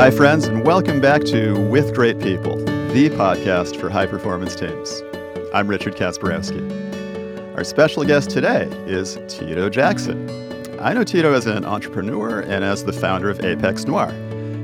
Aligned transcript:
Hi, 0.00 0.10
friends, 0.10 0.46
and 0.46 0.64
welcome 0.64 0.98
back 0.98 1.24
to 1.24 1.60
With 1.68 1.94
Great 1.94 2.18
People, 2.20 2.56
the 2.56 3.10
podcast 3.10 3.78
for 3.78 3.90
high 3.90 4.06
performance 4.06 4.56
teams. 4.56 5.02
I'm 5.52 5.68
Richard 5.68 5.94
Kasparowski. 5.94 7.54
Our 7.54 7.64
special 7.64 8.04
guest 8.04 8.30
today 8.30 8.62
is 8.86 9.18
Tito 9.28 9.68
Jackson. 9.68 10.26
I 10.80 10.94
know 10.94 11.04
Tito 11.04 11.34
as 11.34 11.44
an 11.44 11.66
entrepreneur 11.66 12.40
and 12.40 12.64
as 12.64 12.82
the 12.82 12.94
founder 12.94 13.28
of 13.28 13.44
Apex 13.44 13.84
Noir. 13.84 14.10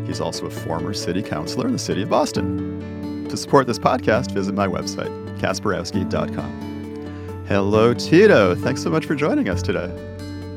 He's 0.06 0.22
also 0.22 0.46
a 0.46 0.50
former 0.50 0.94
city 0.94 1.22
councilor 1.22 1.66
in 1.66 1.74
the 1.74 1.78
city 1.78 2.00
of 2.00 2.08
Boston. 2.08 3.28
To 3.28 3.36
support 3.36 3.66
this 3.66 3.78
podcast, 3.78 4.30
visit 4.30 4.54
my 4.54 4.66
website, 4.66 5.10
kasparowski.com. 5.38 7.44
Hello, 7.46 7.92
Tito. 7.92 8.54
Thanks 8.54 8.82
so 8.82 8.88
much 8.88 9.04
for 9.04 9.14
joining 9.14 9.50
us 9.50 9.60
today. 9.60 9.92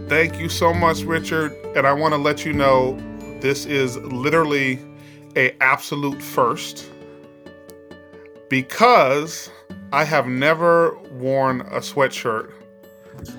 Thank 0.08 0.40
you 0.40 0.48
so 0.48 0.74
much, 0.74 1.02
Richard. 1.02 1.52
And 1.76 1.86
I 1.86 1.92
want 1.92 2.14
to 2.14 2.18
let 2.18 2.46
you 2.46 2.54
know 2.54 2.98
this 3.42 3.66
is 3.66 3.98
literally 3.98 4.80
a 5.36 5.56
absolute 5.62 6.22
first 6.22 6.90
because 8.50 9.50
I 9.92 10.04
have 10.04 10.28
never 10.28 10.98
worn 11.14 11.62
a 11.62 11.80
sweatshirt 11.80 12.52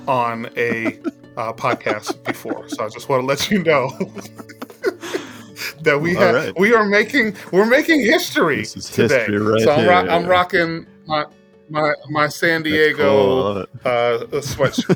on 0.06 0.46
a 0.56 0.98
uh, 1.36 1.52
podcast 1.52 2.22
before. 2.24 2.68
So 2.68 2.84
I 2.84 2.88
just 2.88 3.08
want 3.08 3.22
to 3.22 3.26
let 3.26 3.50
you 3.50 3.62
know 3.62 3.90
that 5.82 6.00
we 6.00 6.14
have 6.14 6.34
right. 6.34 6.58
we 6.58 6.74
are 6.74 6.84
making 6.84 7.36
we're 7.52 7.66
making 7.66 8.00
history 8.00 8.64
today. 8.64 9.20
History 9.20 9.38
right 9.38 9.62
so 9.62 9.72
I'm, 9.72 9.86
ro- 9.86 10.14
I'm 10.14 10.26
rocking 10.26 10.86
my 11.06 11.24
my 11.70 11.94
my 12.08 12.28
San 12.28 12.62
Diego 12.62 13.64
cool. 13.64 13.66
uh, 13.84 14.18
sweatshirt. 14.40 14.90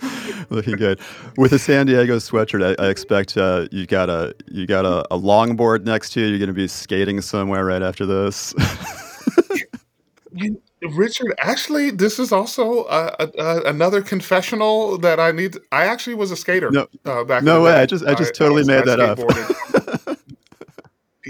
Looking 0.50 0.76
good 0.76 1.00
with 1.36 1.52
a 1.52 1.58
San 1.58 1.86
Diego 1.86 2.16
sweatshirt. 2.16 2.76
I, 2.78 2.82
I 2.82 2.88
expect 2.88 3.36
uh, 3.36 3.66
you 3.72 3.86
got 3.86 4.10
a 4.10 4.34
you 4.46 4.66
got 4.66 4.84
a, 4.84 5.06
a 5.12 5.18
longboard 5.18 5.84
next 5.84 6.10
to 6.10 6.20
you. 6.20 6.26
You're 6.26 6.38
going 6.38 6.48
to 6.48 6.52
be 6.52 6.68
skating 6.68 7.20
somewhere 7.20 7.64
right 7.64 7.82
after 7.82 8.06
this. 8.06 8.54
you, 10.32 10.60
Richard, 10.82 11.34
actually, 11.40 11.90
this 11.90 12.18
is 12.18 12.32
also 12.32 12.84
uh, 12.84 13.26
another 13.66 14.00
confessional 14.00 14.96
that 14.98 15.20
I 15.20 15.32
need. 15.32 15.56
I 15.72 15.86
actually 15.86 16.14
was 16.14 16.30
a 16.30 16.36
skater. 16.36 16.70
No, 16.70 16.88
uh, 17.04 17.24
back 17.24 17.42
no 17.42 17.62
way. 17.62 17.72
I 17.72 17.86
just 17.86 18.04
I 18.04 18.14
just 18.14 18.34
totally 18.34 18.62
I, 18.62 18.78
made 18.78 18.84
that 18.86 19.00
up. 19.00 19.18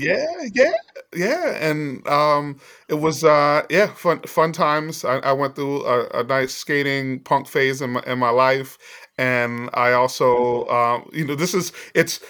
yeah, 0.05 0.49
yeah 0.55 0.73
yeah, 1.15 1.57
and 1.57 2.07
um, 2.07 2.61
it 2.89 2.95
was 2.95 3.25
uh, 3.25 3.63
yeah 3.69 3.87
fun 3.89 4.21
fun 4.23 4.53
times. 4.53 5.05
I, 5.05 5.19
I 5.19 5.33
went 5.33 5.57
through 5.57 5.85
a, 5.85 6.09
a, 6.21 6.25
nice 6.25 6.55
skating 6.55 7.21
punk 7.21 7.49
phase 7.49 7.83
in 7.83 7.91
my, 7.91 8.03
in 8.07 8.19
my 8.19 8.31
life, 8.31 8.79
and 9.19 9.71
I 9.75 9.93
also 9.93 10.67
um, 10.69 11.11
you 11.13 11.25
know 11.27 11.35
this 11.35 11.55
is 11.55 11.73
it's 11.95 12.21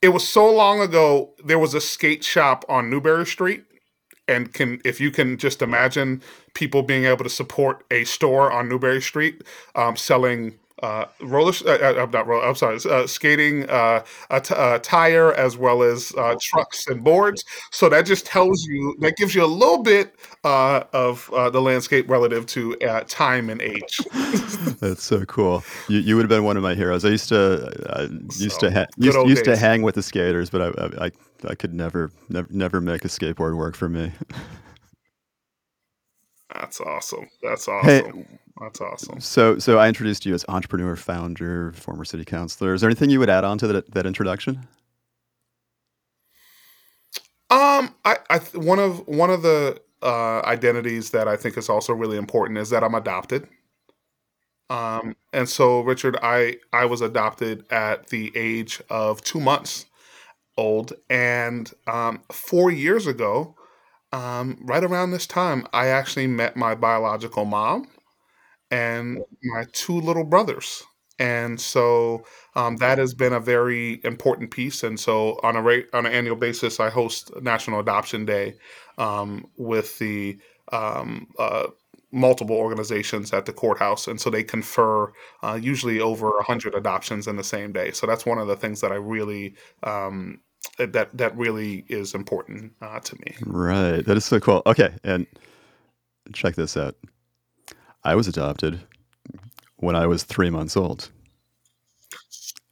it 0.00 0.08
was 0.08 0.26
so 0.26 0.50
long 0.50 0.80
ago. 0.80 1.34
There 1.44 1.58
was 1.58 1.74
a 1.74 1.80
skate 1.80 2.24
shop 2.24 2.64
on 2.68 2.88
Newbury 2.88 3.26
Street, 3.26 3.64
and 4.26 4.52
can 4.54 4.80
if 4.84 5.00
you 5.00 5.10
can 5.10 5.36
just 5.36 5.60
imagine 5.60 6.22
people 6.54 6.82
being 6.82 7.04
able 7.04 7.24
to 7.24 7.30
support 7.30 7.84
a 7.90 8.04
store 8.04 8.50
on 8.50 8.68
Newbury 8.70 9.02
Street 9.02 9.42
um, 9.74 9.96
selling 9.96 10.59
uh, 10.82 11.06
roller, 11.20 11.52
uh, 11.66 12.02
uh, 12.02 12.06
not 12.12 12.26
roller, 12.26 12.44
I'm 12.44 12.54
sorry, 12.54 12.78
uh, 12.88 13.06
skating, 13.06 13.68
uh, 13.68 14.04
a, 14.30 14.40
t- 14.40 14.54
tire, 14.82 15.32
as 15.34 15.56
well 15.56 15.82
as 15.82 16.12
uh, 16.16 16.36
trucks 16.40 16.86
and 16.86 17.02
boards. 17.04 17.44
So 17.70 17.88
that 17.88 18.06
just 18.06 18.26
tells 18.26 18.64
you, 18.64 18.96
that 19.00 19.16
gives 19.16 19.34
you 19.34 19.44
a 19.44 19.46
little 19.46 19.82
bit 19.82 20.14
uh, 20.44 20.84
of 20.92 21.30
uh, 21.32 21.50
the 21.50 21.60
landscape 21.60 22.08
relative 22.08 22.46
to 22.46 22.78
uh, 22.80 23.04
time 23.06 23.50
and 23.50 23.60
age. 23.60 24.00
That's 24.80 25.02
so 25.02 25.24
cool. 25.24 25.62
You, 25.88 26.00
you 26.00 26.16
would 26.16 26.22
have 26.22 26.30
been 26.30 26.44
one 26.44 26.56
of 26.56 26.62
my 26.62 26.74
heroes. 26.74 27.04
I 27.04 27.08
used 27.08 27.28
to, 27.30 27.72
I 27.90 28.02
used 28.02 28.60
so, 28.60 28.68
to, 28.68 28.70
ha- 28.72 28.86
used, 28.96 29.18
used 29.26 29.44
to 29.44 29.56
hang 29.56 29.82
with 29.82 29.94
the 29.94 30.02
skaters, 30.02 30.50
but 30.50 30.78
I, 30.78 31.06
I, 31.06 31.10
I 31.48 31.54
could 31.54 31.74
never, 31.74 32.10
never, 32.28 32.48
never 32.50 32.80
make 32.80 33.04
a 33.04 33.08
skateboard 33.08 33.56
work 33.56 33.76
for 33.76 33.88
me. 33.88 34.12
That's 36.54 36.80
awesome. 36.80 37.28
That's 37.42 37.68
awesome. 37.68 37.88
Hey, 37.88 38.38
That's 38.60 38.80
awesome. 38.80 39.20
So, 39.20 39.58
so 39.58 39.78
I 39.78 39.88
introduced 39.88 40.26
you 40.26 40.34
as 40.34 40.44
entrepreneur, 40.46 40.94
founder, 40.94 41.72
former 41.72 42.04
city 42.04 42.26
councilor. 42.26 42.74
Is 42.74 42.82
there 42.82 42.90
anything 42.90 43.08
you 43.08 43.18
would 43.18 43.30
add 43.30 43.42
on 43.42 43.56
to 43.58 43.66
that, 43.68 43.90
that 43.92 44.04
introduction? 44.04 44.66
Um, 47.50 47.94
I, 48.04 48.18
I 48.28 48.38
one 48.54 48.78
of 48.78 49.08
one 49.08 49.30
of 49.30 49.42
the 49.42 49.80
uh, 50.02 50.40
identities 50.42 51.10
that 51.10 51.26
I 51.26 51.36
think 51.36 51.56
is 51.56 51.68
also 51.68 51.94
really 51.94 52.18
important 52.18 52.58
is 52.58 52.70
that 52.70 52.84
I'm 52.84 52.94
adopted. 52.94 53.48
Um, 54.68 55.16
and 55.32 55.48
so 55.48 55.80
Richard, 55.80 56.16
I 56.22 56.58
I 56.72 56.84
was 56.84 57.00
adopted 57.00 57.64
at 57.72 58.08
the 58.08 58.30
age 58.36 58.80
of 58.90 59.22
two 59.22 59.40
months 59.40 59.86
old, 60.56 60.92
and 61.08 61.72
um, 61.86 62.22
four 62.30 62.70
years 62.70 63.06
ago, 63.06 63.56
um, 64.12 64.58
right 64.60 64.84
around 64.84 65.10
this 65.10 65.26
time, 65.26 65.66
I 65.72 65.86
actually 65.86 66.28
met 66.28 66.56
my 66.56 66.74
biological 66.74 67.46
mom 67.46 67.88
and 68.70 69.22
my 69.42 69.64
two 69.72 70.00
little 70.00 70.24
brothers. 70.24 70.82
And 71.18 71.60
so 71.60 72.24
um, 72.54 72.76
that 72.76 72.96
has 72.96 73.12
been 73.12 73.34
a 73.34 73.40
very 73.40 74.00
important 74.04 74.50
piece. 74.50 74.82
And 74.82 74.98
so 74.98 75.38
on 75.42 75.54
a 75.54 75.60
rate, 75.60 75.88
on 75.92 76.06
an 76.06 76.12
annual 76.12 76.36
basis, 76.36 76.80
I 76.80 76.88
host 76.88 77.30
National 77.42 77.78
Adoption 77.78 78.24
Day 78.24 78.54
um, 78.96 79.46
with 79.58 79.98
the 79.98 80.38
um, 80.72 81.26
uh, 81.38 81.66
multiple 82.12 82.56
organizations 82.56 83.32
at 83.32 83.46
the 83.46 83.52
courthouse, 83.52 84.08
and 84.08 84.20
so 84.20 84.30
they 84.30 84.42
confer 84.42 85.12
uh, 85.42 85.58
usually 85.60 86.00
over 86.00 86.32
hundred 86.42 86.74
adoptions 86.74 87.26
in 87.26 87.36
the 87.36 87.44
same 87.44 87.72
day. 87.72 87.92
So 87.92 88.06
that's 88.06 88.26
one 88.26 88.38
of 88.38 88.48
the 88.48 88.56
things 88.56 88.80
that 88.80 88.92
I 88.92 88.96
really 88.96 89.54
um, 89.82 90.40
that 90.78 91.16
that 91.16 91.36
really 91.36 91.84
is 91.88 92.14
important 92.14 92.72
uh, 92.80 93.00
to 93.00 93.16
me. 93.16 93.36
Right. 93.44 94.04
That 94.04 94.16
is 94.16 94.24
so 94.24 94.40
cool. 94.40 94.62
Okay, 94.66 94.92
and 95.04 95.26
check 96.32 96.54
this 96.54 96.76
out. 96.76 96.96
I 98.04 98.14
was 98.14 98.28
adopted 98.28 98.80
when 99.76 99.96
I 99.96 100.06
was 100.06 100.24
three 100.24 100.50
months 100.50 100.76
old, 100.76 101.10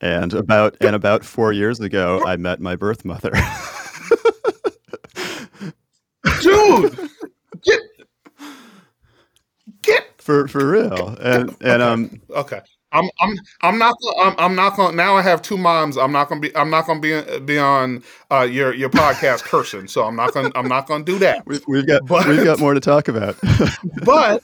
and 0.00 0.32
about 0.32 0.76
and 0.80 0.94
about 0.94 1.24
four 1.24 1.52
years 1.52 1.80
ago, 1.80 2.22
I 2.24 2.36
met 2.36 2.60
my 2.60 2.76
birth 2.76 3.04
mother. 3.04 3.32
Dude, 6.40 7.10
get 7.62 7.80
get 9.82 10.06
for 10.18 10.48
for 10.48 10.66
real, 10.66 11.16
and 11.20 11.54
and 11.60 11.82
um. 11.82 12.20
Okay. 12.30 12.60
I'm 12.90 13.10
I'm 13.20 13.36
I'm 13.60 13.78
not 13.78 13.96
I'm, 14.18 14.34
I'm 14.38 14.54
not 14.54 14.74
gonna 14.74 14.96
now 14.96 15.14
I 15.14 15.20
have 15.20 15.42
two 15.42 15.58
moms 15.58 15.98
I'm 15.98 16.10
not 16.10 16.30
going 16.30 16.40
to 16.40 16.48
be 16.48 16.56
I'm 16.56 16.70
not 16.70 16.86
to 16.86 16.98
be 16.98 17.40
be 17.40 17.58
on 17.58 18.02
uh, 18.30 18.48
your 18.50 18.72
your 18.72 18.88
podcast 18.88 19.42
cursing 19.42 19.86
so 19.88 20.04
I'm 20.04 20.16
not 20.16 20.32
gonna 20.32 20.50
I'm 20.54 20.68
not 20.68 20.86
going 20.86 21.04
to 21.04 21.12
do 21.12 21.18
that. 21.18 21.46
We've, 21.46 21.62
we've 21.68 21.86
got 21.86 22.06
but, 22.06 22.26
we've 22.26 22.44
got 22.44 22.58
more 22.58 22.72
to 22.72 22.80
talk 22.80 23.08
about. 23.08 23.36
but 24.04 24.42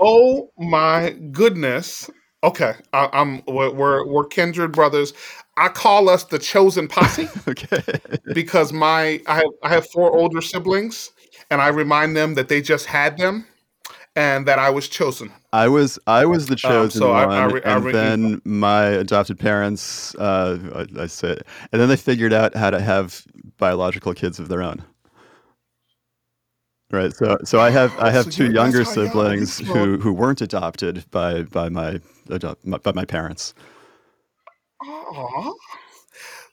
oh 0.00 0.50
my 0.58 1.10
goodness. 1.32 2.10
Okay, 2.42 2.72
I, 2.94 3.08
am 3.12 3.42
we're, 3.46 4.06
we're 4.06 4.26
kindred 4.26 4.72
brothers. 4.72 5.12
I 5.58 5.68
call 5.68 6.08
us 6.08 6.24
the 6.24 6.38
chosen 6.38 6.88
posse. 6.88 7.28
okay. 7.48 7.82
Because 8.32 8.72
my 8.72 9.20
I 9.26 9.36
have 9.36 9.52
I 9.62 9.68
have 9.68 9.86
four 9.90 10.10
older 10.16 10.40
siblings 10.40 11.10
and 11.50 11.60
I 11.60 11.68
remind 11.68 12.16
them 12.16 12.34
that 12.34 12.48
they 12.48 12.62
just 12.62 12.86
had 12.86 13.18
them 13.18 13.46
and 14.16 14.46
that 14.46 14.58
I 14.58 14.70
was 14.70 14.88
chosen. 14.88 15.32
I 15.52 15.68
was 15.68 15.98
I 16.06 16.24
was 16.24 16.46
the 16.46 16.54
um, 16.54 16.58
chosen 16.58 17.02
um, 17.02 17.08
so 17.08 17.12
one, 17.12 17.30
I, 17.30 17.42
I 17.42 17.44
re, 17.46 17.60
and 17.64 17.84
re, 17.84 17.92
then 17.92 18.42
my 18.44 18.84
adopted 18.84 19.38
parents, 19.38 20.14
uh, 20.16 20.86
I, 20.96 21.02
I 21.02 21.06
said, 21.06 21.42
and 21.72 21.80
then 21.80 21.88
they 21.88 21.96
figured 21.96 22.32
out 22.32 22.54
how 22.56 22.70
to 22.70 22.80
have 22.80 23.24
biological 23.58 24.14
kids 24.14 24.38
of 24.38 24.48
their 24.48 24.62
own. 24.62 24.82
Right. 26.90 27.14
So 27.14 27.38
so 27.44 27.60
I 27.60 27.70
have 27.70 27.96
I 27.98 28.10
have 28.16 28.24
so 28.24 28.30
two 28.30 28.52
younger 28.52 28.84
siblings 28.84 29.58
who 29.58 29.98
who 29.98 30.12
weren't 30.12 30.40
adopted 30.40 31.04
by 31.10 31.42
by 31.42 31.68
my, 31.68 32.00
by 32.26 32.92
my 32.92 33.04
parents. 33.04 33.54
Aww. 34.82 35.54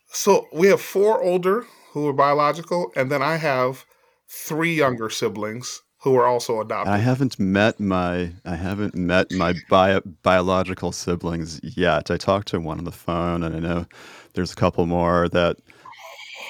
So 0.10 0.48
we 0.54 0.68
have 0.68 0.82
four 0.82 1.24
older 1.24 1.66
who 1.92 2.08
are 2.08 2.14
biological, 2.14 2.92
and 2.96 3.12
then 3.12 3.22
I 3.22 3.38
have 3.38 3.86
three 4.30 4.74
younger 4.76 5.10
siblings 5.10 5.82
who 6.02 6.16
are 6.16 6.26
also 6.26 6.62
adopted. 6.62 6.94
I 6.94 6.98
haven't 6.98 7.40
met 7.40 7.80
my 7.80 8.32
I 8.46 8.56
haven't 8.56 8.96
met 8.96 9.32
my 9.32 9.56
bio, 9.70 10.02
biological 10.22 10.92
siblings 10.92 11.60
yet. 11.64 12.12
I 12.12 12.18
talked 12.18 12.50
to 12.50 12.60
one 12.60 12.78
on 12.78 12.86
the 12.86 12.92
phone, 12.92 13.44
and 13.44 13.56
I 13.56 13.60
know 13.60 13.86
there's 14.34 14.52
a 14.52 14.56
couple 14.56 14.86
more 14.86 15.28
that 15.30 15.58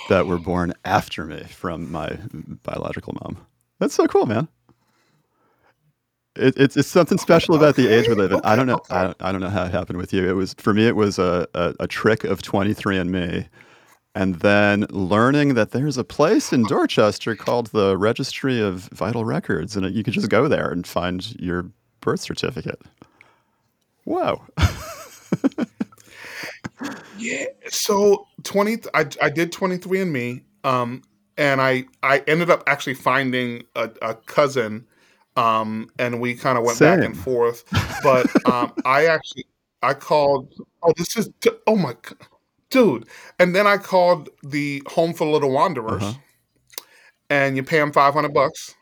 that 0.10 0.28
were 0.28 0.38
born 0.38 0.74
after 0.86 1.26
me 1.26 1.44
from 1.44 1.92
my 1.92 2.18
biological 2.64 3.16
mom. 3.22 3.47
That's 3.80 3.94
so 3.94 4.08
cool, 4.08 4.26
man. 4.26 4.48
It, 6.36 6.56
it's 6.58 6.78
it's 6.78 6.88
something 6.88 7.18
special 7.18 7.56
about 7.56 7.76
the 7.76 7.88
age 7.88 8.08
we 8.08 8.16
live 8.16 8.32
in. 8.32 8.38
Okay, 8.38 8.48
I 8.48 8.56
don't 8.56 8.68
know. 8.68 8.76
Okay. 8.76 8.94
I, 8.94 9.04
don't, 9.04 9.18
I 9.22 9.32
don't 9.32 9.42
know 9.42 9.50
how 9.50 9.66
it 9.66 9.72
happened 9.72 9.98
with 9.98 10.14
you. 10.14 10.28
It 10.28 10.34
was 10.34 10.54
for 10.58 10.74
me. 10.74 10.88
It 10.88 10.96
was 10.96 11.18
a, 11.18 11.48
a, 11.54 11.74
a 11.82 11.88
trick 11.88 12.24
of 12.24 12.42
23andMe 12.42 13.48
and 14.18 14.36
then 14.40 14.88
learning 14.90 15.54
that 15.54 15.72
there's 15.72 15.96
a 15.96 16.04
place 16.04 16.52
in 16.52 16.64
Dorchester 16.64 17.36
called 17.36 17.68
the 17.68 17.96
Registry 17.98 18.60
of 18.60 18.90
Vital 18.92 19.24
Records, 19.24 19.76
and 19.76 19.94
you 19.94 20.04
could 20.04 20.14
just 20.14 20.30
go 20.30 20.48
there 20.48 20.72
and 20.72 20.88
find 20.88 21.40
your 21.40 21.70
birth 22.02 22.22
certificate. 22.22 22.82
Whoa. 24.06 24.42
Yeah, 27.18 27.46
so 27.70 28.28
20 28.44 28.78
I 28.94 29.08
I 29.22 29.30
did 29.32 29.52
23andMe, 29.52 30.44
um, 30.64 31.02
and 31.38 31.62
I 31.62 31.86
I 32.04 32.20
ended 32.28 32.50
up 32.50 32.64
actually 32.68 32.96
finding 32.96 33.64
a 33.76 33.90
a 34.02 34.16
cousin, 34.16 34.86
um, 35.36 35.90
and 36.00 36.20
we 36.20 36.36
kinda 36.36 36.62
went 36.62 36.80
back 36.80 37.00
and 37.06 37.18
forth, 37.18 37.64
but, 38.04 38.28
um, 38.52 38.74
I 38.86 39.06
actually 39.08 39.46
I 39.84 39.94
called 39.94 40.54
oh, 40.84 40.94
this 40.98 41.16
is 41.18 41.30
oh 41.68 41.76
my 41.76 41.94
go 42.02 42.16
dude, 42.70 43.08
and 43.40 43.56
then 43.56 43.66
I 43.68 43.78
called 43.78 44.30
the 44.44 44.84
Home 44.88 45.14
for 45.14 45.26
Little 45.26 45.52
Wanderers, 45.52 46.04
Uh-huh. 46.04 46.14
and 47.30 47.56
you 47.56 47.64
pay 47.64 47.80
them 47.80 47.92
500 47.92 48.34
bucks 48.34 48.76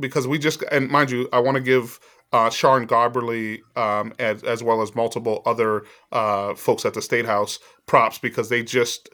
because 0.00 0.26
we 0.26 0.38
just 0.38 0.62
and 0.72 0.88
mind 0.90 1.10
you, 1.10 1.28
I 1.32 1.38
wanna 1.38 1.60
give, 1.60 2.00
uh, 2.32 2.50
Sean 2.50 2.86
Garballey, 2.86 3.60
um, 3.76 4.12
as 4.18 4.42
as 4.42 4.62
well 4.62 4.82
as 4.82 4.94
multiple 4.94 5.42
other, 5.46 5.84
uh, 6.12 6.54
folks 6.54 6.84
at 6.84 6.94
the 6.94 7.02
State 7.02 7.26
House 7.26 7.58
props 7.86 8.18
because 8.18 8.48
they 8.48 8.62
just 8.62 9.08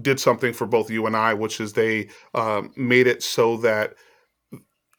did 0.00 0.18
something 0.20 0.52
for 0.52 0.66
both 0.66 0.90
you 0.90 1.06
and 1.06 1.16
I, 1.16 1.34
which 1.34 1.60
is 1.60 1.72
they, 1.72 2.08
um, 2.34 2.72
made 2.76 3.06
it 3.06 3.22
so 3.22 3.56
that, 3.58 3.94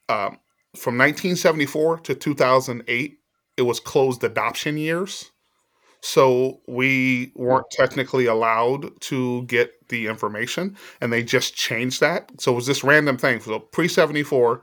um, 0.09 0.39
from 0.75 0.97
1974 0.97 1.99
to 2.01 2.15
2008, 2.15 3.19
it 3.57 3.61
was 3.61 3.79
closed 3.79 4.23
adoption 4.23 4.77
years. 4.77 5.31
So 6.01 6.61
we 6.67 7.31
weren't 7.35 7.65
technically 7.71 8.27
allowed 8.27 9.01
to 9.01 9.43
get 9.43 9.71
the 9.89 10.07
information, 10.07 10.77
and 11.01 11.11
they 11.11 11.23
just 11.23 11.55
changed 11.55 11.99
that. 12.01 12.29
So 12.39 12.51
it 12.51 12.55
was 12.55 12.67
this 12.67 12.83
random 12.83 13.17
thing. 13.17 13.39
So 13.39 13.59
pre-74 13.59 14.61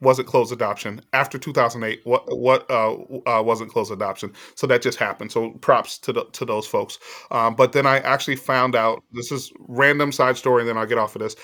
wasn't 0.00 0.28
closed 0.28 0.52
adoption. 0.52 1.00
After 1.12 1.38
2008, 1.38 2.00
what 2.04 2.24
what 2.38 2.70
uh, 2.70 2.94
uh, 3.26 3.42
wasn't 3.42 3.70
closed 3.70 3.92
adoption. 3.92 4.32
So 4.54 4.66
that 4.66 4.82
just 4.82 4.98
happened. 4.98 5.32
So 5.32 5.50
props 5.52 5.98
to 5.98 6.12
the, 6.12 6.24
to 6.24 6.44
those 6.44 6.66
folks. 6.66 6.98
Um, 7.30 7.54
but 7.54 7.72
then 7.72 7.86
I 7.86 7.98
actually 7.98 8.36
found 8.36 8.76
out 8.76 9.02
this 9.12 9.32
is 9.32 9.52
random 9.60 10.12
side 10.12 10.36
story, 10.36 10.62
and 10.62 10.68
then 10.68 10.78
I'll 10.78 10.86
get 10.86 10.98
off 10.98 11.16
of 11.16 11.22
this. 11.22 11.36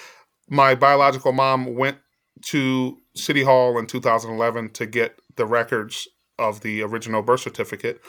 My 0.48 0.74
biological 0.74 1.32
mom 1.32 1.74
went 1.74 1.98
to 2.46 2.98
City 3.14 3.42
Hall 3.42 3.78
in 3.78 3.86
2011 3.86 4.70
to 4.70 4.86
get 4.86 5.18
the 5.36 5.46
records 5.46 6.06
of 6.38 6.60
the 6.60 6.82
original 6.82 7.22
birth 7.22 7.40
certificate, 7.40 8.00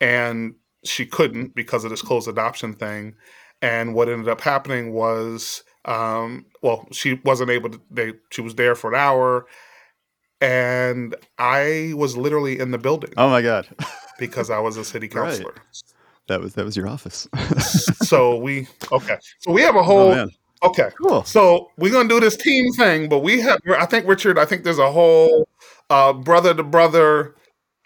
and 0.00 0.54
she 0.84 1.06
couldn't 1.06 1.54
because 1.54 1.84
of 1.84 1.90
this 1.90 2.02
closed 2.02 2.28
adoption 2.28 2.74
thing. 2.74 3.14
And 3.60 3.94
what 3.94 4.08
ended 4.08 4.28
up 4.28 4.40
happening 4.40 4.92
was, 4.92 5.62
um, 5.84 6.46
well, 6.62 6.88
she 6.92 7.14
wasn't 7.24 7.50
able 7.50 7.70
to. 7.70 7.80
They 7.90 8.12
she 8.30 8.40
was 8.42 8.56
there 8.56 8.74
for 8.74 8.92
an 8.92 8.98
hour, 8.98 9.46
and 10.42 11.14
I 11.38 11.92
was 11.96 12.16
literally 12.16 12.58
in 12.58 12.70
the 12.72 12.78
building 12.78 13.12
Oh 13.16 13.30
my 13.30 13.40
god. 13.42 13.66
because 14.18 14.50
I 14.50 14.58
was 14.58 14.76
a 14.76 14.84
city 14.84 15.06
Right. 15.06 15.12
councilor. 15.30 15.54
That 16.28 16.40
was 16.40 16.54
that 16.54 16.64
was 16.64 16.76
your 16.76 16.88
office. 16.88 17.26
So 18.12 18.36
we 18.36 18.66
okay. 18.92 19.16
So 19.38 19.52
we 19.52 19.62
have 19.62 19.74
a 19.76 19.78
Oh, 19.78 19.82
whole 19.82 20.10
man. 20.14 20.30
okay. 20.62 20.90
Cool. 21.00 21.24
So 21.24 21.70
we're 21.78 21.92
gonna 21.92 22.08
do 22.08 22.20
this 22.20 22.36
team 22.36 22.70
thing, 22.72 23.08
but 23.08 23.20
we 23.20 23.40
have. 23.40 23.58
I 23.78 23.86
think 23.86 24.06
Richard. 24.06 24.38
I 24.38 24.44
think 24.44 24.64
there's 24.64 24.78
a 24.78 24.90
whole 24.92 25.48
uh, 25.88 26.12
brother 26.12 26.52
to 26.54 26.62
brother. 26.62 27.34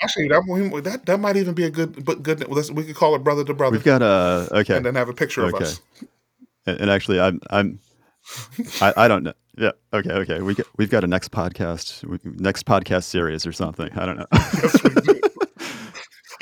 Actually, 0.03 0.29
that 0.29 0.43
that 0.85 1.07
that 1.07 1.21
might 1.21 1.37
even 1.37 1.55
be 1.55 1.65
a 1.65 1.71
good, 1.71 2.05
but 2.05 2.23
good. 2.23 2.47
let's- 2.49 2.71
We 2.71 2.85
could 2.85 2.97
call 2.97 3.15
it 3.15 3.23
brother 3.25 3.45
to 3.45 3.55
brother, 3.55 3.77
We've 3.77 3.85
got 3.85 4.03
a 4.03 4.49
okay. 4.61 4.77
and 4.77 4.85
then 4.85 4.95
have 4.97 5.09
a 5.09 5.15
picture 5.15 5.45
of 5.45 5.55
us. 5.55 5.81
And, 6.67 6.81
and 6.81 6.91
actually, 6.91 7.21
I'm 7.21 7.41
I'm 7.51 7.79
I, 8.83 8.93
I 8.97 9.09
don't 9.09 9.23
know. 9.23 9.33
Yeah. 9.57 9.73
Okay. 9.93 10.13
Okay. 10.13 10.41
We 10.43 10.55
get, 10.55 10.67
we've 10.77 10.91
got 10.91 11.05
a 11.05 11.07
next 11.07 11.31
podcast, 11.31 12.05
next 12.41 12.67
podcast 12.67 13.05
series 13.05 13.47
or 13.47 13.53
something. 13.53 13.91
I 13.97 14.07
don't 14.07 14.19
know. 14.19 14.27
Yes, 14.33 14.83
we 14.83 14.91
do. 14.91 15.21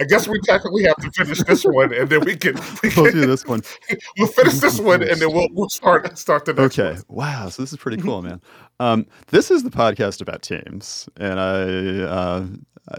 I 0.01 0.05
guess 0.05 0.27
we 0.27 0.41
technically 0.41 0.85
have 0.85 0.97
to 0.97 1.11
finish 1.13 1.39
this 1.45 1.63
one, 1.65 1.95
and 1.95 2.09
then 2.09 2.21
we 2.25 2.37
can, 2.37 2.57
we 2.83 2.91
we'll 2.97 3.13
do 3.13 3.27
this 3.27 3.47
one. 3.47 3.63
we'll 4.19 4.29
finish 4.29 4.55
this 4.55 4.81
one, 4.81 5.03
and 5.03 5.21
then 5.21 5.33
we'll 5.33 5.49
we'll 5.53 5.69
start 5.69 6.19
start 6.19 6.45
the 6.45 6.53
next 6.53 6.77
one. 6.79 6.87
Okay. 6.87 7.01
one. 7.07 7.19
Wow. 7.19 7.49
So 7.49 7.63
this 7.63 7.73
is 7.73 7.79
pretty 7.79 7.97
cool, 8.03 8.23
man. 8.23 8.41
Um, 8.81 9.07
this 9.29 9.51
is 9.51 9.63
the 9.63 9.71
podcast 9.71 10.21
about 10.21 10.43
teams, 10.43 11.09
and 11.17 11.39
I, 11.39 12.03
uh, 12.03 12.47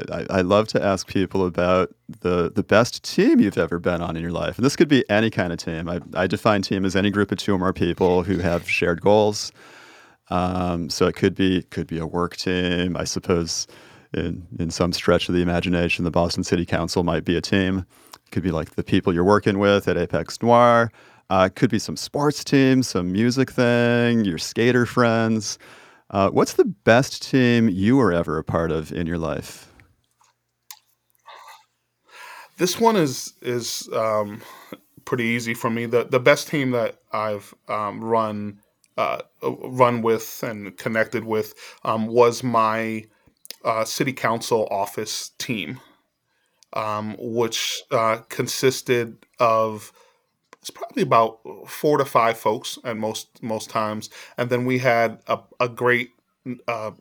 I 0.09 0.25
I 0.29 0.41
love 0.41 0.67
to 0.69 0.81
ask 0.81 1.07
people 1.07 1.45
about 1.45 1.93
the 2.21 2.49
the 2.49 2.63
best 2.63 3.03
team 3.03 3.41
you've 3.41 3.57
ever 3.57 3.77
been 3.77 4.01
on 4.01 4.15
in 4.15 4.21
your 4.21 4.31
life, 4.31 4.57
and 4.57 4.65
this 4.65 4.77
could 4.77 4.87
be 4.87 5.03
any 5.09 5.29
kind 5.29 5.51
of 5.51 5.59
team. 5.59 5.89
I 5.89 5.99
I 6.13 6.27
define 6.27 6.61
team 6.61 6.85
as 6.85 6.95
any 6.95 7.11
group 7.11 7.31
of 7.31 7.37
two 7.39 7.53
or 7.53 7.59
more 7.59 7.73
people 7.73 8.23
who 8.23 8.37
have 8.37 8.69
shared 8.69 9.01
goals. 9.01 9.51
Um, 10.29 10.89
so 10.89 11.07
it 11.07 11.15
could 11.15 11.35
be 11.35 11.63
could 11.63 11.87
be 11.87 11.99
a 11.99 12.05
work 12.05 12.35
team, 12.37 12.97
I 12.97 13.03
suppose. 13.03 13.67
In 14.13 14.47
in 14.59 14.71
some 14.71 14.93
stretch 14.93 15.27
of 15.27 15.35
the 15.35 15.41
imagination, 15.41 16.05
the 16.05 16.11
Boston 16.11 16.43
City 16.43 16.65
Council 16.65 17.03
might 17.03 17.25
be 17.25 17.35
a 17.35 17.41
team. 17.41 17.85
It 18.13 18.31
could 18.31 18.43
be 18.43 18.51
like 18.51 18.75
the 18.75 18.83
people 18.83 19.13
you're 19.13 19.23
working 19.25 19.59
with 19.59 19.87
at 19.87 19.97
Apex 19.97 20.41
Noir. 20.41 20.91
Uh, 21.29 21.49
it 21.51 21.55
could 21.55 21.69
be 21.69 21.79
some 21.79 21.97
sports 21.97 22.43
team, 22.43 22.83
some 22.83 23.11
music 23.11 23.51
thing, 23.51 24.23
your 24.25 24.37
skater 24.37 24.85
friends. 24.85 25.57
Uh, 26.11 26.29
what's 26.29 26.53
the 26.53 26.65
best 26.65 27.29
team 27.29 27.67
you 27.67 27.97
were 27.97 28.13
ever 28.13 28.37
a 28.37 28.43
part 28.43 28.71
of 28.71 28.91
in 28.91 29.07
your 29.07 29.17
life? 29.17 29.71
This 32.57 32.79
one 32.79 32.95
is 32.95 33.33
is 33.41 33.89
um, 33.91 34.41
pretty 35.03 35.25
easy 35.25 35.53
for 35.53 35.69
me. 35.69 35.87
the 35.87 36.05
The 36.05 36.19
best 36.19 36.47
team 36.47 36.71
that 36.71 36.99
I've 37.11 37.53
um, 37.67 38.03
run 38.03 38.59
uh, 38.97 39.21
run 39.43 40.01
with 40.01 40.43
and 40.43 40.77
connected 40.77 41.23
with 41.23 41.53
um, 41.83 42.07
was 42.07 42.43
my 42.43 43.05
uh, 43.63 43.83
city 43.83 44.13
council 44.13 44.67
office 44.71 45.31
team, 45.37 45.79
um, 46.73 47.15
which 47.19 47.81
uh, 47.91 48.17
consisted 48.29 49.17
of 49.39 49.91
it's 50.61 50.69
probably 50.71 51.03
about 51.03 51.39
four 51.67 51.97
to 51.97 52.05
five 52.05 52.37
folks 52.37 52.79
at 52.83 52.97
most 52.97 53.43
most 53.43 53.69
times, 53.69 54.09
and 54.37 54.49
then 54.49 54.65
we 54.65 54.79
had 54.79 55.19
a, 55.27 55.39
a 55.59 55.69
great 55.69 56.11
uh, 56.67 56.91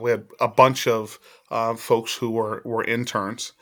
we 0.00 0.10
had 0.10 0.26
a 0.40 0.48
bunch 0.48 0.86
of 0.86 1.18
uh, 1.50 1.74
folks 1.74 2.14
who 2.14 2.30
were 2.30 2.62
were 2.64 2.84
interns, 2.84 3.52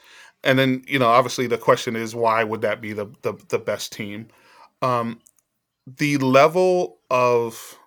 and 0.42 0.58
then 0.58 0.82
you 0.88 0.98
know 0.98 1.06
obviously 1.06 1.46
the 1.46 1.58
question 1.58 1.94
is 1.94 2.14
why 2.14 2.42
would 2.42 2.60
that 2.62 2.80
be 2.80 2.92
the 2.92 3.06
the, 3.22 3.34
the 3.48 3.58
best 3.58 3.92
team? 3.92 4.28
Um, 4.82 5.20
the 5.86 6.18
level 6.18 6.98
of 7.10 7.78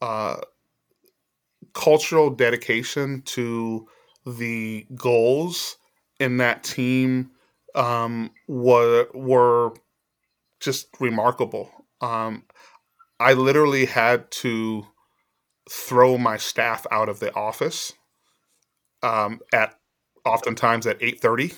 uh, 0.00 0.36
cultural 1.74 2.30
dedication 2.30 3.22
to 3.22 3.86
the 4.26 4.86
goals 4.94 5.76
in 6.18 6.38
that 6.38 6.64
team 6.64 7.30
um, 7.74 8.30
were 8.48 9.08
were 9.14 9.72
just 10.60 10.88
remarkable. 11.00 11.70
Um, 12.00 12.44
I 13.20 13.34
literally 13.34 13.86
had 13.86 14.30
to 14.32 14.86
throw 15.70 16.18
my 16.18 16.36
staff 16.36 16.86
out 16.90 17.08
of 17.08 17.20
the 17.20 17.34
office 17.34 17.92
um, 19.02 19.40
at 19.52 19.78
oftentimes 20.24 20.86
at 20.86 21.00
eight 21.00 21.20
thirty 21.20 21.52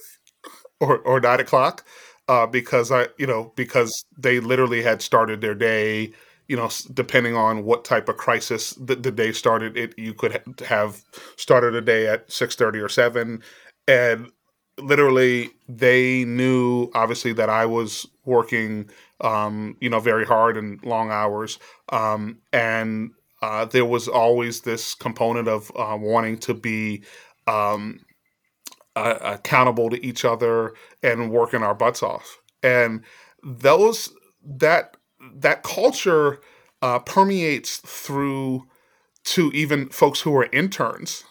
or 0.80 0.98
or 0.98 1.20
nine 1.20 1.40
o'clock 1.40 1.84
uh, 2.28 2.46
because 2.46 2.90
I 2.92 3.06
you 3.18 3.26
know 3.26 3.52
because 3.56 4.04
they 4.18 4.40
literally 4.40 4.82
had 4.82 5.02
started 5.02 5.40
their 5.40 5.54
day. 5.54 6.12
You 6.48 6.56
know, 6.56 6.70
depending 6.94 7.34
on 7.34 7.64
what 7.64 7.84
type 7.84 8.08
of 8.08 8.18
crisis 8.18 8.70
the, 8.74 8.94
the 8.94 9.10
day 9.10 9.32
started, 9.32 9.76
it 9.76 9.94
you 9.98 10.14
could 10.14 10.32
ha- 10.32 10.64
have 10.66 11.02
started 11.36 11.74
a 11.74 11.80
day 11.80 12.06
at 12.06 12.30
six 12.30 12.54
thirty 12.54 12.78
or 12.78 12.88
seven, 12.88 13.42
and 13.88 14.30
literally 14.78 15.50
they 15.68 16.24
knew 16.24 16.90
obviously 16.94 17.32
that 17.32 17.48
I 17.48 17.66
was 17.66 18.06
working 18.24 18.88
um, 19.20 19.76
you 19.80 19.88
know 19.88 20.00
very 20.00 20.24
hard 20.24 20.56
and 20.56 20.82
long 20.84 21.10
hours 21.10 21.58
um, 21.88 22.38
and 22.52 23.10
uh, 23.42 23.64
there 23.64 23.84
was 23.84 24.08
always 24.08 24.60
this 24.60 24.94
component 24.94 25.48
of 25.48 25.70
uh, 25.76 25.96
wanting 25.98 26.38
to 26.38 26.54
be 26.54 27.02
um, 27.46 28.00
uh, 28.96 29.18
accountable 29.22 29.90
to 29.90 30.04
each 30.04 30.24
other 30.24 30.74
and 31.04 31.30
working 31.32 31.62
our 31.62 31.76
butts 31.76 32.02
off 32.02 32.40
and 32.64 33.02
those 33.44 34.12
that 34.44 34.96
that 35.34 35.62
culture 35.64 36.40
uh, 36.82 36.98
permeates 37.00 37.78
through 37.78 38.66
to 39.24 39.50
even 39.54 39.88
folks 39.90 40.20
who 40.22 40.36
are 40.36 40.48
interns 40.52 41.24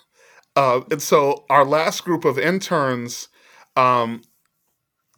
uh, 0.55 0.81
and 0.91 1.01
so 1.01 1.45
our 1.49 1.65
last 1.65 2.05
group 2.05 2.25
of 2.25 2.39
interns 2.39 3.29
um, 3.77 4.21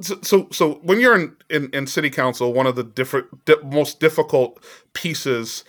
so, 0.01 0.19
so 0.21 0.47
so 0.51 0.75
when 0.83 0.99
you're 0.99 1.15
in, 1.19 1.35
in, 1.49 1.69
in 1.73 1.87
city 1.87 2.09
council, 2.09 2.53
one 2.53 2.67
of 2.67 2.75
the 2.75 2.83
different 2.83 3.45
di- 3.45 3.55
most 3.63 3.99
difficult 3.99 4.63
pieces 4.93 5.63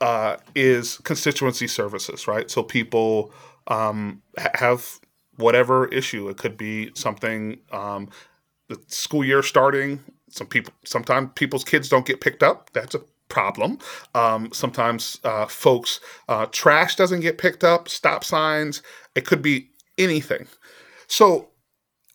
uh, 0.00 0.36
is 0.54 0.98
constituency 0.98 1.66
services, 1.66 2.28
right? 2.28 2.50
So 2.50 2.62
people 2.62 3.32
um, 3.68 4.22
have 4.54 5.00
whatever 5.36 5.86
issue. 5.88 6.28
It 6.28 6.36
could 6.36 6.56
be 6.56 6.90
something 6.94 7.58
um, 7.70 8.08
the 8.68 8.80
school 8.86 9.24
year 9.24 9.42
starting. 9.42 10.00
Some 10.30 10.46
people 10.46 10.72
sometimes 10.84 11.30
people's 11.34 11.64
kids 11.64 11.88
don't 11.88 12.06
get 12.06 12.20
picked 12.20 12.42
up. 12.42 12.70
That's 12.72 12.94
a 12.94 13.02
problem. 13.28 13.78
Um, 14.14 14.50
sometimes 14.52 15.18
uh, 15.24 15.46
folks 15.46 16.00
uh, 16.28 16.46
trash 16.46 16.96
doesn't 16.96 17.20
get 17.20 17.38
picked 17.38 17.64
up. 17.64 17.88
Stop 17.88 18.24
signs. 18.24 18.82
It 19.14 19.26
could 19.26 19.42
be 19.42 19.70
anything. 19.98 20.46
So 21.06 21.48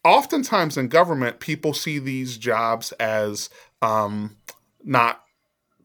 oftentimes 0.04 0.78
in 0.78 0.88
government, 0.88 1.40
people 1.40 1.74
see 1.74 2.00
these 2.00 2.38
jobs 2.38 2.92
as 2.94 3.50
um, 3.82 4.38
not 4.84 5.24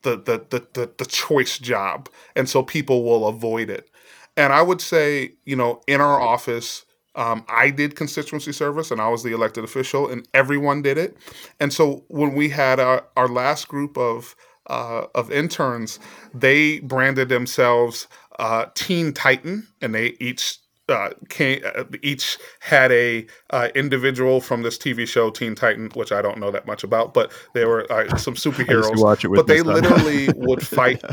the, 0.02 0.16
the 0.16 0.44
the 0.50 0.66
the 0.74 0.90
the 0.98 1.04
choice 1.04 1.58
job, 1.58 2.08
and 2.36 2.48
so 2.48 2.62
people 2.62 3.04
will 3.04 3.26
avoid 3.26 3.70
it. 3.70 3.88
And 4.36 4.52
I 4.52 4.62
would 4.62 4.80
say, 4.80 5.34
you 5.44 5.56
know, 5.56 5.82
in 5.86 6.00
our 6.00 6.20
office, 6.20 6.84
um, 7.14 7.44
I 7.48 7.70
did 7.70 7.96
constituency 7.96 8.52
service, 8.52 8.90
and 8.90 9.00
I 9.00 9.08
was 9.08 9.22
the 9.22 9.32
elected 9.32 9.64
official, 9.64 10.08
and 10.08 10.26
everyone 10.32 10.82
did 10.82 10.98
it. 10.98 11.16
And 11.60 11.72
so 11.72 12.04
when 12.08 12.34
we 12.34 12.48
had 12.48 12.80
our, 12.80 13.06
our 13.16 13.28
last 13.28 13.68
group 13.68 13.96
of 13.98 14.34
uh, 14.68 15.06
of 15.14 15.30
interns, 15.30 15.98
they 16.32 16.78
branded 16.80 17.28
themselves 17.28 18.06
uh, 18.38 18.66
Teen 18.74 19.12
Titan, 19.12 19.66
and 19.80 19.94
they 19.94 20.16
each 20.20 20.58
uh, 20.88 21.10
came, 21.28 21.62
uh, 21.64 21.84
each 22.02 22.38
had 22.60 22.92
a 22.92 23.26
uh, 23.50 23.68
individual 23.74 24.40
from 24.40 24.62
this 24.62 24.78
TV 24.78 25.06
show 25.06 25.30
Teen 25.30 25.54
Titan, 25.54 25.90
which 25.94 26.12
I 26.12 26.22
don't 26.22 26.38
know 26.38 26.50
that 26.50 26.66
much 26.66 26.84
about, 26.84 27.14
but 27.14 27.32
they 27.54 27.64
were 27.64 27.90
uh, 27.92 28.16
some 28.16 28.34
superheroes. 28.34 29.00
watch 29.00 29.24
it 29.24 29.28
but 29.28 29.46
they 29.46 29.58
son. 29.58 29.66
literally 29.74 30.28
would 30.36 30.66
fight. 30.66 31.02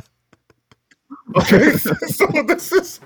Okay, 1.36 1.72
so 1.78 2.26
this 2.48 2.72
is 2.72 3.00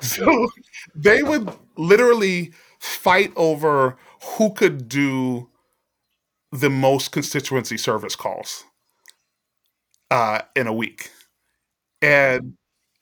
so 0.00 0.48
they 0.94 1.22
would 1.22 1.50
literally 1.78 2.52
fight 2.80 3.32
over 3.36 3.96
who 4.36 4.52
could 4.52 4.88
do 4.88 5.48
the 6.52 6.70
most 6.70 7.12
constituency 7.12 7.76
service 7.78 8.16
calls 8.16 8.64
uh, 10.10 10.40
in 10.56 10.66
a 10.66 10.72
week, 10.72 11.10
and 12.02 12.54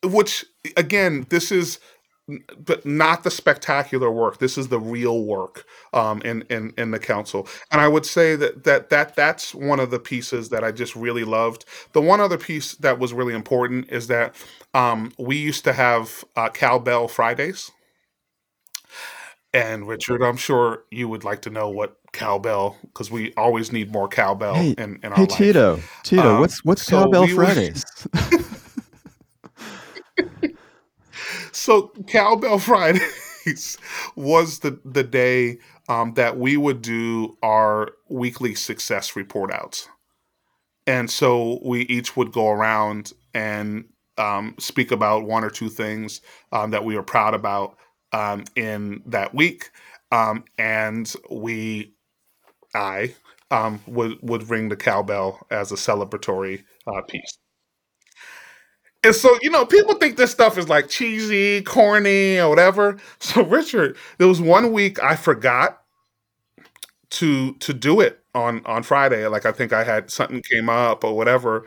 which 0.05 0.45
again, 0.77 1.27
this 1.31 1.53
is 1.53 1.79
but 2.59 2.85
not 2.85 3.23
the 3.23 3.31
spectacular 3.31 4.11
work. 4.11 4.39
This 4.39 4.59
is 4.59 4.69
the 4.69 4.81
real 4.81 5.25
work 5.25 5.65
um, 5.93 6.21
in, 6.23 6.43
in 6.51 6.73
in 6.77 6.91
the 6.91 6.99
council, 6.99 7.47
and 7.71 7.81
I 7.81 7.89
would 7.89 8.07
say 8.07 8.37
that 8.37 8.65
that 8.65 8.91
that 8.91 9.15
that's 9.15 9.55
one 9.55 9.81
of 9.81 9.91
the 9.91 10.01
pieces 10.01 10.49
that 10.51 10.65
I 10.65 10.73
just 10.73 10.97
really 10.97 11.25
loved. 11.25 11.65
The 11.93 12.03
one 12.03 12.21
other 12.21 12.39
piece 12.39 12.75
that 12.77 12.99
was 12.99 13.13
really 13.13 13.35
important 13.35 13.93
is 13.93 14.09
that 14.09 14.35
um, 14.75 15.13
we 15.19 15.37
used 15.37 15.65
to 15.65 15.73
have 15.73 16.25
uh, 16.37 16.49
cowbell 16.51 17.09
Fridays, 17.09 17.71
and 19.57 19.89
Richard, 19.89 20.23
I'm 20.23 20.37
sure 20.37 20.85
you 20.91 21.09
would 21.09 21.25
like 21.25 21.43
to 21.43 21.51
know 21.51 21.69
what 21.71 21.97
cowbell 22.13 22.77
because 22.83 23.11
we 23.11 23.33
always 23.37 23.73
need 23.73 23.93
more 23.93 24.09
cowbell 24.09 24.55
Hey, 24.55 24.71
in 24.79 25.01
in 25.03 25.13
our 25.13 25.17
hey 25.17 25.27
life. 25.27 25.39
Tito, 25.39 25.81
Tito, 26.03 26.23
Um, 26.23 26.41
what's 26.41 26.65
what's 26.65 26.83
so 26.83 27.05
Cowbell 27.05 27.27
we 27.27 27.35
would 27.35 27.35
Fridays? 27.35 27.85
So 31.53 31.93
Cowbell 32.07 32.59
Fridays 32.59 33.79
was 34.17 34.61
the 34.61 34.79
the 34.85 35.05
day 35.05 35.59
um, 35.89 36.15
that 36.15 36.39
we 36.39 36.57
would 36.57 36.83
do 36.83 37.37
our 37.43 37.93
weekly 38.09 38.55
success 38.55 39.17
report 39.17 39.51
outs, 39.53 39.89
and 40.87 41.11
so 41.11 41.61
we 41.65 41.83
each 41.83 42.17
would 42.17 42.33
go 42.33 42.51
around 42.51 43.13
and 43.35 43.87
um, 44.19 44.55
speak 44.59 44.91
about 44.91 45.25
one 45.25 45.45
or 45.45 45.51
two 45.51 45.69
things 45.69 46.21
um, 46.53 46.71
that 46.71 46.85
we 46.85 46.97
were 46.97 47.03
proud 47.03 47.35
about 47.35 47.77
um, 48.13 48.45
in 48.57 49.03
that 49.07 49.35
week, 49.35 49.71
um, 50.13 50.45
and 50.59 51.13
we 51.31 51.93
I 52.75 53.15
um, 53.51 53.81
would 53.87 54.19
would 54.23 54.51
ring 54.51 54.69
the 54.69 54.77
cowbell 54.77 55.47
as 55.51 55.73
a 55.73 55.77
celebratory 55.77 56.65
uh, 56.87 57.03
piece. 57.09 57.39
And 59.05 59.15
so, 59.15 59.39
you 59.41 59.51
know, 59.51 59.65
people 59.65 59.95
think 59.95 60.17
this 60.17 60.33
stuff 60.33 60.59
is 60.59 60.69
like 60.69 60.89
cheesy, 60.89 61.63
corny, 61.63 62.39
or 62.39 62.49
whatever. 62.49 62.99
So, 63.21 63.43
Richard, 63.45 63.97
there 64.19 64.29
was 64.29 64.41
one 64.41 64.73
week 64.73 65.03
I 65.03 65.17
forgot 65.17 65.83
to 67.11 67.55
to 67.55 67.73
do 67.73 68.01
it 68.01 68.21
on 68.35 68.65
on 68.67 68.83
Friday. 68.83 69.27
Like 69.27 69.47
I 69.47 69.53
think 69.53 69.73
I 69.73 69.85
had 69.85 70.11
something 70.11 70.43
came 70.43 70.69
up 70.69 71.05
or 71.05 71.17
whatever, 71.17 71.67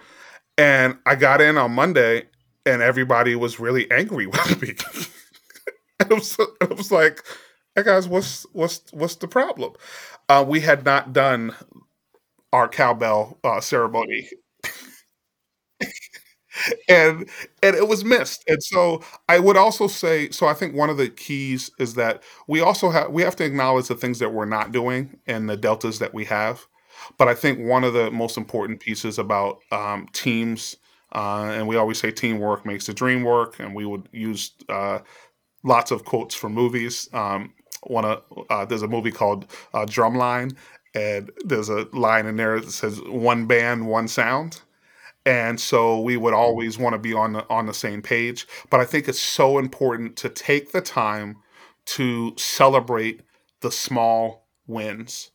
and 0.58 0.98
I 1.06 1.16
got 1.16 1.42
in 1.42 1.58
on 1.58 1.74
Monday, 1.74 2.26
and 2.66 2.82
everybody 2.82 3.36
was 3.36 3.60
really 3.60 3.90
angry 3.92 4.28
with 4.28 4.62
me. 4.62 4.76
it 6.10 6.10
was, 6.10 6.38
it 6.62 6.78
was 6.78 6.92
like, 6.92 7.24
hey 7.76 7.84
guys, 7.84 8.08
what's 8.08 8.46
what's 8.54 8.82
what's 8.92 9.16
the 9.16 9.28
problem? 9.28 9.74
Uh, 10.28 10.44
we 10.48 10.60
had 10.62 10.86
not 10.86 11.14
done 11.14 11.56
our 12.54 12.68
cowbell 12.68 13.40
uh, 13.44 13.62
ceremony. 13.62 14.30
And 16.90 17.30
and 17.64 17.76
it 17.76 17.88
was 17.88 18.04
missed. 18.04 18.44
And 18.48 18.62
so 18.62 19.02
i 19.30 19.40
would 19.40 19.56
also 19.58 19.88
say 19.88 20.30
so 20.30 20.48
i 20.48 20.54
think 20.54 20.76
one 20.76 20.90
of 20.90 20.98
the 20.98 21.10
keys 21.10 21.72
is 21.80 21.94
that 21.96 22.24
we 22.48 22.60
also 22.62 22.90
have 22.90 23.12
we 23.12 23.22
have 23.22 23.36
to 23.38 23.46
acknowledge 23.46 23.88
the 23.88 23.96
things 23.96 24.20
that 24.20 24.34
we're 24.34 24.46
not 24.46 24.72
doing 24.72 25.18
and 25.28 25.50
the 25.50 25.58
deltas 25.58 26.00
that 26.00 26.14
we 26.14 26.26
have. 26.26 26.66
But 27.18 27.28
i 27.28 27.34
think 27.36 27.60
one 27.60 27.84
of 27.84 27.94
the 27.94 28.12
most 28.12 28.38
important 28.38 28.80
pieces 28.80 29.20
about 29.20 29.60
um, 29.72 30.08
teams 30.14 30.76
uh, 31.14 31.50
and 31.54 31.68
we 31.68 31.76
always 31.76 31.98
say 31.98 32.12
teamwork 32.12 32.66
makes 32.66 32.86
the 32.86 32.94
dream 32.94 33.24
work 33.24 33.60
and 33.60 33.74
we 33.74 33.86
would 33.86 34.08
use 34.12 34.52
uh, 34.70 35.00
lots 35.64 35.92
of 35.92 36.06
quotes 36.06 36.36
from 36.36 36.54
movies. 36.54 37.10
Um, 37.14 37.54
one 37.84 38.06
of 38.06 38.24
uh, 38.50 38.66
there's 38.66 38.82
a 38.82 38.88
movie 38.88 39.12
called 39.12 39.46
uh, 39.74 39.86
drumline 39.86 40.56
and 40.96 41.32
there's 41.46 41.70
a 41.70 41.88
line 41.94 42.26
in 42.26 42.36
there 42.36 42.60
that 42.60 42.72
says 42.72 43.02
one 43.06 43.46
band 43.46 43.88
one 43.88 44.08
sound. 44.08 44.62
And 45.26 45.60
so 45.60 46.00
we 46.00 46.18
would 46.18 46.34
always 46.34 46.78
want 46.80 46.94
to 46.94 47.00
be 47.00 47.14
on 47.14 47.34
the 47.34 47.46
on 47.50 47.66
the 47.66 47.74
same 47.74 48.02
page. 48.02 48.48
But 48.70 48.80
i 48.80 48.86
think 48.86 49.08
it's 49.08 49.22
so 49.22 49.58
important 49.60 50.16
to 50.18 50.30
take 50.30 50.72
the 50.72 50.82
time 50.82 51.38
to 51.86 52.34
celebrate 52.38 53.22
the 53.62 53.72
small 53.72 54.48
wins. 54.68 55.32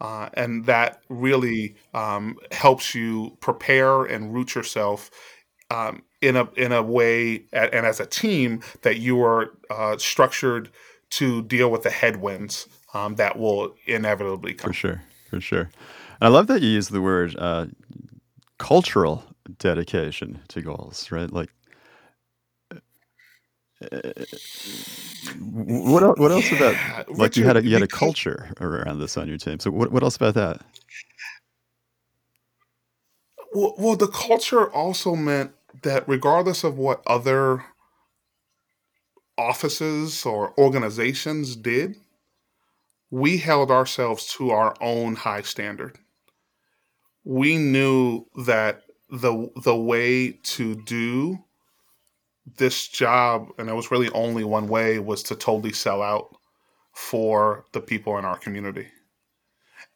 Uh, 0.00 0.30
and 0.32 0.64
that 0.64 1.02
really 1.10 1.76
um, 1.92 2.36
helps 2.52 2.94
you 2.94 3.36
prepare 3.40 4.04
and 4.04 4.32
root 4.34 4.54
yourself 4.54 5.10
um, 5.70 6.02
in 6.22 6.36
a 6.36 6.48
in 6.56 6.72
a 6.72 6.82
way 6.82 7.44
and 7.52 7.86
as 7.86 8.00
a 8.00 8.06
team 8.06 8.62
that 8.82 8.98
you 8.98 9.22
are 9.22 9.52
uh, 9.70 9.96
structured 9.98 10.70
to 11.10 11.42
deal 11.42 11.70
with 11.70 11.82
the 11.82 11.90
headwinds 11.90 12.68
um, 12.94 13.16
that 13.16 13.38
will 13.38 13.74
inevitably 13.86 14.54
come. 14.54 14.70
For 14.70 14.74
sure, 14.74 15.02
for 15.30 15.40
sure. 15.40 15.70
And 16.20 16.22
I 16.22 16.28
love 16.28 16.48
that 16.48 16.62
you 16.62 16.70
use 16.70 16.88
the 16.88 17.02
word 17.02 17.36
uh, 17.38 17.66
cultural 18.58 19.24
dedication 19.58 20.40
to 20.48 20.62
goals, 20.62 21.10
right? 21.12 21.32
Like, 21.32 21.50
w- 25.34 25.92
what 25.92 26.02
else, 26.02 26.18
what 26.18 26.32
else 26.32 26.52
about 26.52 26.80
Yeah, 26.86 27.04
like 27.16 27.36
you 27.36 27.44
had 27.44 27.56
a 27.56 27.64
you 27.64 27.74
had 27.74 27.82
a 27.82 27.88
culture 27.88 28.52
around 28.60 29.00
this 29.00 29.16
on 29.18 29.28
your 29.28 29.38
team. 29.38 29.60
So 29.60 29.70
what 29.70 29.92
what 29.92 30.02
else 30.02 30.16
about 30.16 30.34
that? 30.34 30.62
well, 33.54 33.74
well, 33.78 33.96
the 33.96 34.08
culture 34.08 34.70
also 34.72 35.16
meant 35.16 35.52
that 35.82 36.08
regardless 36.08 36.64
of 36.64 36.76
what 36.76 37.02
other 37.06 37.64
offices 39.38 40.26
or 40.26 40.52
organizations 40.58 41.56
did, 41.56 41.96
we 43.10 43.38
held 43.38 43.70
ourselves 43.70 44.32
to 44.34 44.50
our 44.50 44.76
own 44.80 45.16
high 45.16 45.42
standard. 45.42 45.98
We 47.24 47.58
knew 47.58 48.26
that 48.46 48.82
the 49.10 49.50
the 49.62 49.76
way 49.76 50.32
to 50.32 50.76
do 50.84 51.38
this 52.56 52.88
job, 52.88 53.48
and 53.58 53.68
there 53.68 53.74
was 53.74 53.90
really 53.90 54.10
only 54.10 54.44
one 54.44 54.68
way, 54.68 54.98
was 54.98 55.22
to 55.24 55.34
totally 55.34 55.72
sell 55.72 56.02
out 56.02 56.36
for 56.92 57.64
the 57.72 57.80
people 57.80 58.18
in 58.18 58.24
our 58.24 58.38
community. 58.38 58.88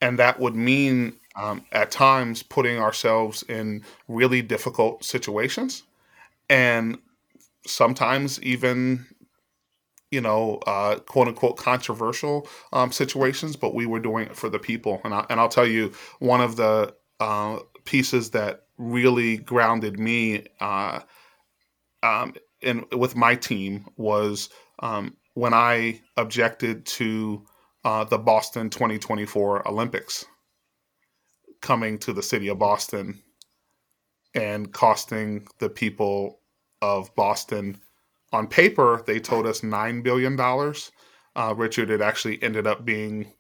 And 0.01 0.19
that 0.19 0.41
would 0.41 0.55
mean 0.55 1.19
um, 1.37 1.65
at 1.73 1.91
times 1.91 2.43
putting 2.43 2.79
ourselves 2.79 3.43
in 3.45 3.83
really 4.09 4.43
difficult 4.43 5.05
situations 5.05 5.83
and 6.49 6.99
sometimes 7.67 8.41
even 8.43 9.07
you 10.15 10.21
know, 10.21 10.61
uh, 10.69 10.95
quote 11.01 11.27
unquote 11.27 11.57
controversial 11.57 12.47
um, 12.73 12.93
situations, 12.93 13.57
but 13.57 13.75
we 13.75 13.85
were 13.85 13.99
doing 13.99 14.27
it 14.27 14.37
for 14.37 14.49
the 14.49 14.61
people. 14.61 15.01
And, 15.03 15.13
I, 15.13 15.27
and 15.29 15.41
I'll 15.41 15.49
tell 15.49 15.67
you, 15.67 15.93
one 16.21 16.41
of 16.41 16.55
the 16.55 16.95
uh, 17.19 17.59
pieces 17.85 18.31
that 18.31 18.67
really 18.79 19.39
grounded 19.39 19.99
me 19.99 20.47
uh, 20.61 21.01
um, 22.05 22.35
in 22.61 22.85
with 22.93 23.17
my 23.17 23.35
team 23.35 23.87
was 23.97 24.51
um, 24.79 25.17
when 25.35 25.53
I 25.53 26.01
objected 26.17 26.87
to 26.87 27.45
uh, 27.85 28.05
the 28.05 28.19
Boston 28.19 28.71
2024 28.71 29.67
Olympics 29.67 30.25
coming 31.65 31.97
to 31.97 32.13
the 32.13 32.23
city 32.23 32.49
of 32.49 32.59
Boston 32.59 33.19
and 34.35 34.71
costing 34.71 35.49
the 35.61 35.71
people 35.71 36.41
of 36.83 37.13
Boston 37.15 37.81
on 38.33 38.47
paper, 38.47 39.03
they 39.07 39.19
told 39.19 39.47
us 39.47 39.63
$9 39.63 40.03
billion. 40.03 40.39
Uh, 40.39 41.55
Richard, 41.57 41.89
it 41.89 42.03
actually 42.03 42.41
ended 42.43 42.67
up 42.67 42.85
being 42.85 43.33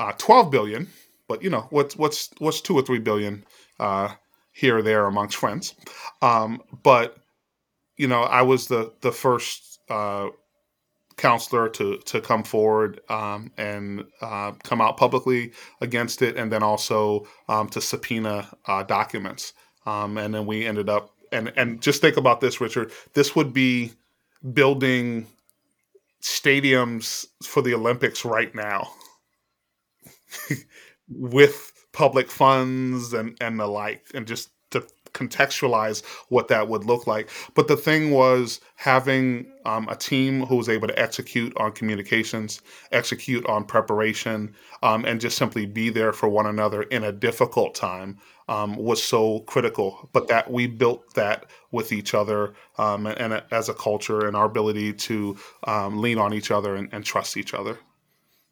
uh, 0.00 0.12
12 0.18 0.50
billion, 0.50 0.88
but 1.28 1.40
you 1.40 1.50
know, 1.50 1.68
what's, 1.70 1.96
what's, 1.96 2.30
what's 2.38 2.60
two 2.60 2.74
or 2.74 2.82
three 2.82 2.98
billion 2.98 3.44
uh, 3.78 4.08
here 4.50 4.78
or 4.78 4.82
there 4.82 5.06
amongst 5.06 5.36
friends. 5.36 5.74
Um, 6.20 6.60
but, 6.82 7.16
you 7.96 8.08
know, 8.08 8.22
I 8.22 8.42
was 8.42 8.66
the, 8.66 8.92
the 9.02 9.12
first 9.12 9.78
uh, 9.88 10.30
councilor 11.18 11.68
to 11.68 11.98
to 11.98 12.20
come 12.20 12.42
forward 12.42 13.00
um, 13.10 13.50
and 13.58 14.04
uh, 14.22 14.52
come 14.62 14.80
out 14.80 14.96
publicly 14.96 15.52
against 15.80 16.22
it, 16.22 16.36
and 16.36 16.50
then 16.50 16.62
also 16.62 17.26
um, 17.48 17.68
to 17.70 17.80
subpoena 17.80 18.48
uh, 18.66 18.82
documents. 18.84 19.52
Um, 19.86 20.18
and 20.18 20.34
then 20.34 20.46
we 20.46 20.66
ended 20.66 20.88
up 20.88 21.10
and 21.32 21.52
and 21.56 21.82
just 21.82 22.00
think 22.00 22.16
about 22.16 22.40
this, 22.40 22.60
Richard. 22.60 22.92
This 23.14 23.36
would 23.36 23.52
be 23.52 23.92
building 24.52 25.26
stadiums 26.22 27.26
for 27.42 27.62
the 27.62 27.74
Olympics 27.74 28.24
right 28.24 28.54
now 28.54 28.90
with 31.08 31.72
public 31.92 32.30
funds 32.30 33.12
and 33.12 33.36
and 33.40 33.58
the 33.60 33.66
like, 33.66 34.04
and 34.14 34.26
just 34.26 34.50
to 34.70 34.86
contextualize 35.18 36.04
what 36.28 36.48
that 36.48 36.68
would 36.68 36.84
look 36.84 37.06
like. 37.06 37.30
But 37.54 37.68
the 37.68 37.76
thing 37.76 38.10
was 38.10 38.60
having 38.76 39.50
um, 39.64 39.88
a 39.88 39.96
team 39.96 40.46
who 40.46 40.56
was 40.56 40.68
able 40.68 40.88
to 40.88 40.98
execute 40.98 41.56
on 41.56 41.72
communications, 41.72 42.60
execute 42.92 43.44
on 43.46 43.64
preparation, 43.64 44.54
um, 44.82 45.04
and 45.04 45.20
just 45.20 45.36
simply 45.36 45.66
be 45.66 45.90
there 45.90 46.12
for 46.12 46.28
one 46.28 46.46
another 46.46 46.82
in 46.82 47.04
a 47.04 47.12
difficult 47.12 47.74
time 47.74 48.18
um, 48.48 48.76
was 48.76 49.02
so 49.02 49.40
critical. 49.40 50.08
But 50.12 50.28
that 50.28 50.50
we 50.50 50.66
built 50.66 51.14
that 51.14 51.46
with 51.70 51.92
each 51.92 52.14
other 52.14 52.54
um, 52.78 53.06
and, 53.06 53.32
and, 53.32 53.42
as 53.50 53.68
a 53.68 53.74
culture 53.74 54.26
and 54.26 54.34
our 54.36 54.46
ability 54.46 54.94
to 54.94 55.36
um, 55.64 56.00
lean 56.00 56.18
on 56.18 56.32
each 56.32 56.50
other 56.50 56.76
and, 56.76 56.88
and 56.92 57.04
trust 57.04 57.36
each 57.36 57.52
other. 57.52 57.78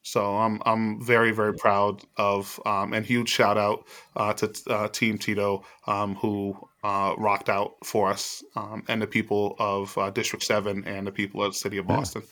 So 0.06 0.36
I'm 0.36 0.62
I'm 0.64 1.04
very 1.04 1.32
very 1.32 1.52
proud 1.52 2.00
of 2.16 2.60
um, 2.64 2.92
and 2.92 3.04
huge 3.04 3.28
shout 3.28 3.58
out 3.58 3.88
uh, 4.14 4.32
to 4.34 4.54
uh, 4.68 4.86
Team 4.86 5.18
Tito 5.18 5.64
um, 5.88 6.14
who 6.14 6.56
uh, 6.84 7.14
rocked 7.18 7.48
out 7.48 7.72
for 7.82 8.08
us 8.08 8.44
um, 8.54 8.84
and 8.86 9.02
the 9.02 9.08
people 9.08 9.56
of 9.58 9.98
uh, 9.98 10.10
District 10.10 10.44
Seven 10.44 10.84
and 10.86 11.08
the 11.08 11.10
people 11.10 11.42
of 11.42 11.54
the 11.54 11.58
City 11.58 11.78
of 11.78 11.88
Boston. 11.88 12.22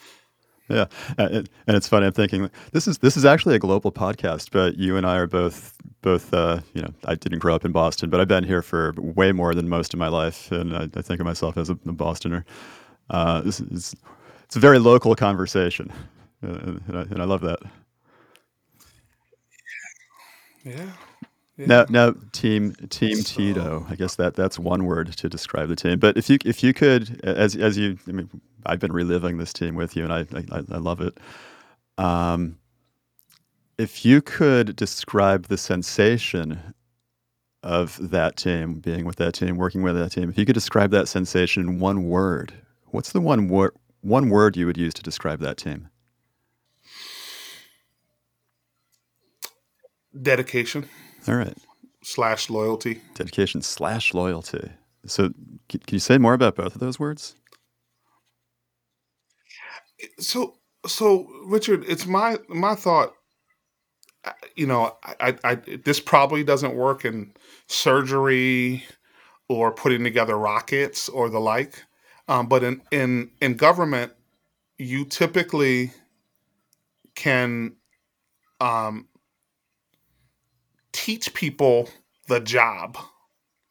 Yeah, 0.68 0.86
yeah. 1.18 1.42
and 1.66 1.76
it's 1.76 1.88
funny. 1.88 2.06
I'm 2.06 2.12
thinking 2.12 2.48
this 2.70 2.86
is 2.86 2.98
this 2.98 3.16
is 3.16 3.24
actually 3.24 3.56
a 3.56 3.58
global 3.58 3.90
podcast, 3.90 4.52
but 4.52 4.78
you 4.78 4.96
and 4.96 5.04
I 5.04 5.16
are 5.16 5.26
both 5.26 5.76
both. 6.00 6.32
Uh, 6.32 6.60
you 6.74 6.82
know, 6.82 6.94
I 7.06 7.16
didn't 7.16 7.40
grow 7.40 7.56
up 7.56 7.64
in 7.64 7.72
Boston, 7.72 8.08
but 8.08 8.20
I've 8.20 8.28
been 8.28 8.44
here 8.44 8.62
for 8.62 8.94
way 8.98 9.32
more 9.32 9.52
than 9.52 9.68
most 9.68 9.92
of 9.92 9.98
my 9.98 10.08
life, 10.08 10.52
and 10.52 10.76
I, 10.76 10.88
I 10.94 11.02
think 11.02 11.18
of 11.18 11.26
myself 11.26 11.58
as 11.58 11.70
a, 11.70 11.72
a 11.72 11.92
Bostoner. 11.92 12.44
Uh, 13.10 13.40
this 13.40 13.58
is 13.58 13.96
it's 14.44 14.54
a 14.54 14.60
very 14.60 14.78
local 14.78 15.16
conversation. 15.16 15.92
And, 16.44 16.96
I, 16.96 17.02
and 17.02 17.22
I 17.22 17.24
love 17.24 17.40
that. 17.42 17.60
Yeah. 20.64 20.90
Yeah. 21.56 21.66
Now, 21.66 21.86
now, 21.88 22.14
team 22.32 22.74
Team 22.90 23.16
so, 23.16 23.36
Tito. 23.36 23.86
I 23.88 23.94
guess 23.94 24.16
that 24.16 24.34
that's 24.34 24.58
one 24.58 24.86
word 24.86 25.16
to 25.16 25.28
describe 25.28 25.68
the 25.68 25.76
team. 25.76 26.00
But 26.00 26.16
if 26.16 26.28
you 26.28 26.38
if 26.44 26.64
you 26.64 26.74
could, 26.74 27.20
as 27.24 27.54
as 27.54 27.78
you, 27.78 27.96
I 28.08 28.12
mean, 28.12 28.28
I've 28.66 28.80
been 28.80 28.92
reliving 28.92 29.38
this 29.38 29.52
team 29.52 29.76
with 29.76 29.94
you, 29.96 30.04
and 30.04 30.12
I 30.12 30.26
I, 30.50 30.58
I 30.72 30.78
love 30.78 31.00
it. 31.00 31.18
Um, 31.96 32.58
if 33.78 34.04
you 34.04 34.20
could 34.20 34.74
describe 34.74 35.46
the 35.46 35.56
sensation 35.56 36.74
of 37.62 38.10
that 38.10 38.36
team, 38.36 38.74
being 38.80 39.04
with 39.04 39.16
that 39.16 39.34
team, 39.34 39.56
working 39.56 39.82
with 39.82 39.96
that 39.96 40.10
team, 40.10 40.30
if 40.30 40.38
you 40.38 40.44
could 40.44 40.54
describe 40.54 40.90
that 40.90 41.08
sensation 41.08 41.62
in 41.68 41.78
one 41.78 42.04
word, 42.04 42.52
what's 42.86 43.12
the 43.12 43.20
one 43.20 43.48
word 43.48 43.72
one 44.00 44.28
word 44.28 44.56
you 44.56 44.66
would 44.66 44.76
use 44.76 44.94
to 44.94 45.02
describe 45.02 45.40
that 45.40 45.56
team? 45.56 45.88
Dedication. 50.20 50.88
All 51.28 51.34
right. 51.34 51.56
Slash 52.02 52.50
loyalty. 52.50 53.00
Dedication 53.14 53.62
slash 53.62 54.14
loyalty. 54.14 54.70
So, 55.06 55.30
can, 55.68 55.80
you 55.90 55.98
say 55.98 56.18
more 56.18 56.34
about 56.34 56.56
both 56.56 56.74
of 56.74 56.80
those 56.80 56.98
words? 56.98 57.34
So, 60.18 60.56
so 60.86 61.26
Richard, 61.46 61.84
it's 61.86 62.06
my 62.06 62.38
my 62.48 62.74
thought. 62.74 63.14
Uh, 64.24 64.32
you 64.56 64.66
know, 64.66 64.96
I, 65.04 65.14
I, 65.20 65.36
I 65.44 65.54
this 65.84 66.00
probably 66.00 66.44
doesn't 66.44 66.74
work 66.74 67.04
in 67.04 67.32
surgery 67.66 68.84
or 69.48 69.72
putting 69.72 70.04
together 70.04 70.38
rockets 70.38 71.08
or 71.08 71.28
the 71.28 71.40
like, 71.40 71.82
um, 72.28 72.46
but 72.46 72.62
in 72.62 72.82
in 72.90 73.30
in 73.40 73.54
government, 73.54 74.12
you 74.78 75.04
typically 75.04 75.92
can 77.14 77.76
um, 78.60 79.08
teach 80.94 81.34
people 81.34 81.90
the 82.28 82.40
job, 82.40 82.96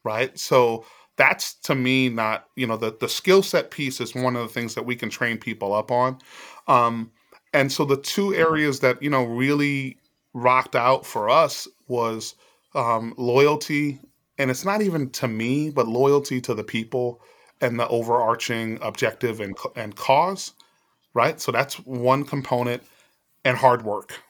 right? 0.04 0.38
So 0.38 0.84
that's 1.16 1.54
to 1.54 1.74
me 1.74 2.08
not 2.08 2.46
you 2.56 2.66
know 2.66 2.76
the 2.76 2.96
the 3.00 3.08
skill 3.08 3.42
set 3.42 3.70
piece 3.70 4.00
is 4.00 4.14
one 4.14 4.36
of 4.36 4.42
the 4.42 4.52
things 4.52 4.74
that 4.74 4.86
we 4.86 4.94
can 4.94 5.10
train 5.10 5.38
people 5.38 5.72
up 5.72 5.90
on. 5.90 6.18
Um, 6.68 7.10
and 7.52 7.72
so 7.72 7.84
the 7.84 7.96
two 7.96 8.34
areas 8.34 8.80
that 8.80 9.02
you 9.02 9.10
know 9.10 9.24
really 9.24 9.98
rocked 10.34 10.76
out 10.76 11.06
for 11.06 11.30
us 11.30 11.66
was 11.88 12.34
um, 12.74 13.14
loyalty, 13.16 14.00
and 14.38 14.50
it's 14.50 14.64
not 14.64 14.82
even 14.82 15.10
to 15.10 15.28
me, 15.28 15.70
but 15.70 15.88
loyalty 15.88 16.40
to 16.42 16.54
the 16.54 16.64
people 16.64 17.20
and 17.60 17.78
the 17.78 17.88
overarching 17.88 18.78
objective 18.82 19.40
and 19.40 19.56
and 19.76 19.96
cause, 19.96 20.52
right? 21.14 21.40
So 21.40 21.52
that's 21.52 21.76
one 21.80 22.24
component, 22.24 22.82
and 23.44 23.56
hard 23.56 23.82
work. 23.82 24.20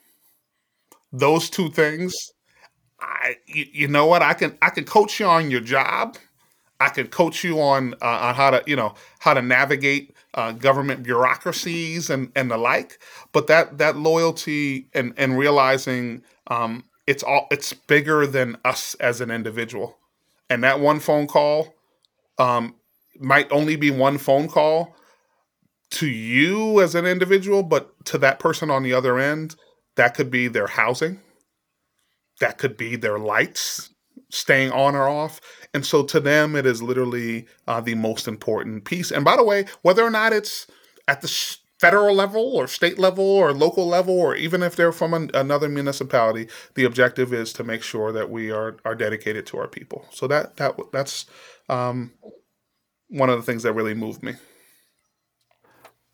Those 1.12 1.48
two 1.48 1.70
things 1.70 2.33
I, 3.04 3.36
you, 3.46 3.66
you 3.72 3.88
know 3.88 4.06
what? 4.06 4.22
I 4.22 4.34
can 4.34 4.56
I 4.62 4.70
can 4.70 4.84
coach 4.84 5.20
you 5.20 5.26
on 5.26 5.50
your 5.50 5.60
job. 5.60 6.16
I 6.80 6.88
can 6.88 7.06
coach 7.06 7.44
you 7.44 7.60
on 7.60 7.94
uh, 8.02 8.06
on 8.06 8.34
how 8.34 8.50
to 8.50 8.62
you 8.66 8.76
know 8.76 8.94
how 9.20 9.34
to 9.34 9.42
navigate 9.42 10.14
uh, 10.34 10.52
government 10.52 11.02
bureaucracies 11.02 12.10
and 12.10 12.32
and 12.34 12.50
the 12.50 12.56
like. 12.56 12.98
But 13.32 13.46
that 13.48 13.78
that 13.78 13.96
loyalty 13.96 14.88
and 14.94 15.14
and 15.16 15.38
realizing 15.38 16.22
um, 16.48 16.84
it's 17.06 17.22
all 17.22 17.46
it's 17.50 17.72
bigger 17.72 18.26
than 18.26 18.56
us 18.64 18.94
as 18.94 19.20
an 19.20 19.30
individual, 19.30 19.98
and 20.48 20.64
that 20.64 20.80
one 20.80 21.00
phone 21.00 21.26
call 21.26 21.74
um, 22.38 22.74
might 23.18 23.50
only 23.52 23.76
be 23.76 23.90
one 23.90 24.18
phone 24.18 24.48
call 24.48 24.96
to 25.90 26.06
you 26.06 26.80
as 26.80 26.94
an 26.94 27.06
individual, 27.06 27.62
but 27.62 28.04
to 28.06 28.18
that 28.18 28.40
person 28.40 28.70
on 28.70 28.82
the 28.82 28.92
other 28.92 29.18
end, 29.18 29.54
that 29.94 30.14
could 30.14 30.30
be 30.30 30.48
their 30.48 30.66
housing 30.66 31.20
that 32.40 32.58
could 32.58 32.76
be 32.76 32.96
their 32.96 33.18
lights 33.18 33.90
staying 34.30 34.72
on 34.72 34.94
or 34.94 35.08
off. 35.08 35.40
And 35.72 35.84
so 35.84 36.02
to 36.04 36.20
them, 36.20 36.56
it 36.56 36.66
is 36.66 36.82
literally 36.82 37.46
uh, 37.66 37.80
the 37.80 37.94
most 37.94 38.28
important 38.28 38.84
piece. 38.84 39.10
And 39.10 39.24
by 39.24 39.36
the 39.36 39.44
way, 39.44 39.66
whether 39.82 40.02
or 40.02 40.10
not 40.10 40.32
it's 40.32 40.66
at 41.08 41.20
the 41.20 41.56
federal 41.78 42.14
level 42.14 42.42
or 42.56 42.66
state 42.66 42.98
level 42.98 43.24
or 43.24 43.52
local 43.52 43.86
level, 43.86 44.18
or 44.18 44.34
even 44.34 44.62
if 44.62 44.76
they're 44.76 44.92
from 44.92 45.14
an, 45.14 45.30
another 45.34 45.68
municipality, 45.68 46.48
the 46.74 46.84
objective 46.84 47.32
is 47.32 47.52
to 47.52 47.64
make 47.64 47.82
sure 47.82 48.12
that 48.12 48.30
we 48.30 48.50
are 48.50 48.76
are 48.84 48.94
dedicated 48.94 49.46
to 49.46 49.58
our 49.58 49.68
people. 49.68 50.06
So 50.10 50.26
that 50.28 50.56
that 50.56 50.76
that's 50.92 51.26
um, 51.68 52.12
one 53.08 53.30
of 53.30 53.36
the 53.36 53.42
things 53.42 53.62
that 53.64 53.72
really 53.72 53.94
moved 53.94 54.22
me. 54.22 54.34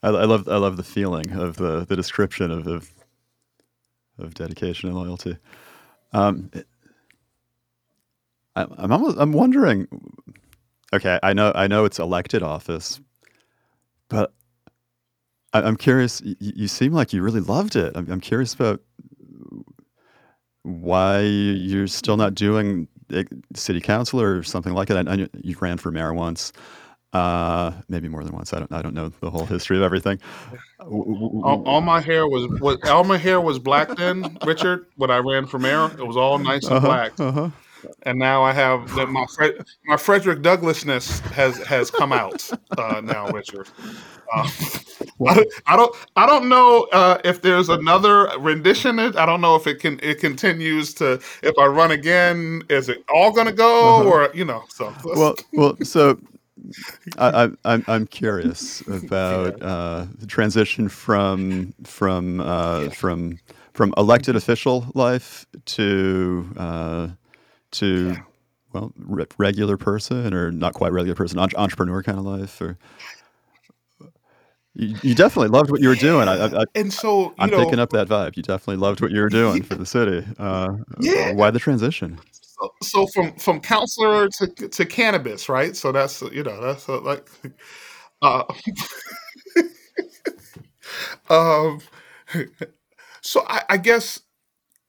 I, 0.03 0.09
I 0.09 0.25
love 0.25 0.49
I 0.49 0.57
love 0.57 0.77
the 0.77 0.83
feeling 0.83 1.31
of 1.33 1.57
the 1.57 1.85
the 1.85 1.97
description 1.97 2.51
of, 2.51 2.67
of 2.67 2.91
of 4.19 4.35
dedication 4.35 4.89
and 4.89 4.99
loyalty. 4.99 5.37
Um, 6.13 6.51
I, 8.57 8.67
I'm 8.79 8.93
almost, 8.93 9.17
I'm 9.19 9.33
wondering. 9.33 9.87
Okay, 10.93 11.19
I 11.23 11.33
know 11.33 11.53
I 11.55 11.69
know 11.69 11.85
it's 11.85 12.01
elected 12.01 12.43
office, 12.43 13.01
but 14.09 14.33
I, 15.53 15.67
am 15.67 15.77
curious. 15.77 16.21
You, 16.21 16.37
you, 16.41 16.69
seem 16.69 16.93
like 16.93 17.13
you 17.13 17.23
really 17.23 17.41
loved 17.41 17.77
it. 17.77 17.93
I'm, 17.97 18.11
I'm 18.11 18.21
curious 18.21 18.55
about 18.55 18.81
why 20.63 21.21
you're 21.21 21.87
still 21.87 22.17
not 22.17 22.35
doing 22.35 22.89
city 23.55 23.81
council 23.81 24.21
or 24.21 24.43
something 24.43 24.73
like 24.73 24.91
it. 24.91 25.31
You 25.43 25.57
ran 25.61 25.79
for 25.79 25.91
mayor 25.91 26.13
once. 26.13 26.53
Uh, 27.13 27.73
maybe 27.89 28.09
more 28.09 28.23
than 28.23 28.33
once. 28.33 28.53
I 28.53 28.61
don't. 28.61 28.73
I 28.73 28.83
don't 28.83 28.95
know 28.95 29.09
the 29.21 29.31
whole 29.31 29.47
history 29.47 29.77
of 29.77 29.83
everything. 29.83 30.21
All, 30.79 31.63
all 31.67 31.81
my 31.81 32.01
hair 32.01 32.29
was, 32.29 32.47
was 32.61 32.79
all 32.85 33.03
my 33.03 33.19
hair 33.19 33.41
was 33.41 33.59
black 33.59 33.97
then, 33.97 34.39
Richard. 34.47 34.87
When 34.97 35.11
I 35.11 35.19
ran 35.19 35.47
for 35.47 35.59
mayor, 35.59 35.87
it 35.99 36.07
was 36.07 36.17
all 36.17 36.39
nice 36.39 36.65
and 36.67 36.77
uh-huh, 36.77 36.87
black. 36.87 37.19
Uh-huh. 37.19 37.51
And 38.03 38.19
now 38.19 38.43
I 38.43 38.53
have 38.53 38.95
that 38.95 39.09
my 39.09 39.27
my 39.87 39.97
Frederick 39.97 40.41
Douglassness 40.41 41.21
has 41.33 41.59
has 41.59 41.91
come 41.91 42.13
out 42.13 42.49
uh, 42.79 43.01
now, 43.03 43.29
Richard. 43.31 43.69
Uh, 44.33 44.49
I, 45.27 45.45
I, 45.67 45.77
don't 45.77 45.97
I 46.15 46.27
don't 46.27 46.49
know 46.49 46.87
uh, 46.93 47.19
if 47.25 47.43
there's 47.43 47.69
another 47.69 48.31
rendition. 48.39 48.99
It 49.01 49.17
I 49.17 49.27
don't 49.27 49.41
know 49.41 49.57
if 49.57 49.67
it 49.67 49.81
can 49.81 49.99
it 50.03 50.21
continues 50.21 50.95
to 50.95 51.15
if 51.43 51.59
I 51.59 51.67
run 51.67 51.91
again. 51.91 52.63
Is 52.69 52.89
it 52.89 53.05
all 53.13 53.33
going 53.33 53.47
to 53.47 53.53
go 53.53 54.01
uh-huh. 54.01 54.09
or 54.09 54.31
you 54.35 54.45
know? 54.45 54.63
So 54.69 54.95
well, 55.05 55.35
well, 55.53 55.77
so 55.83 56.21
I, 57.19 57.45
am 57.45 57.59
I'm, 57.65 57.85
I'm 57.89 58.07
curious 58.07 58.81
about 58.87 59.63
uh, 59.63 60.07
the 60.19 60.27
transition 60.27 60.89
from 60.89 61.75
from 61.85 62.41
uh, 62.41 62.91
from 62.91 63.39
from 63.73 63.95
elected 63.97 64.37
official 64.37 64.87
life 64.95 65.47
to 65.65 66.49
uh, 66.57 67.09
to 67.73 68.17
well 68.73 68.93
re- 68.97 69.27
regular 69.39 69.77
person 69.77 70.35
or 70.35 70.51
not 70.51 70.75
quite 70.75 70.93
regular 70.93 71.15
person 71.15 71.39
entrepreneur 71.39 72.03
kind 72.03 72.19
of 72.19 72.25
life 72.25 72.61
or 72.61 72.79
You 74.81 74.97
you 75.03 75.15
definitely 75.15 75.49
loved 75.49 75.71
what 75.71 75.81
you 75.83 75.89
were 75.89 75.95
doing. 75.95 76.27
I 76.27 76.47
I 76.47 76.65
and 76.75 76.93
so, 76.93 77.25
you 77.25 77.37
I'm 77.39 77.51
picking 77.51 77.79
up 77.79 77.91
that 77.91 78.09
vibe. 78.09 78.37
You 78.37 78.43
definitely 78.43 78.77
loved 78.77 79.03
what 79.03 79.11
you 79.11 79.21
were 79.21 79.29
doing 79.29 79.63
for 79.63 79.75
the 79.75 79.85
city. 79.85 80.27
Uh, 80.39 80.73
Yeah. 80.99 81.33
why 81.33 81.51
the 81.51 81.59
transition? 81.59 82.19
So 82.33 82.75
so 82.83 83.07
from 83.09 83.35
from 83.37 83.61
councilor 83.61 84.29
to 84.29 84.47
to 84.69 84.87
cannabis, 84.87 85.49
right? 85.49 85.77
So 85.77 85.93
that's, 85.93 86.23
you 86.23 86.43
know, 86.43 86.61
that's, 86.63 86.89
uh, 86.89 87.01
like, 87.01 87.29
uh 88.23 88.45
um, 91.31 91.81
so 93.21 93.45
I 93.49 93.63
I 93.69 93.77
guess, 93.77 94.21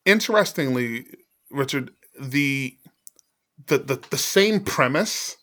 interestingly, 0.06 1.06
Richard, 1.50 1.92
the 2.20 2.78
the 3.68 3.78
the 3.80 4.02
the 4.10 4.18
same 4.18 4.62
premise 4.62 5.38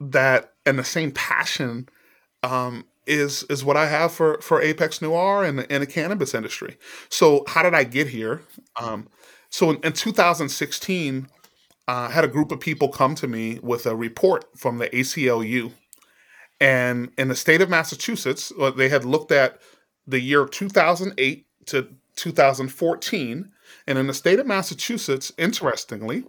that 0.00 0.52
and 0.66 0.78
the 0.78 0.84
same 0.84 1.12
passion, 1.12 1.88
um, 2.42 2.84
is 3.06 3.44
is 3.44 3.64
what 3.64 3.76
I 3.76 3.86
have 3.86 4.12
for 4.12 4.40
for 4.40 4.60
Apex 4.60 5.00
Noir 5.02 5.44
and 5.44 5.58
the 5.58 5.72
and 5.72 5.82
the 5.82 5.86
cannabis 5.86 6.34
industry. 6.34 6.76
So 7.08 7.44
how 7.46 7.62
did 7.62 7.74
I 7.74 7.84
get 7.84 8.08
here? 8.08 8.42
Um, 8.80 9.08
so 9.50 9.70
in 9.70 9.80
in 9.82 9.92
2016, 9.92 11.28
uh, 11.88 11.92
I 11.92 12.10
had 12.10 12.24
a 12.24 12.28
group 12.28 12.52
of 12.52 12.60
people 12.60 12.88
come 12.88 13.14
to 13.16 13.26
me 13.26 13.58
with 13.62 13.86
a 13.86 13.96
report 13.96 14.44
from 14.56 14.78
the 14.78 14.88
ACLU, 14.90 15.72
and 16.60 17.10
in 17.16 17.28
the 17.28 17.34
state 17.34 17.60
of 17.60 17.70
Massachusetts, 17.70 18.52
uh, 18.60 18.70
they 18.70 18.88
had 18.88 19.04
looked 19.04 19.32
at 19.32 19.60
the 20.06 20.20
year 20.20 20.46
2008 20.46 21.46
to 21.66 21.88
2014, 22.16 23.50
and 23.86 23.98
in 23.98 24.06
the 24.06 24.14
state 24.14 24.38
of 24.38 24.46
Massachusetts, 24.46 25.32
interestingly, 25.38 26.24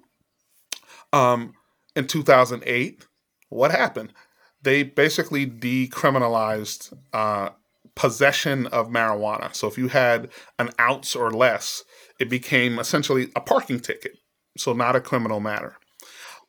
um, 1.12 1.54
in 1.96 2.08
2008, 2.08 3.06
what 3.50 3.72
happened? 3.72 4.14
They 4.64 4.84
basically 4.84 5.48
decriminalized, 5.48 6.94
uh, 7.14 7.50
possession 7.96 8.68
of 8.68 8.90
marijuana. 8.90 9.54
So 9.54 9.68
if 9.68 9.78
you 9.78 9.88
had 9.90 10.30
an 10.60 10.70
ounce 10.80 11.16
or 11.16 11.32
less, 11.32 11.84
it 12.20 12.30
became 12.30 12.80
essentially 12.80 13.30
a 13.36 13.42
parking 13.42 13.80
ticket, 13.80 14.18
so 14.58 14.74
not 14.74 14.96
a 14.96 15.02
criminal 15.02 15.40
matter. 15.40 15.76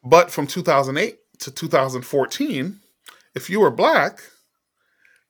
But 0.04 0.30
from 0.30 0.46
2008 0.46 1.18
to 1.40 1.50
2014, 1.50 2.80
if 3.34 3.48
you 3.50 3.60
were 3.60 3.70
black, 3.70 4.20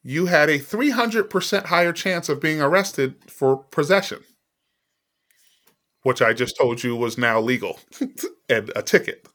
you 0.03 0.27
had 0.27 0.49
a 0.49 0.59
300% 0.59 1.67
higher 1.67 1.93
chance 1.93 2.29
of 2.29 2.41
being 2.41 2.61
arrested 2.61 3.15
for 3.29 3.57
possession, 3.57 4.21
which 6.03 6.21
I 6.21 6.33
just 6.33 6.57
told 6.57 6.83
you 6.83 6.97
was 6.97 7.17
now 7.17 7.41
legal 7.41 7.79
and 8.49 8.73
a 8.75 8.83
ticket. 8.83 9.27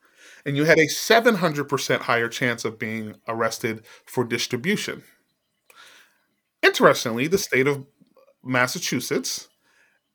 And 0.47 0.55
you 0.55 0.63
had 0.63 0.79
a 0.79 0.87
700% 0.87 1.99
higher 1.99 2.29
chance 2.29 2.63
of 2.65 2.79
being 2.79 3.15
arrested 3.27 3.83
for 4.05 4.23
distribution. 4.23 5.03
Interestingly, 6.63 7.27
the 7.27 7.37
state 7.37 7.67
of 7.67 7.85
Massachusetts 8.43 9.49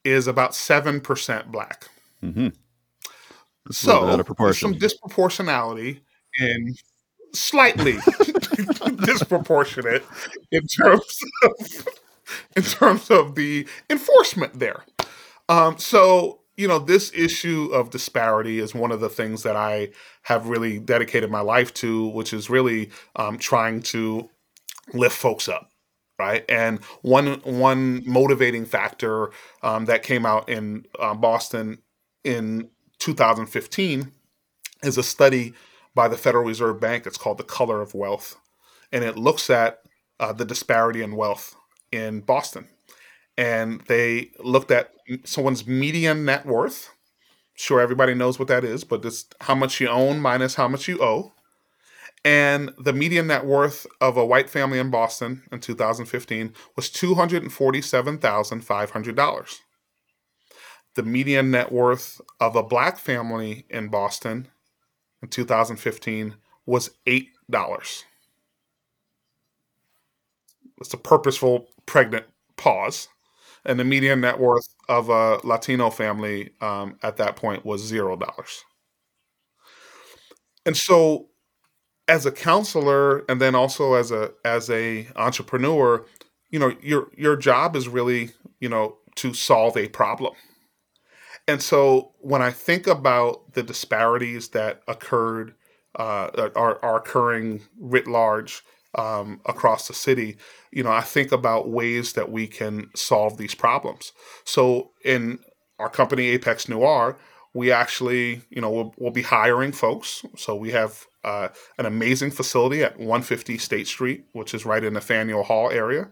is 0.05 0.27
about 0.27 0.53
7% 0.55 1.53
black. 1.53 1.89
Mhm. 2.23 2.55
It's 3.69 3.85
a 3.85 3.87
little 4.01 4.17
bit 4.17 4.31
out 4.31 4.37
So, 4.39 4.45
there's 4.45 4.59
some 4.59 4.75
disproportionality 4.75 6.01
in 6.41 6.75
slightly 7.35 7.99
disproportionate 9.05 10.05
in 10.51 10.67
terms 10.67 11.21
of 11.45 11.89
in 12.57 12.63
terms 12.63 13.11
of 13.11 13.35
the 13.35 13.69
enforcement 13.91 14.59
there. 14.59 14.85
Um, 15.49 15.79
so, 15.79 16.42
you 16.57 16.69
know, 16.69 16.79
this 16.79 17.13
issue 17.15 17.71
of 17.73 17.91
disparity 17.91 18.59
is 18.59 18.75
one 18.75 18.93
of 18.93 19.01
the 19.01 19.09
things 19.09 19.43
that 19.43 19.57
I 19.57 19.91
have 20.23 20.49
really 20.49 20.79
dedicated 20.79 21.31
my 21.31 21.41
life 21.41 21.73
to, 21.75 22.09
which 22.09 22.33
is 22.33 22.51
really, 22.51 22.91
um, 23.17 23.39
trying 23.39 23.83
to 23.85 24.29
lift 24.95 25.17
folks 25.17 25.49
up, 25.49 25.71
right? 26.19 26.45
And 26.49 26.83
one 27.03 27.41
one 27.45 28.03
motivating 28.07 28.65
factor, 28.67 29.31
um, 29.63 29.87
that 29.87 30.03
came 30.03 30.27
out 30.27 30.49
in, 30.49 30.87
uh, 30.99 31.15
Boston 31.15 31.79
in 32.25 32.71
2015 32.99 34.13
is 34.83 34.99
a 34.99 35.03
study 35.03 35.55
by 35.95 36.09
the 36.09 36.17
Federal 36.17 36.45
Reserve 36.45 36.81
Bank, 36.81 37.07
it's 37.07 37.19
called 37.19 37.39
The 37.39 37.45
Color 37.45 37.81
of 37.83 37.95
Wealth, 37.95 38.37
and 38.93 39.05
it 39.05 39.19
looks 39.19 39.51
at, 39.51 39.81
uh, 40.21 40.33
the 40.33 40.45
disparity 40.45 41.03
in 41.03 41.17
wealth 41.17 41.57
in 41.93 42.21
Boston. 42.21 42.69
And 43.37 43.83
they 43.83 44.31
looked 44.41 44.71
at 44.71 44.93
someone's 45.25 45.67
median 45.67 46.25
net 46.25 46.47
worth. 46.47 46.91
Sure, 47.55 47.81
everybody 47.81 48.15
knows 48.15 48.39
what 48.39 48.49
that 48.49 48.65
is, 48.65 48.83
but 48.85 49.05
it's 49.05 49.27
how 49.41 49.55
much 49.55 49.79
you 49.81 49.89
own 49.89 50.21
minus 50.21 50.55
how 50.55 50.69
much 50.69 50.89
you 50.89 51.03
owe. 51.03 51.33
And 52.25 52.71
the 52.79 52.93
median 52.93 53.27
net 53.27 53.45
worth 53.45 53.85
of 54.01 54.17
a 54.17 54.25
white 54.25 54.49
family 54.49 54.79
in 54.79 54.91
Boston 54.91 55.43
in 55.51 55.59
2015 55.61 56.53
was 56.77 56.89
$247,500. 56.89 59.59
The 60.95 61.03
median 61.03 61.51
net 61.51 61.73
worth 61.73 62.21
of 62.39 62.55
a 62.55 62.63
black 62.63 62.99
family 62.99 63.65
in 63.71 63.89
Boston 63.89 64.47
in 65.21 65.27
2015 65.29 66.37
was 66.65 66.91
$8. 67.07 68.05
It's 70.81 70.95
a 70.95 70.99
purposeful 70.99 71.67
pregnant 71.87 72.27
pause, 72.57 73.09
and 73.65 73.79
the 73.79 73.85
median 73.85 74.21
net 74.21 74.39
worth 74.41 74.75
of 74.89 75.09
a 75.09 75.41
Latino 75.47 75.91
family, 75.91 76.51
um, 76.61 76.99
at 77.03 77.17
that 77.19 77.37
point 77.37 77.65
was 77.65 77.83
$0. 77.83 78.65
And 80.65 80.77
so, 80.77 81.29
as 82.09 82.27
a 82.27 82.33
councilor 82.33 83.21
and 83.31 83.41
then 83.41 83.55
also 83.55 83.95
as 83.95 84.11
a 84.13 84.33
as 84.45 84.71
a 84.71 85.09
entrepreneur, 85.17 86.05
you 86.51 86.59
know, 86.59 86.75
your 86.83 87.09
your 87.17 87.37
job 87.37 87.77
is 87.77 87.89
really, 87.89 88.31
you 88.61 88.69
know, 88.69 88.99
to 89.17 89.35
solve 89.35 89.77
a 89.77 89.89
problem. 89.89 90.35
And 91.49 91.61
so, 91.63 92.13
when 92.21 92.43
I 92.43 92.51
think 92.51 92.87
about 92.87 93.55
the 93.55 93.63
disparities 93.63 94.49
that 94.51 94.83
occurred, 94.89 95.55
uh, 95.97 96.51
are 96.55 96.79
are 96.85 96.97
occurring 96.97 97.63
writ 97.79 98.07
large, 98.07 98.63
um, 98.95 99.41
across 99.47 99.89
the 99.89 99.95
city, 99.95 100.37
you 100.71 100.83
know, 100.83 100.93
I 100.93 101.01
think 101.01 101.33
about 101.33 101.69
ways 101.69 102.13
that 102.15 102.31
we 102.31 102.47
can 102.47 102.91
solve 102.95 103.37
these 103.39 103.55
problems. 103.55 104.13
So, 104.45 104.91
in 105.05 105.39
our 105.79 105.89
company, 105.89 106.29
Apex 106.29 106.69
Noir, 106.69 107.19
we 107.55 107.71
actually, 107.71 108.43
you 108.51 108.61
know, 108.61 108.71
we'll 108.71 108.95
we'll 108.97 109.11
be 109.11 109.23
hiring 109.23 109.73
folks. 109.73 110.25
So 110.37 110.55
we 110.55 110.71
have, 110.71 111.07
uh, 111.25 111.49
an 111.79 111.87
amazing 111.87 112.31
facility 112.31 112.83
at 112.83 112.99
150 112.99 113.59
State 113.59 113.87
Street, 113.87 114.25
which 114.33 114.55
is 114.55 114.65
right 114.65 114.83
in 114.83 114.95
the 114.95 115.01
Faneuil 115.01 115.45
Hall 115.45 115.71
area. 115.71 116.09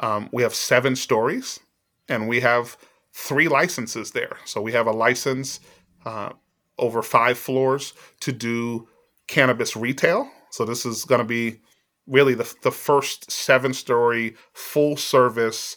Um, 0.00 0.28
we 0.32 0.42
have 0.42 0.54
7 0.54 0.96
stories, 0.96 1.60
and 2.08 2.28
we 2.28 2.40
have 2.40 2.76
3 3.12 3.48
licenses 3.48 4.12
there. 4.12 4.38
So 4.44 4.60
we 4.60 4.72
have 4.72 4.86
a 4.86 4.92
license, 4.92 5.60
uh, 6.04 6.30
over 6.78 7.02
5 7.02 7.38
floors 7.38 7.92
to 8.20 8.32
do 8.32 8.88
cannabis 9.26 9.76
retail. 9.76 10.30
So 10.50 10.64
this 10.64 10.86
is 10.86 11.04
gonna 11.04 11.24
be 11.24 11.60
really 12.06 12.34
the 12.34 12.52
the 12.62 12.70
first 12.70 13.30
seven-story, 13.30 14.34
full-service, 14.52 15.76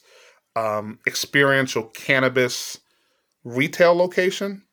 um, 0.55 0.99
experiential 1.07 1.83
cannabis 1.83 2.79
retail 3.43 3.95
location. 3.95 4.63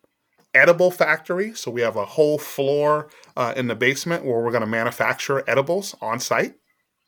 Edible 0.54 0.92
factory, 0.92 1.52
so 1.54 1.68
we 1.70 1.80
have 1.80 1.96
a 1.96 2.04
whole 2.04 2.38
floor, 2.38 3.08
uh, 3.36 3.52
in 3.56 3.66
the 3.66 3.74
basement 3.74 4.24
where 4.24 4.38
we're 4.40 4.52
gonna 4.52 4.66
manufacture 4.66 5.42
edibles 5.48 5.96
on-site, 6.00 6.54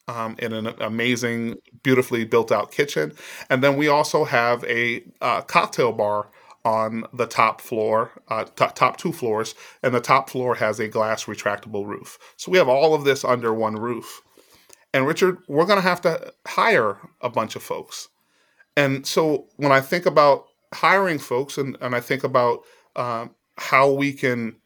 um, 0.09 0.35
in 0.41 0.53
an 0.53 0.67
amazing, 0.81 1.55
beautifully 1.85 2.25
built-out 2.25 2.73
kitchen. 2.73 3.13
And 3.49 3.63
then 3.63 3.77
we 3.77 3.87
also 3.87 4.25
have 4.25 4.65
a, 4.65 5.05
uh, 5.21 5.43
cocktail 5.43 5.93
bar 5.93 6.29
on 6.65 7.05
the 7.13 7.27
top 7.27 7.61
floor, 7.61 8.11
uh, 8.27 8.45
top 8.57 8.75
top 8.75 8.97
2 8.97 9.13
floors, 9.13 9.55
and 9.85 9.95
the 9.95 10.01
top 10.01 10.29
floor 10.29 10.57
has 10.57 10.81
a 10.81 10.89
glass 10.89 11.27
retractable 11.27 11.87
roof. 11.87 12.19
So 12.37 12.51
we 12.51 12.59
have 12.59 12.69
all 12.69 12.93
of 12.95 13.05
this 13.05 13.25
under 13.25 13.55
one 13.55 13.77
roof. 13.77 14.23
And 14.97 15.07
Richard, 15.07 15.37
we're 15.47 15.67
gonna 15.67 15.83
have 15.83 16.01
to 16.03 16.33
hire 16.47 16.97
a 17.21 17.29
bunch 17.29 17.55
of 17.55 17.63
folks. 17.63 18.09
And 18.79 19.07
so 19.07 19.47
when 19.57 19.71
I 19.71 19.83
think 19.83 20.07
about 20.07 20.47
hiring 20.73 21.19
folks 21.19 21.59
and 21.59 21.77
and 21.83 21.95
I 21.95 22.01
think 22.01 22.25
about, 22.25 22.61
um, 22.97 23.35
how 23.59 23.91
we 23.91 24.15
can 24.15 24.57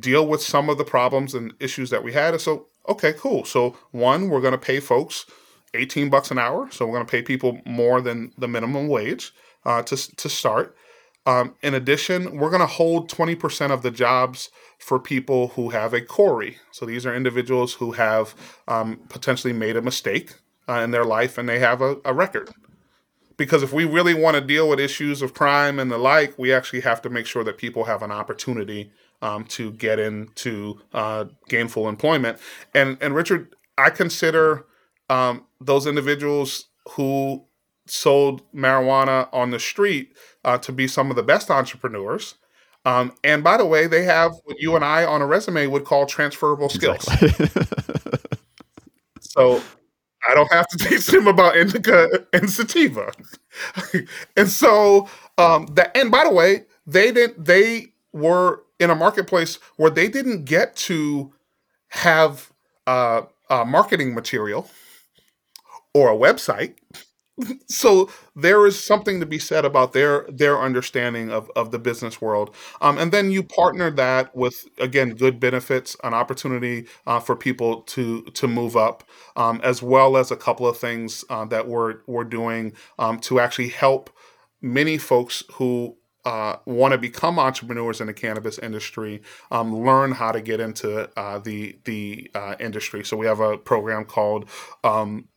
deal 0.00 0.26
with 0.26 0.42
some 0.42 0.68
of 0.68 0.76
the 0.78 0.84
problems 0.84 1.34
and 1.34 1.54
issues 1.60 1.90
that 1.90 2.02
we 2.02 2.12
had, 2.12 2.40
so, 2.40 2.66
okay, 2.88 3.12
cool. 3.12 3.44
So, 3.44 3.76
1, 3.92 4.28
we're 4.28 4.40
gonna 4.40 4.58
pay 4.58 4.80
folks 4.80 5.24
18 5.74 6.10
bucks 6.10 6.32
an 6.32 6.38
hour, 6.38 6.68
so 6.72 6.84
we're 6.84 6.94
gonna 6.94 7.04
pay 7.04 7.22
people 7.22 7.60
more 7.64 8.00
than 8.00 8.32
the 8.38 8.48
minimum 8.48 8.88
wage, 8.88 9.32
uh, 9.64 9.82
to 9.84 9.96
to 10.16 10.28
start. 10.28 10.76
Um, 11.26 11.54
in 11.62 11.74
addition, 11.74 12.38
we're 12.38 12.50
gonna 12.50 12.66
hold 12.66 13.10
20% 13.10 13.72
of 13.72 13.82
the 13.82 13.90
jobs 13.90 14.50
for 14.78 15.00
people 15.00 15.48
who 15.48 15.70
have 15.70 15.92
a 15.92 16.00
CORI. 16.00 16.58
So 16.70 16.86
these 16.86 17.04
are 17.06 17.14
individuals 17.14 17.74
who 17.74 17.92
have, 17.92 18.34
um, 18.68 19.00
potentially 19.08 19.52
made 19.52 19.76
a 19.76 19.82
mistake, 19.82 20.34
uh, 20.68 20.80
in 20.84 20.92
their 20.92 21.04
life, 21.04 21.38
and 21.38 21.48
they 21.48 21.58
have 21.58 21.82
a 21.82 21.96
a 22.04 22.14
record. 22.14 22.50
Because 23.36 23.62
if 23.62 23.72
we 23.72 23.84
really 23.84 24.14
wanna 24.14 24.40
deal 24.40 24.68
with 24.68 24.80
issues 24.80 25.22
of 25.22 25.34
crime 25.34 25.78
and 25.78 25.90
the 25.90 25.98
like, 25.98 26.38
we 26.38 26.52
actually 26.52 26.80
have 26.80 27.02
to 27.02 27.10
make 27.10 27.26
sure 27.26 27.44
that 27.44 27.58
people 27.58 27.84
have 27.84 28.02
an 28.02 28.12
opportunity, 28.12 28.92
um, 29.22 29.44
to 29.44 29.72
get 29.72 29.98
into, 29.98 30.80
uh, 30.94 31.24
gainful 31.48 31.88
employment. 31.88 32.38
And 32.74 32.98
and 33.00 33.14
Richard, 33.14 33.54
I 33.78 33.90
consider, 33.90 34.66
um, 35.10 35.44
those 35.60 35.86
individuals 35.86 36.66
who 36.90 37.44
sold 37.86 38.42
marijuana 38.54 39.28
on 39.32 39.50
the 39.50 39.58
street 39.60 40.12
uh, 40.46 40.56
to 40.58 40.72
be 40.72 40.88
some 40.88 41.10
of 41.10 41.16
the 41.16 41.22
best 41.22 41.50
entrepreneurs. 41.50 42.36
Um, 42.86 43.12
and 43.22 43.44
by 43.44 43.58
the 43.58 43.66
way, 43.66 43.86
they 43.86 44.04
have 44.04 44.32
what 44.44 44.58
you 44.60 44.76
and 44.76 44.84
I 44.84 45.04
on 45.04 45.20
a 45.20 45.26
resume 45.26 45.66
would 45.66 45.84
call 45.84 46.06
transferable 46.06 46.70
skills. 46.70 47.06
Exactly. 47.20 47.64
So 49.36 49.62
I 50.28 50.34
don't 50.34 50.50
have 50.50 50.66
to 50.68 50.78
teach 50.88 51.06
them 51.08 51.26
about 51.26 51.56
indica 51.56 52.08
and 52.32 52.50
sativa. 52.50 53.12
and 54.36 54.48
so 54.48 55.08
um, 55.36 55.66
that 55.74 55.94
and 55.96 56.10
by 56.10 56.24
the 56.24 56.32
way, 56.32 56.64
they 56.86 57.12
didn't 57.12 57.44
they 57.44 57.92
were 58.12 58.62
in 58.78 58.90
a 58.90 58.94
marketplace 58.94 59.58
where 59.76 59.90
they 59.90 60.08
didn't 60.08 60.44
get 60.44 60.74
to 60.76 61.32
have 61.88 62.50
uh, 62.86 63.22
uh, 63.50 63.64
marketing 63.64 64.14
material 64.14 64.70
or 65.92 66.10
a 66.10 66.16
website 66.16 66.74
so 67.68 68.10
there 68.34 68.66
is 68.66 68.82
something 68.82 69.20
to 69.20 69.26
be 69.26 69.38
said 69.38 69.64
about 69.64 69.92
their 69.92 70.24
their 70.28 70.60
understanding 70.60 71.30
of, 71.30 71.50
of 71.54 71.70
the 71.70 71.78
business 71.78 72.20
world 72.20 72.54
um, 72.80 72.96
and 72.98 73.12
then 73.12 73.30
you 73.30 73.42
partner 73.42 73.90
that 73.90 74.34
with 74.34 74.64
again 74.78 75.10
good 75.14 75.38
benefits 75.38 75.96
an 76.02 76.14
opportunity 76.14 76.86
uh, 77.06 77.20
for 77.20 77.36
people 77.36 77.82
to 77.82 78.22
to 78.22 78.48
move 78.48 78.76
up 78.76 79.04
um, 79.36 79.60
as 79.62 79.82
well 79.82 80.16
as 80.16 80.30
a 80.30 80.36
couple 80.36 80.66
of 80.66 80.76
things 80.76 81.24
uh, 81.28 81.44
that 81.44 81.68
we're 81.68 81.96
we're 82.06 82.24
doing 82.24 82.72
um, 82.98 83.18
to 83.18 83.38
actually 83.38 83.68
help 83.68 84.10
many 84.62 84.98
folks 84.98 85.42
who 85.54 85.96
uh, 86.24 86.56
want 86.66 86.90
to 86.90 86.98
become 86.98 87.38
entrepreneurs 87.38 88.00
in 88.00 88.08
the 88.08 88.12
cannabis 88.12 88.58
industry, 88.58 89.22
um, 89.52 89.72
learn 89.84 90.10
how 90.10 90.32
to 90.32 90.40
get 90.40 90.58
into 90.58 91.08
uh, 91.16 91.38
the 91.38 91.78
the 91.84 92.28
uh, 92.34 92.56
industry. 92.58 93.04
So 93.04 93.16
we 93.16 93.26
have 93.26 93.38
a 93.38 93.56
program 93.56 94.04
called 94.04 94.48
um, 94.82 95.28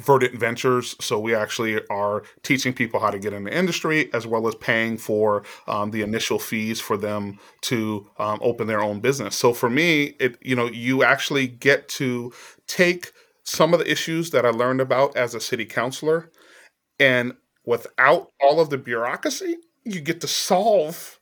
Verdant 0.00 0.38
Ventures. 0.38 0.94
So 1.00 1.18
we 1.18 1.34
actually 1.34 1.80
are 1.88 2.22
teaching 2.42 2.74
people 2.74 3.00
how 3.00 3.10
to 3.10 3.18
get 3.18 3.32
in 3.32 3.44
the 3.44 3.56
industry 3.56 4.12
as 4.12 4.26
well 4.26 4.46
as 4.46 4.54
paying 4.56 4.98
for 4.98 5.42
um, 5.66 5.90
the 5.90 6.02
initial 6.02 6.38
fees 6.38 6.80
for 6.80 6.96
them 6.96 7.38
to 7.62 8.06
um, 8.18 8.38
open 8.42 8.66
their 8.66 8.82
own 8.82 9.00
business. 9.00 9.36
So 9.36 9.54
for 9.54 9.70
me, 9.70 10.14
it 10.20 10.36
you 10.42 10.54
know 10.54 10.66
you 10.66 11.02
actually 11.02 11.46
get 11.46 11.88
to 11.90 12.32
take 12.66 13.12
some 13.42 13.72
of 13.72 13.78
the 13.80 13.90
issues 13.90 14.30
that 14.30 14.44
I 14.44 14.50
learned 14.50 14.80
about 14.80 15.16
as 15.16 15.34
a 15.34 15.40
city 15.40 15.64
councilor, 15.64 16.30
and 17.00 17.32
without 17.64 18.32
all 18.40 18.60
of 18.60 18.70
the 18.70 18.78
bureaucracy, 18.78 19.56
you 19.84 20.00
get 20.00 20.20
to 20.20 20.28
solve 20.28 21.18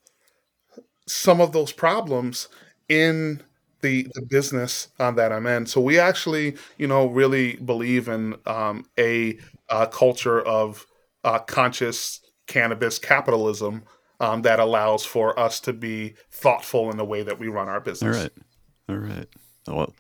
some 1.07 1.41
of 1.41 1.53
those 1.53 1.71
problems 1.71 2.49
in 2.89 3.43
the 3.85 4.09
the 4.14 4.23
business 4.23 4.88
uh, 4.99 5.11
that 5.12 5.31
I'm 5.31 5.47
in. 5.47 5.66
So 5.66 5.81
we 5.81 5.99
actually, 5.99 6.57
you 6.79 6.87
know, 6.87 7.07
really 7.07 7.57
believe 7.57 8.09
in 8.09 8.35
um, 8.47 8.87
a, 8.99 9.38
a 9.68 9.87
culture 9.87 10.40
of 10.40 10.87
uh, 11.23 11.38
conscious 11.40 12.20
cannabis 12.47 12.99
capitalism 12.99 13.85
um, 14.20 14.42
that 14.42 14.59
allows 14.59 15.05
for 15.05 15.38
us 15.38 15.61
to 15.61 15.73
be 15.73 16.14
thoughtful 16.31 16.90
in 16.90 16.97
the 16.97 17.05
way 17.05 17.23
that 17.23 17.38
we 17.38 17.49
run 17.49 17.68
our 17.68 17.81
business. 17.81 18.16
All 18.16 18.23
right, 18.23 18.33
all 18.88 18.97
right. 18.97 19.29
Well, 19.68 19.94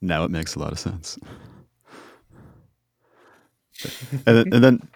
now 0.00 0.24
it 0.24 0.30
makes 0.30 0.54
a 0.54 0.60
lot 0.60 0.72
of 0.72 0.78
sense. 0.78 1.18
And 4.26 4.36
then, 4.36 4.52
and 4.52 4.62
then 4.62 4.88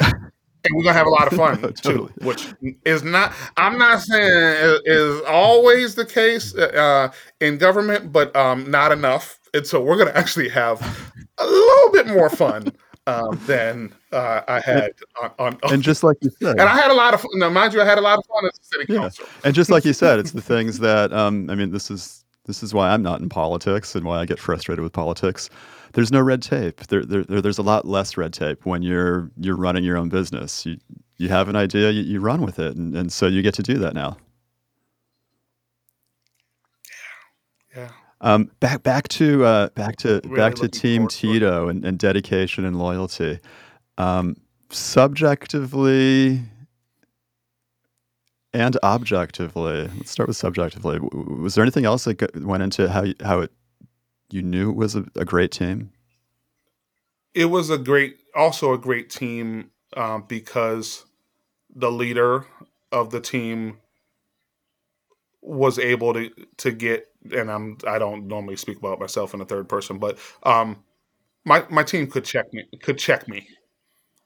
and 0.64 0.76
we're 0.76 0.82
gonna 0.82 0.96
have 0.96 1.06
a 1.06 1.10
lot 1.10 1.30
of 1.30 1.36
fun 1.36 1.60
too, 1.62 1.72
totally. 1.72 2.12
which 2.22 2.54
is 2.84 3.02
not. 3.02 3.32
I'm 3.56 3.78
not 3.78 4.00
saying 4.00 4.30
is, 4.30 4.80
is 4.84 5.22
always 5.26 5.94
the 5.94 6.04
case 6.04 6.54
uh, 6.54 7.12
in 7.40 7.58
government, 7.58 8.12
but 8.12 8.34
um, 8.36 8.70
not 8.70 8.92
enough. 8.92 9.38
And 9.54 9.66
so 9.66 9.82
we're 9.82 9.96
gonna 9.96 10.12
actually 10.12 10.48
have 10.48 10.80
a 11.38 11.46
little 11.46 11.92
bit 11.92 12.06
more 12.06 12.28
fun 12.30 12.72
um, 13.06 13.40
than 13.46 13.94
uh, 14.12 14.42
I 14.46 14.60
had 14.60 14.92
on, 15.22 15.30
on, 15.38 15.58
on. 15.62 15.72
and 15.72 15.82
just 15.82 16.02
like 16.02 16.18
you 16.20 16.30
said, 16.42 16.60
And 16.60 16.68
I 16.68 16.76
had 16.76 16.90
a 16.90 16.94
lot 16.94 17.14
of 17.14 17.22
fun. 17.22 17.30
Now, 17.34 17.48
mind 17.48 17.72
you, 17.72 17.80
I 17.80 17.84
had 17.84 17.98
a 17.98 18.02
lot 18.02 18.18
of 18.18 18.24
fun 18.26 18.46
as 18.46 18.58
a 18.60 18.64
city 18.64 18.92
yeah. 18.92 19.00
council. 19.00 19.26
And 19.44 19.54
just 19.54 19.70
like 19.70 19.84
you 19.84 19.92
said, 19.94 20.18
it's 20.18 20.32
the 20.32 20.42
things 20.42 20.78
that 20.80 21.12
um, 21.12 21.48
I 21.50 21.54
mean. 21.54 21.70
This 21.70 21.90
is 21.90 22.24
this 22.46 22.62
is 22.62 22.74
why 22.74 22.90
I'm 22.90 23.02
not 23.02 23.20
in 23.20 23.28
politics 23.28 23.94
and 23.94 24.04
why 24.04 24.20
I 24.20 24.26
get 24.26 24.38
frustrated 24.38 24.82
with 24.82 24.92
politics. 24.92 25.50
There's 25.98 26.12
no 26.12 26.20
red 26.20 26.42
tape. 26.42 26.86
There, 26.86 27.04
there, 27.04 27.24
there- 27.24 27.42
there's 27.42 27.58
a 27.58 27.62
lot 27.62 27.84
less 27.84 28.16
red 28.16 28.32
tape 28.32 28.64
when 28.64 28.82
you're 28.82 29.32
you're 29.36 29.56
running 29.56 29.82
your 29.82 29.96
own 29.96 30.08
business. 30.08 30.64
You 30.64 30.76
you 31.16 31.28
have 31.28 31.48
an 31.48 31.56
idea, 31.56 31.90
you, 31.90 32.02
you 32.02 32.20
run 32.20 32.42
with 32.42 32.60
it, 32.60 32.76
and, 32.76 32.96
and 32.96 33.12
so 33.12 33.26
you 33.26 33.42
get 33.42 33.54
to 33.54 33.64
do 33.64 33.78
that 33.78 33.94
now. 33.94 34.16
Yeah, 37.76 37.88
Um, 38.20 38.48
back 38.60 38.84
back 38.84 39.08
to 39.08 39.44
uh, 39.44 39.68
back 39.70 39.96
to 39.96 40.20
really 40.22 40.36
back 40.36 40.54
to 40.54 40.68
Team 40.68 41.00
forward 41.00 41.10
to 41.10 41.28
it. 41.30 41.32
Tito 41.32 41.68
and, 41.68 41.84
and 41.84 41.98
dedication 41.98 42.64
and 42.64 42.78
loyalty. 42.78 43.40
Um, 43.98 44.36
subjectively 44.70 46.42
and 48.54 48.76
objectively, 48.84 49.90
let's 49.96 50.12
start 50.12 50.28
with 50.28 50.36
subjectively. 50.36 51.00
Was 51.00 51.56
there 51.56 51.64
anything 51.64 51.86
else 51.86 52.04
that 52.04 52.36
went 52.44 52.62
into 52.62 52.88
how 52.88 53.02
you, 53.02 53.14
how 53.24 53.40
it 53.40 53.50
you 54.30 54.42
knew 54.42 54.70
it 54.70 54.76
was 54.76 54.94
a, 54.94 55.04
a 55.16 55.24
great 55.24 55.52
team? 55.52 55.92
It 57.34 57.46
was 57.46 57.70
a 57.70 57.78
great, 57.78 58.18
also 58.34 58.72
a 58.72 58.78
great 58.78 59.10
team 59.10 59.70
um, 59.96 60.24
because 60.28 61.04
the 61.74 61.90
leader 61.90 62.46
of 62.90 63.10
the 63.10 63.20
team 63.20 63.78
was 65.40 65.78
able 65.78 66.12
to 66.14 66.30
to 66.58 66.70
get 66.72 67.08
and 67.32 67.50
I'm 67.50 67.78
I 67.86 67.98
don't 67.98 68.26
normally 68.26 68.56
speak 68.56 68.78
about 68.78 69.00
myself 69.00 69.32
in 69.34 69.40
the 69.40 69.46
third 69.46 69.68
person, 69.68 69.98
but 69.98 70.18
um 70.42 70.84
my 71.44 71.64
my 71.70 71.82
team 71.82 72.06
could 72.08 72.24
check 72.24 72.52
me 72.52 72.64
could 72.82 72.98
check 72.98 73.28
me, 73.28 73.46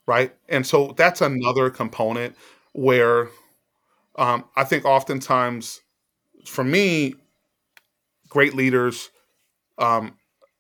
right? 0.07 0.35
And 0.49 0.67
so 0.67 0.95
that's 0.97 1.21
another 1.21 1.71
component 1.71 2.37
where 2.73 3.29
um 4.17 4.45
I 4.57 4.65
think 4.65 4.85
oftentimes 4.85 5.81
for 6.47 6.65
me 6.65 7.15
great 8.29 8.55
leaders 8.55 9.11
um 9.79 10.17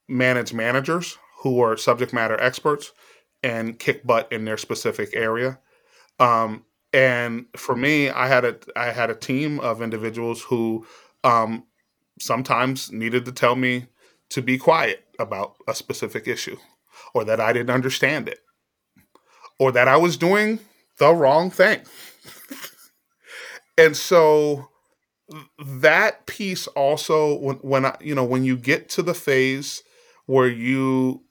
manage 0.08 0.52
managers 0.52 1.18
who 1.42 1.60
are 1.60 1.76
subject 1.76 2.12
matter 2.12 2.38
experts 2.40 2.92
and 3.42 3.78
kick 3.78 4.06
butt 4.06 4.30
in 4.30 4.44
their 4.44 4.56
specific 4.56 5.10
area. 5.14 5.58
Um, 6.20 6.64
and 6.92 7.46
for 7.56 7.74
me, 7.74 8.10
I 8.10 8.28
had 8.28 8.44
a 8.44 8.56
I 8.76 8.86
had 8.86 9.10
a 9.10 9.14
team 9.14 9.58
of 9.60 9.82
individuals 9.82 10.42
who 10.42 10.86
um, 11.24 11.64
sometimes 12.20 12.92
needed 12.92 13.24
to 13.24 13.32
tell 13.32 13.56
me 13.56 13.86
to 14.30 14.42
be 14.42 14.58
quiet 14.58 15.04
about 15.18 15.56
a 15.66 15.74
specific 15.74 16.28
issue, 16.28 16.56
or 17.14 17.24
that 17.24 17.40
I 17.40 17.52
didn't 17.52 17.70
understand 17.70 18.28
it, 18.28 18.40
or 19.58 19.72
that 19.72 19.88
I 19.88 19.96
was 19.96 20.16
doing 20.16 20.60
the 20.98 21.14
wrong 21.14 21.50
thing. 21.50 21.80
And 23.78 23.96
so 23.96 24.68
that 25.58 26.26
piece 26.26 26.66
also, 26.68 27.38
when, 27.38 27.56
when 27.56 27.86
I, 27.86 27.96
you 28.00 28.14
know, 28.14 28.24
when 28.24 28.44
you 28.44 28.56
get 28.56 28.88
to 28.90 29.02
the 29.02 29.14
phase 29.14 29.82
where 30.26 30.48
you 30.48 31.22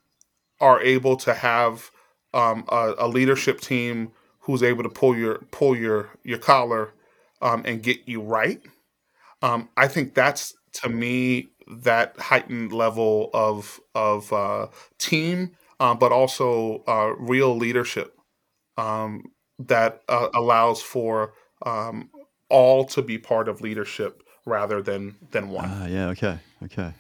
are 0.60 0.82
able 0.82 1.18
to 1.18 1.34
have 1.34 1.92
um, 2.34 2.66
a, 2.70 2.94
a 3.00 3.08
leadership 3.08 3.62
team 3.62 4.12
who's 4.42 4.64
able 4.64 4.84
to 4.84 4.90
pull 4.90 5.16
your 5.16 5.40
pull 5.52 5.76
your 5.76 6.10
your 6.24 6.38
collar 6.38 6.94
um, 7.42 7.64
and 7.66 7.84
get 7.84 8.08
you 8.08 8.22
right. 8.22 8.62
Um, 9.42 9.70
I 9.78 9.88
think 9.88 10.14
that's 10.14 10.56
to 10.74 10.90
me 10.90 11.50
that 11.68 12.16
heightened 12.20 12.74
level 12.74 13.30
of 13.34 13.80
of 13.96 14.32
uh, 14.34 14.68
team, 14.98 15.52
uh, 15.80 15.96
but 15.96 16.12
also 16.12 16.84
uh, 16.88 17.14
real 17.18 17.56
leadership 17.56 18.18
um, 18.78 19.32
that 19.60 20.02
uh, 20.10 20.30
allows 20.34 20.82
for 20.82 21.34
um, 21.66 22.10
all 22.52 22.86
to 22.86 23.02
be 23.02 23.18
part 23.18 23.48
of 23.48 23.62
leadership 23.62 24.24
rather 24.46 24.82
than 24.82 25.16
than 25.32 25.50
one. 25.50 25.70
Ah, 25.72 25.86
yeah. 25.88 26.08
Okay. 26.10 26.38
Okay. 26.64 26.94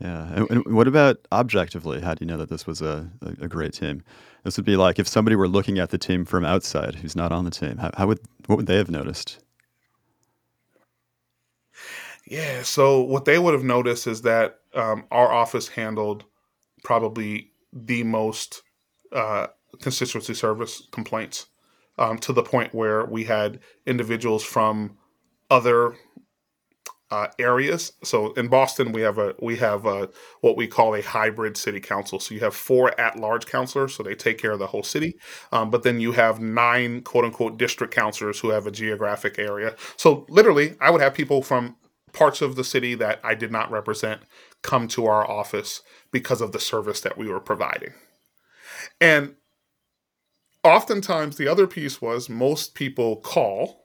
Yeah. 0.00 0.32
And, 0.32 0.50
and 0.50 0.74
what 0.74 0.86
about 0.86 1.18
objectively? 1.32 2.00
How 2.00 2.14
do 2.14 2.24
you 2.24 2.30
know 2.30 2.36
that 2.36 2.48
this 2.48 2.66
was 2.66 2.80
a, 2.80 3.10
a, 3.20 3.44
a 3.44 3.48
great 3.48 3.72
team? 3.72 4.02
This 4.44 4.56
would 4.56 4.64
be 4.64 4.76
like 4.76 4.98
if 4.98 5.08
somebody 5.08 5.34
were 5.34 5.48
looking 5.48 5.78
at 5.78 5.90
the 5.90 5.98
team 5.98 6.24
from 6.24 6.44
outside, 6.44 6.94
who's 6.94 7.16
not 7.16 7.32
on 7.32 7.44
the 7.44 7.50
team. 7.50 7.78
How, 7.78 7.90
how 7.96 8.06
would 8.06 8.20
what 8.46 8.56
would 8.56 8.66
they 8.66 8.76
have 8.76 8.90
noticed? 8.90 9.40
Yeah. 12.26 12.62
So 12.62 13.00
what 13.02 13.24
they 13.24 13.38
would 13.38 13.54
have 13.54 13.64
noticed 13.64 14.06
is 14.06 14.22
that 14.22 14.60
um, 14.74 15.04
our 15.10 15.32
office 15.32 15.68
handled 15.68 16.24
probably 16.84 17.50
the 17.72 18.04
most 18.04 18.62
uh, 19.12 19.48
constituency 19.80 20.34
service 20.34 20.86
complaints 20.92 21.46
um, 21.98 22.18
to 22.18 22.32
the 22.32 22.42
point 22.42 22.74
where 22.74 23.04
we 23.04 23.24
had 23.24 23.60
individuals 23.86 24.44
from 24.44 24.96
other 25.50 25.94
uh, 27.10 27.28
areas. 27.38 27.92
So 28.04 28.32
in 28.34 28.48
Boston, 28.48 28.92
we 28.92 29.00
have 29.00 29.18
a 29.18 29.34
we 29.40 29.56
have 29.56 29.86
a, 29.86 30.10
what 30.42 30.56
we 30.56 30.66
call 30.66 30.94
a 30.94 31.02
hybrid 31.02 31.56
city 31.56 31.80
council. 31.80 32.20
So 32.20 32.34
you 32.34 32.40
have 32.40 32.54
four 32.54 32.98
at-large 33.00 33.46
councilors, 33.46 33.94
so 33.94 34.02
they 34.02 34.14
take 34.14 34.38
care 34.38 34.52
of 34.52 34.58
the 34.58 34.66
whole 34.66 34.82
city. 34.82 35.16
Um, 35.50 35.70
but 35.70 35.82
then 35.82 36.00
you 36.00 36.12
have 36.12 36.40
nine 36.40 37.00
quote 37.02 37.24
unquote 37.24 37.58
district 37.58 37.94
councilors 37.94 38.38
who 38.38 38.50
have 38.50 38.66
a 38.66 38.70
geographic 38.70 39.38
area. 39.38 39.74
So 39.96 40.26
literally, 40.28 40.76
I 40.80 40.90
would 40.90 41.00
have 41.00 41.14
people 41.14 41.42
from 41.42 41.76
parts 42.12 42.42
of 42.42 42.56
the 42.56 42.64
city 42.64 42.94
that 42.96 43.20
I 43.24 43.34
did 43.34 43.52
not 43.52 43.70
represent 43.70 44.20
come 44.62 44.88
to 44.88 45.06
our 45.06 45.28
office 45.28 45.82
because 46.10 46.40
of 46.40 46.52
the 46.52 46.60
service 46.60 47.00
that 47.00 47.16
we 47.16 47.28
were 47.28 47.40
providing. 47.40 47.94
And 49.00 49.34
oftentimes 50.64 51.36
the 51.36 51.48
other 51.48 51.66
piece 51.66 52.00
was 52.00 52.28
most 52.28 52.74
people 52.74 53.16
call. 53.16 53.84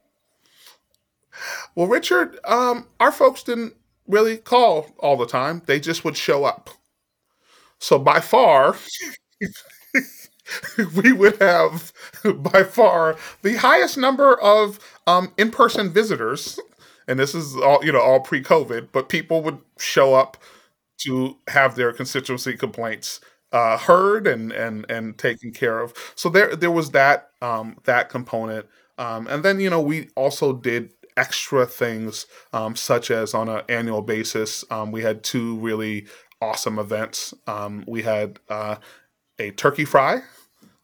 Well, 1.75 1.87
Richard, 1.87 2.37
um, 2.45 2.87
our 2.99 3.11
folks 3.11 3.43
didn't 3.43 3.73
really 4.07 4.37
call 4.37 4.87
all 4.99 5.17
the 5.17 5.25
time. 5.25 5.61
They 5.65 5.79
just 5.79 6.03
would 6.05 6.17
show 6.17 6.45
up. 6.45 6.69
So 7.79 7.99
by 7.99 8.19
far, 8.19 8.75
we 10.95 11.11
would 11.11 11.41
have 11.41 11.91
by 12.35 12.63
far 12.63 13.15
the 13.41 13.55
highest 13.55 13.97
number 13.97 14.39
of 14.41 14.79
um, 15.07 15.33
in-person 15.37 15.91
visitors, 15.91 16.59
and 17.07 17.19
this 17.19 17.35
is 17.35 17.55
all 17.55 17.83
you 17.83 17.91
know, 17.91 18.01
all 18.01 18.19
pre-COVID. 18.19 18.89
But 18.91 19.09
people 19.09 19.41
would 19.43 19.59
show 19.77 20.13
up 20.13 20.37
to 21.01 21.37
have 21.49 21.75
their 21.75 21.93
constituency 21.93 22.55
complaints 22.55 23.19
uh, 23.53 23.77
heard 23.77 24.27
and 24.27 24.51
and 24.51 24.85
and 24.89 25.17
taken 25.17 25.51
care 25.51 25.79
of. 25.79 25.93
So 26.15 26.29
there 26.29 26.55
there 26.55 26.71
was 26.71 26.91
that 26.91 27.29
um, 27.41 27.77
that 27.85 28.09
component, 28.09 28.65
um, 28.97 29.27
and 29.27 29.43
then 29.43 29.59
you 29.59 29.69
know 29.69 29.81
we 29.81 30.09
also 30.15 30.53
did 30.53 30.91
extra 31.15 31.65
things 31.65 32.25
um, 32.53 32.75
such 32.75 33.11
as 33.11 33.35
on 33.35 33.47
an 33.47 33.61
annual 33.69 34.01
basis 34.01 34.65
um, 34.71 34.91
we 34.91 35.01
had 35.03 35.23
two 35.23 35.57
really 35.59 36.07
awesome 36.41 36.79
events. 36.79 37.33
Um, 37.47 37.85
we 37.87 38.01
had 38.01 38.39
uh, 38.49 38.77
a 39.39 39.51
turkey 39.51 39.85
fry 39.85 40.21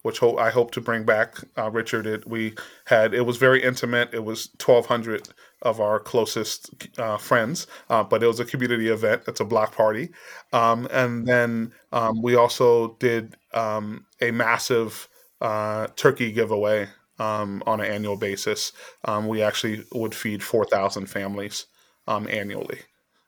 which 0.04 0.20
ho- 0.20 0.38
I 0.38 0.50
hope 0.50 0.72
to 0.72 0.82
bring 0.82 1.04
back. 1.04 1.36
Uh, 1.58 1.70
Richard, 1.72 2.06
it, 2.08 2.28
we 2.28 2.56
had 2.86 3.14
it 3.14 3.26
was 3.26 3.38
very 3.38 3.62
intimate. 3.64 4.14
It 4.14 4.24
was 4.24 4.50
twelve 4.58 4.86
hundred 4.88 5.28
of 5.62 5.80
our 5.82 6.00
closest 6.00 6.70
uh, 6.98 7.18
friends, 7.18 7.68
uh, 7.90 8.04
but 8.04 8.24
it 8.24 8.28
was 8.28 8.40
a 8.40 8.46
community 8.46 8.88
event. 8.90 9.24
It's 9.28 9.40
a 9.42 9.46
block 9.46 9.76
party, 9.76 10.10
um, 10.54 10.88
and 10.92 11.28
then 11.28 11.74
um, 11.92 12.22
we 12.22 12.36
also 12.36 12.96
did 13.00 13.36
um, 13.54 14.06
a 14.22 14.32
massive 14.32 15.08
uh, 15.42 15.88
turkey 15.96 16.32
giveaway 16.32 16.88
um, 17.20 17.64
on 17.66 17.80
an 17.80 17.88
annual 17.88 18.18
basis. 18.18 18.72
Um, 19.06 19.28
we 19.28 19.42
actually 19.42 19.84
would 19.94 20.16
feed 20.16 20.44
four 20.44 20.66
thousand 20.66 21.08
families 21.08 21.66
um, 22.08 22.28
annually 22.30 22.80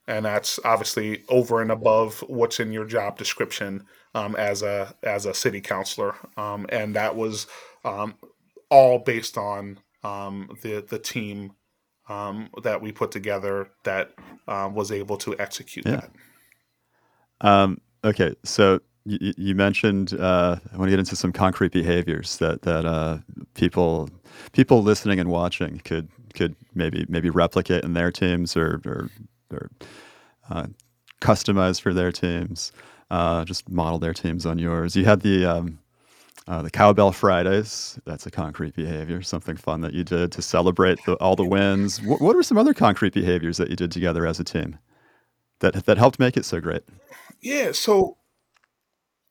and 0.07 0.25
that's 0.25 0.59
obviously 0.65 1.23
over 1.29 1.61
and 1.61 1.71
above 1.71 2.21
what's 2.27 2.59
in 2.59 2.71
your 2.71 2.85
job 2.85 3.17
description 3.17 3.85
um, 4.15 4.35
as 4.35 4.61
a 4.61 4.93
as 5.03 5.25
a 5.25 5.33
city 5.33 5.61
councilor, 5.61 6.15
um, 6.37 6.65
and 6.69 6.95
that 6.95 7.15
was 7.15 7.47
um, 7.85 8.15
all 8.69 8.99
based 8.99 9.37
on 9.37 9.79
um, 10.03 10.57
the 10.61 10.85
the 10.87 10.99
team 10.99 11.53
um, 12.09 12.49
that 12.63 12.81
we 12.81 12.91
put 12.91 13.11
together 13.11 13.69
that 13.83 14.11
was 14.47 14.91
able 14.91 15.17
to 15.17 15.37
execute 15.39 15.85
Yeah. 15.85 15.91
that. 15.91 16.11
Um, 17.41 17.79
okay, 18.03 18.35
so 18.43 18.79
you, 19.05 19.33
you 19.37 19.55
mentioned 19.55 20.13
uh, 20.13 20.57
I 20.73 20.77
want 20.77 20.87
to 20.87 20.91
get 20.91 20.99
into 20.99 21.15
some 21.15 21.31
concrete 21.33 21.71
behaviors 21.71 22.37
that 22.37 22.61
that 22.63 22.85
uh, 22.85 23.17
people 23.55 24.09
people 24.51 24.83
listening 24.83 25.19
and 25.19 25.29
watching 25.29 25.79
could 25.83 26.09
could 26.33 26.55
maybe 26.75 27.05
maybe 27.09 27.29
replicate 27.29 27.83
in 27.83 27.93
their 27.93 28.11
teams 28.11 28.55
or 28.55 28.81
or, 28.85 29.09
or 29.51 29.69
uh, 30.49 30.67
customize 31.21 31.81
for 31.81 31.93
their 31.93 32.11
teams. 32.11 32.71
Uh, 33.11 33.43
just 33.43 33.69
model 33.69 33.99
their 33.99 34.13
teams 34.13 34.45
on 34.45 34.57
yours. 34.57 34.95
You 34.95 35.03
had 35.03 35.19
the 35.19 35.45
um, 35.45 35.79
uh, 36.47 36.61
the 36.61 36.71
Cowbell 36.71 37.11
Fridays. 37.11 37.99
That's 38.05 38.25
a 38.25 38.31
concrete 38.31 38.73
behavior, 38.73 39.21
something 39.21 39.57
fun 39.57 39.81
that 39.81 39.93
you 39.93 40.05
did 40.05 40.31
to 40.31 40.41
celebrate 40.41 40.97
the, 41.05 41.15
all 41.15 41.35
the 41.35 41.45
wins. 41.45 42.01
What, 42.01 42.37
are 42.37 42.41
some 42.41 42.57
other 42.57 42.73
concrete 42.73 43.13
behaviors 43.13 43.57
that 43.57 43.69
you 43.69 43.75
did 43.75 43.91
together 43.91 44.25
as 44.25 44.39
a 44.39 44.45
team 44.45 44.79
that 45.59 45.85
that 45.85 45.97
helped 45.97 46.19
make 46.19 46.37
it 46.37 46.45
so 46.45 46.61
great? 46.61 46.83
Yeah. 47.41 47.73
So 47.73 48.15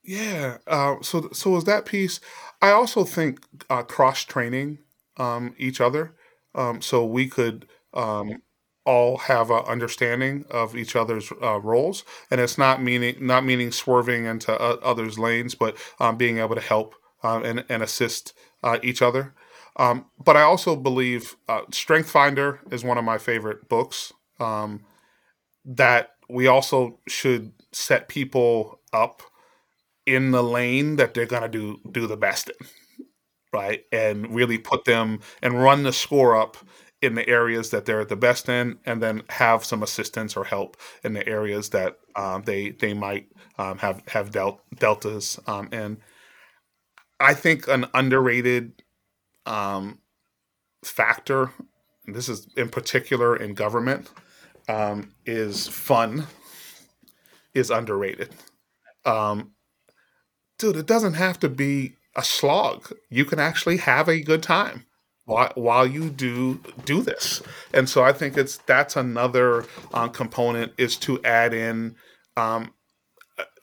yeah. 0.04 0.58
Uh, 0.66 0.96
so 1.00 1.30
so 1.32 1.48
was 1.48 1.64
that 1.64 1.86
piece. 1.86 2.20
I 2.60 2.72
also 2.72 3.04
think 3.04 3.40
uh, 3.70 3.82
cross 3.82 4.24
training 4.24 4.80
um, 5.16 5.54
each 5.56 5.80
other, 5.80 6.14
um, 6.54 6.82
so 6.82 7.06
we 7.06 7.28
could 7.28 7.66
um, 7.94 8.42
all 8.84 9.18
have 9.18 9.50
a 9.50 9.62
understanding 9.64 10.44
of 10.50 10.76
each 10.76 10.96
other's 10.96 11.32
uh, 11.42 11.60
roles, 11.60 12.04
and 12.30 12.40
it's 12.40 12.58
not 12.58 12.82
meaning 12.82 13.16
not 13.20 13.44
meaning 13.44 13.72
swerving 13.72 14.24
into 14.24 14.52
uh, 14.52 14.76
others' 14.82 15.18
lanes, 15.18 15.54
but 15.54 15.76
um, 16.00 16.16
being 16.16 16.38
able 16.38 16.54
to 16.54 16.60
help 16.60 16.94
um, 17.22 17.44
and 17.44 17.64
and 17.68 17.82
assist 17.82 18.34
uh, 18.62 18.78
each 18.82 19.02
other. 19.02 19.34
Um, 19.76 20.06
but 20.22 20.36
I 20.36 20.42
also 20.42 20.76
believe 20.76 21.36
uh, 21.48 21.62
Strength 21.70 22.10
Finder 22.10 22.60
is 22.70 22.84
one 22.84 22.98
of 22.98 23.04
my 23.04 23.18
favorite 23.18 23.68
books. 23.68 24.12
Um, 24.38 24.84
that 25.64 26.12
we 26.28 26.46
also 26.46 26.98
should 27.08 27.52
set 27.72 28.08
people 28.08 28.80
up 28.92 29.22
in 30.06 30.30
the 30.32 30.42
lane 30.42 30.96
that 30.96 31.14
they're 31.14 31.26
gonna 31.26 31.48
do 31.48 31.80
do 31.92 32.06
the 32.06 32.16
best 32.16 32.50
in, 32.50 32.66
right? 33.52 33.84
And 33.92 34.34
really 34.34 34.58
put 34.58 34.84
them 34.84 35.20
and 35.42 35.62
run 35.62 35.82
the 35.82 35.92
score 35.92 36.36
up 36.36 36.56
in 37.02 37.14
the 37.14 37.28
areas 37.28 37.70
that 37.70 37.86
they're 37.86 38.04
the 38.04 38.16
best 38.16 38.48
in, 38.48 38.78
and 38.84 39.02
then 39.02 39.22
have 39.30 39.64
some 39.64 39.82
assistance 39.82 40.36
or 40.36 40.44
help 40.44 40.76
in 41.02 41.14
the 41.14 41.26
areas 41.26 41.70
that 41.70 41.98
um, 42.16 42.42
they 42.42 42.70
they 42.70 42.94
might 42.94 43.26
um, 43.58 43.78
have 43.78 44.02
have 44.08 44.30
del- 44.30 44.60
deltas 44.78 45.38
um, 45.46 45.68
in. 45.72 45.98
I 47.18 47.34
think 47.34 47.68
an 47.68 47.86
underrated 47.94 48.82
um, 49.46 49.98
factor, 50.84 51.52
and 52.06 52.14
this 52.14 52.28
is 52.28 52.48
in 52.56 52.68
particular 52.68 53.36
in 53.36 53.54
government, 53.54 54.10
um, 54.68 55.12
is 55.26 55.68
fun 55.68 56.26
is 57.54 57.70
underrated. 57.70 58.34
Um, 59.04 59.52
dude, 60.58 60.76
it 60.76 60.86
doesn't 60.86 61.14
have 61.14 61.40
to 61.40 61.48
be 61.48 61.96
a 62.14 62.22
slog. 62.22 62.92
You 63.08 63.24
can 63.24 63.38
actually 63.38 63.78
have 63.78 64.08
a 64.08 64.20
good 64.20 64.42
time 64.42 64.86
while, 65.30 65.52
while 65.54 65.86
you 65.86 66.10
do 66.10 66.60
do 66.84 67.02
this. 67.02 67.42
And 67.72 67.88
so 67.88 68.02
I 68.02 68.12
think 68.12 68.36
it's 68.36 68.58
that's 68.58 68.96
another 68.96 69.64
uh, 69.94 70.08
component 70.08 70.72
is 70.76 70.96
to 70.98 71.22
add 71.22 71.54
in, 71.54 71.94
um, 72.36 72.72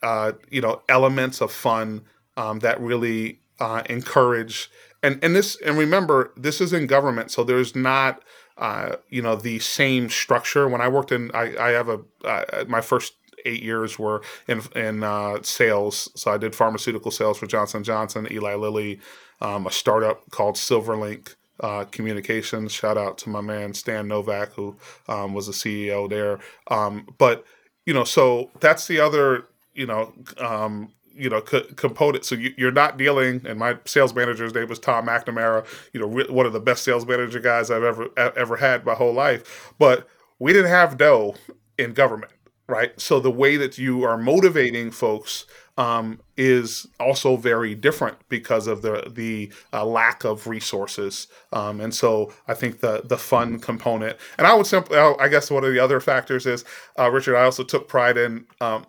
uh, 0.01 0.31
you 0.49 0.61
know, 0.61 0.81
elements 0.87 1.41
of 1.41 1.51
fun 1.51 2.03
um, 2.37 2.59
that 2.59 2.79
really 2.79 3.41
uh, 3.59 3.83
encourage. 3.89 4.69
And 5.03 5.23
and 5.23 5.35
this 5.35 5.59
and 5.61 5.77
remember 5.77 6.31
this 6.37 6.61
is 6.61 6.73
in 6.73 6.87
government, 6.87 7.31
so 7.31 7.43
there's 7.43 7.75
not. 7.75 8.23
Uh, 8.59 8.95
you 9.09 9.21
know 9.21 9.35
the 9.35 9.59
same 9.59 10.09
structure. 10.09 10.67
When 10.67 10.81
I 10.81 10.87
worked 10.87 11.11
in, 11.11 11.29
I, 11.31 11.55
I 11.59 11.69
have 11.73 11.89
a 11.89 11.99
uh, 12.25 12.65
my 12.67 12.81
first 12.81 13.13
eight 13.45 13.61
years 13.61 13.99
were 13.99 14.23
in 14.47 14.63
in 14.75 15.03
uh, 15.03 15.43
sales. 15.43 16.09
So 16.15 16.31
I 16.31 16.39
did 16.39 16.55
pharmaceutical 16.55 17.11
sales 17.11 17.37
for 17.37 17.45
Johnson 17.45 17.83
Johnson, 17.83 18.27
Eli 18.31 18.55
Lilly, 18.55 18.99
um, 19.41 19.67
a 19.67 19.71
startup 19.71 20.31
called 20.31 20.55
Silverlink 20.55 21.35
uh, 21.59 21.85
Communications. 21.85 22.71
Shout 22.71 22.97
out 22.97 23.17
to 23.19 23.29
my 23.29 23.41
man 23.41 23.73
Stan 23.73 24.07
Novak, 24.07 24.53
who 24.53 24.75
um, 25.07 25.33
was 25.33 25.47
the 25.47 25.53
CEO 25.53 26.09
there. 26.09 26.39
Um, 26.67 27.07
but 27.17 27.45
you 27.85 27.93
know, 27.93 28.03
so 28.03 28.51
that's 28.59 28.87
the 28.87 28.99
other 28.99 29.47
you 29.73 29.85
know 29.85 30.13
um, 30.37 30.93
you 31.13 31.29
know 31.29 31.41
co- 31.41 31.65
component. 31.75 32.25
So 32.25 32.35
you, 32.35 32.53
you're 32.57 32.71
not 32.71 32.97
dealing. 32.97 33.41
And 33.45 33.59
my 33.59 33.77
sales 33.85 34.13
manager's 34.13 34.53
name 34.53 34.67
was 34.67 34.79
Tom 34.79 35.07
McNamara. 35.07 35.65
You 35.93 36.01
know, 36.01 36.07
re- 36.07 36.29
one 36.29 36.45
of 36.45 36.53
the 36.53 36.59
best 36.59 36.83
sales 36.83 37.05
manager 37.05 37.39
guys 37.39 37.71
I've 37.71 37.83
ever 37.83 38.09
ever 38.17 38.57
had 38.57 38.85
my 38.85 38.93
whole 38.93 39.13
life. 39.13 39.73
But 39.79 40.07
we 40.39 40.53
didn't 40.53 40.71
have 40.71 40.97
dough 40.97 41.35
in 41.77 41.93
government 41.93 42.31
right? 42.67 42.99
So 42.99 43.19
the 43.19 43.31
way 43.31 43.57
that 43.57 43.77
you 43.77 44.03
are 44.03 44.17
motivating 44.17 44.91
folks 44.91 45.45
um, 45.77 46.19
is 46.37 46.87
also 46.99 47.35
very 47.37 47.75
different 47.75 48.17
because 48.29 48.67
of 48.67 48.81
the 48.81 49.11
the 49.13 49.51
uh, 49.73 49.85
lack 49.85 50.23
of 50.23 50.47
resources, 50.47 51.27
um, 51.53 51.79
and 51.81 51.93
so 51.93 52.33
I 52.47 52.53
think 52.55 52.79
the 52.79 53.01
the 53.05 53.17
fun 53.17 53.59
component, 53.59 54.17
and 54.37 54.47
I 54.47 54.53
would 54.53 54.65
simply, 54.67 54.97
I 54.97 55.27
guess 55.27 55.51
one 55.51 55.63
of 55.63 55.71
the 55.73 55.79
other 55.79 55.99
factors 55.99 56.45
is, 56.45 56.65
uh, 56.97 57.09
Richard, 57.11 57.35
I 57.37 57.43
also 57.43 57.63
took 57.63 57.87
pride 57.87 58.17
in 58.17 58.45
um, 58.61 58.85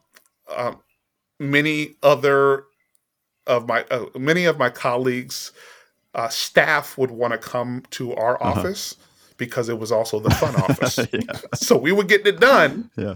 um, 0.55 0.81
many 1.39 1.97
other 2.03 2.65
of 3.47 3.67
my 3.67 3.85
uh, 3.91 4.07
many 4.19 4.45
of 4.45 4.59
my 4.59 4.71
colleagues, 4.71 5.53
uh, 6.15 6.29
staff 6.29 6.97
would 6.99 7.11
want 7.11 7.33
to 7.33 7.39
come 7.39 7.83
to 7.91 8.15
our 8.15 8.37
Uh 8.43 8.47
huh. 8.47 8.61
office 8.61 8.97
because 9.37 9.69
it 9.69 9.79
was 9.79 9.93
also 9.93 10.19
the 10.21 10.31
fun 10.31 10.57
office. 10.57 10.99
yeah. 11.13 11.39
So 11.55 11.77
we 11.77 11.93
were 11.93 12.03
getting 12.05 12.27
it 12.27 12.41
done, 12.41 12.91
Yeah. 12.97 13.15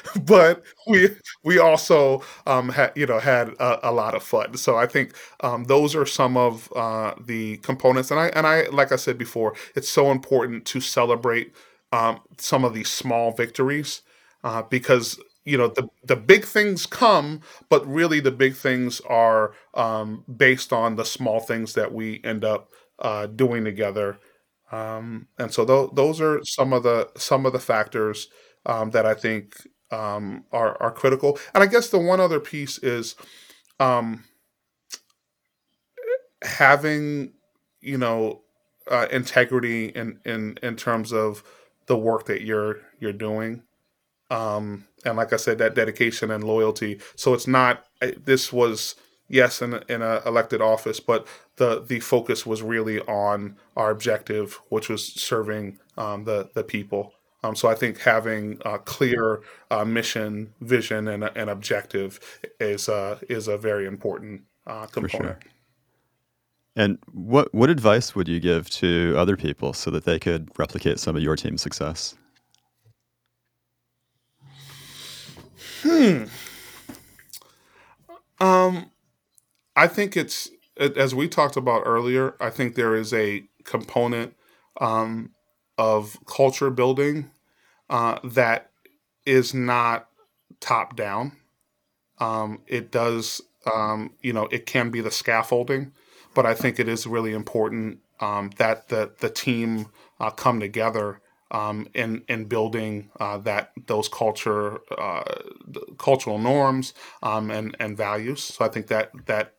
but 0.22 0.62
we 0.86 1.08
we 1.44 1.58
also 1.58 2.22
um, 2.46 2.68
had 2.70 2.92
you 2.96 3.06
know 3.06 3.18
had 3.18 3.48
a, 3.60 3.90
a 3.90 3.92
lot 3.92 4.14
of 4.14 4.22
fun. 4.22 4.56
So 4.56 4.76
I 4.76 4.86
think 4.86 5.14
um, 5.40 5.64
those 5.64 5.94
are 5.94 6.06
some 6.06 6.36
of 6.36 6.72
uh, 6.76 7.14
the 7.24 7.58
components, 7.58 8.10
and 8.10 8.20
I 8.20 8.28
and 8.28 8.46
I 8.46 8.68
like 8.68 8.92
I 8.92 8.96
said 8.96 9.18
before, 9.18 9.54
it's 9.74 9.88
so 9.88 10.10
important 10.10 10.64
to 10.66 10.80
celebrate 10.80 11.52
um, 11.92 12.20
some 12.38 12.64
of 12.64 12.74
these 12.74 12.88
small 12.90 13.32
victories 13.32 14.02
uh, 14.44 14.62
because 14.62 15.18
you 15.44 15.58
know 15.58 15.68
the 15.68 15.88
the 16.04 16.16
big 16.16 16.44
things 16.44 16.86
come, 16.86 17.40
but 17.68 17.86
really 17.86 18.20
the 18.20 18.30
big 18.30 18.54
things 18.54 19.00
are 19.02 19.52
um, 19.74 20.24
based 20.36 20.72
on 20.72 20.96
the 20.96 21.04
small 21.04 21.40
things 21.40 21.74
that 21.74 21.92
we 21.92 22.20
end 22.24 22.44
up 22.44 22.70
uh, 23.00 23.26
doing 23.26 23.64
together. 23.64 24.18
Um, 24.70 25.28
and 25.38 25.52
so 25.52 25.64
tho- 25.64 25.92
those 25.94 26.20
are 26.20 26.40
some 26.44 26.72
of 26.72 26.82
the 26.82 27.10
some 27.16 27.44
of 27.46 27.52
the 27.52 27.58
factors 27.60 28.28
um, 28.66 28.90
that 28.90 29.04
I 29.06 29.14
think 29.14 29.56
um, 29.92 30.44
are 30.52 30.80
are 30.82 30.90
critical. 30.90 31.38
And 31.54 31.62
I 31.62 31.66
guess 31.66 31.90
the 31.90 31.98
one 31.98 32.20
other 32.20 32.40
piece 32.40 32.78
is 32.78 33.14
um, 33.78 34.24
having 36.42 37.32
you 37.80 37.98
know 37.98 38.42
uh, 38.90 39.06
integrity 39.10 39.86
in 39.86 40.18
in 40.24 40.58
in 40.62 40.76
terms 40.76 41.12
of 41.12 41.42
the 41.86 41.96
work 41.96 42.26
that 42.26 42.42
you're 42.42 42.80
you're 43.00 43.12
doing. 43.12 43.62
Um 44.30 44.86
and 45.04 45.16
like 45.16 45.32
i 45.32 45.36
said 45.36 45.58
that 45.58 45.74
dedication 45.74 46.30
and 46.30 46.44
loyalty. 46.44 47.00
So 47.16 47.34
it's 47.34 47.46
not 47.46 47.84
this 48.24 48.52
was 48.52 48.94
yes 49.28 49.62
in 49.62 49.74
in 49.88 50.02
a 50.02 50.22
elected 50.26 50.60
office 50.60 51.00
but 51.00 51.26
the 51.56 51.82
the 51.82 52.00
focus 52.00 52.46
was 52.46 52.62
really 52.62 53.00
on 53.02 53.56
our 53.76 53.90
objective 53.90 54.60
which 54.68 54.88
was 54.88 55.06
serving 55.06 55.78
um, 55.96 56.24
the 56.24 56.50
the 56.54 56.64
people 56.64 57.14
um, 57.42 57.56
so 57.56 57.68
I 57.68 57.74
think 57.74 57.98
having 58.00 58.60
a 58.64 58.78
clear 58.78 59.42
uh, 59.70 59.84
mission, 59.84 60.54
vision, 60.60 61.08
and 61.08 61.24
an 61.24 61.48
objective 61.48 62.20
is 62.60 62.88
uh, 62.88 63.18
is 63.28 63.48
a 63.48 63.58
very 63.58 63.86
important 63.86 64.42
uh, 64.66 64.86
component. 64.86 65.42
sure. 65.42 65.50
And 66.76 66.98
what 67.12 67.52
what 67.52 67.68
advice 67.68 68.14
would 68.14 68.28
you 68.28 68.38
give 68.40 68.70
to 68.70 69.14
other 69.18 69.36
people 69.36 69.72
so 69.72 69.90
that 69.90 70.04
they 70.04 70.18
could 70.18 70.50
replicate 70.58 71.00
some 71.00 71.16
of 71.16 71.22
your 71.22 71.36
team's 71.36 71.62
success? 71.62 72.14
Hmm. 75.82 76.24
Um, 78.40 78.90
I 79.74 79.88
think 79.88 80.16
it's 80.16 80.48
as 80.76 81.14
we 81.14 81.28
talked 81.28 81.56
about 81.56 81.82
earlier. 81.84 82.36
I 82.40 82.50
think 82.50 82.76
there 82.76 82.94
is 82.94 83.12
a 83.12 83.44
component 83.64 84.34
um, 84.80 85.32
of 85.76 86.18
culture 86.26 86.70
building 86.70 87.30
uh, 87.92 88.18
that 88.24 88.70
is 89.26 89.52
not 89.52 90.08
top 90.60 90.96
down. 90.96 91.32
Um, 92.18 92.60
it 92.66 92.90
does, 92.90 93.42
um, 93.72 94.12
you 94.22 94.32
know, 94.32 94.48
it 94.50 94.64
can 94.64 94.90
be 94.90 95.02
the 95.02 95.10
scaffolding, 95.10 95.92
but 96.34 96.46
I 96.46 96.54
think 96.54 96.80
it 96.80 96.88
is 96.88 97.06
really 97.06 97.34
important 97.34 97.98
um, 98.20 98.50
that 98.56 98.88
the 98.88 99.12
the 99.20 99.28
team 99.28 99.88
uh, 100.18 100.30
come 100.30 100.58
together 100.58 101.20
um, 101.50 101.86
in 101.92 102.24
in 102.28 102.46
building 102.46 103.10
uh, 103.20 103.36
that 103.38 103.72
those 103.86 104.08
culture 104.08 104.78
uh, 104.96 105.24
cultural 105.98 106.38
norms 106.38 106.94
um, 107.22 107.50
and 107.50 107.76
and 107.78 107.96
values. 107.96 108.42
So 108.42 108.64
I 108.64 108.68
think 108.68 108.86
that 108.86 109.10
that 109.26 109.54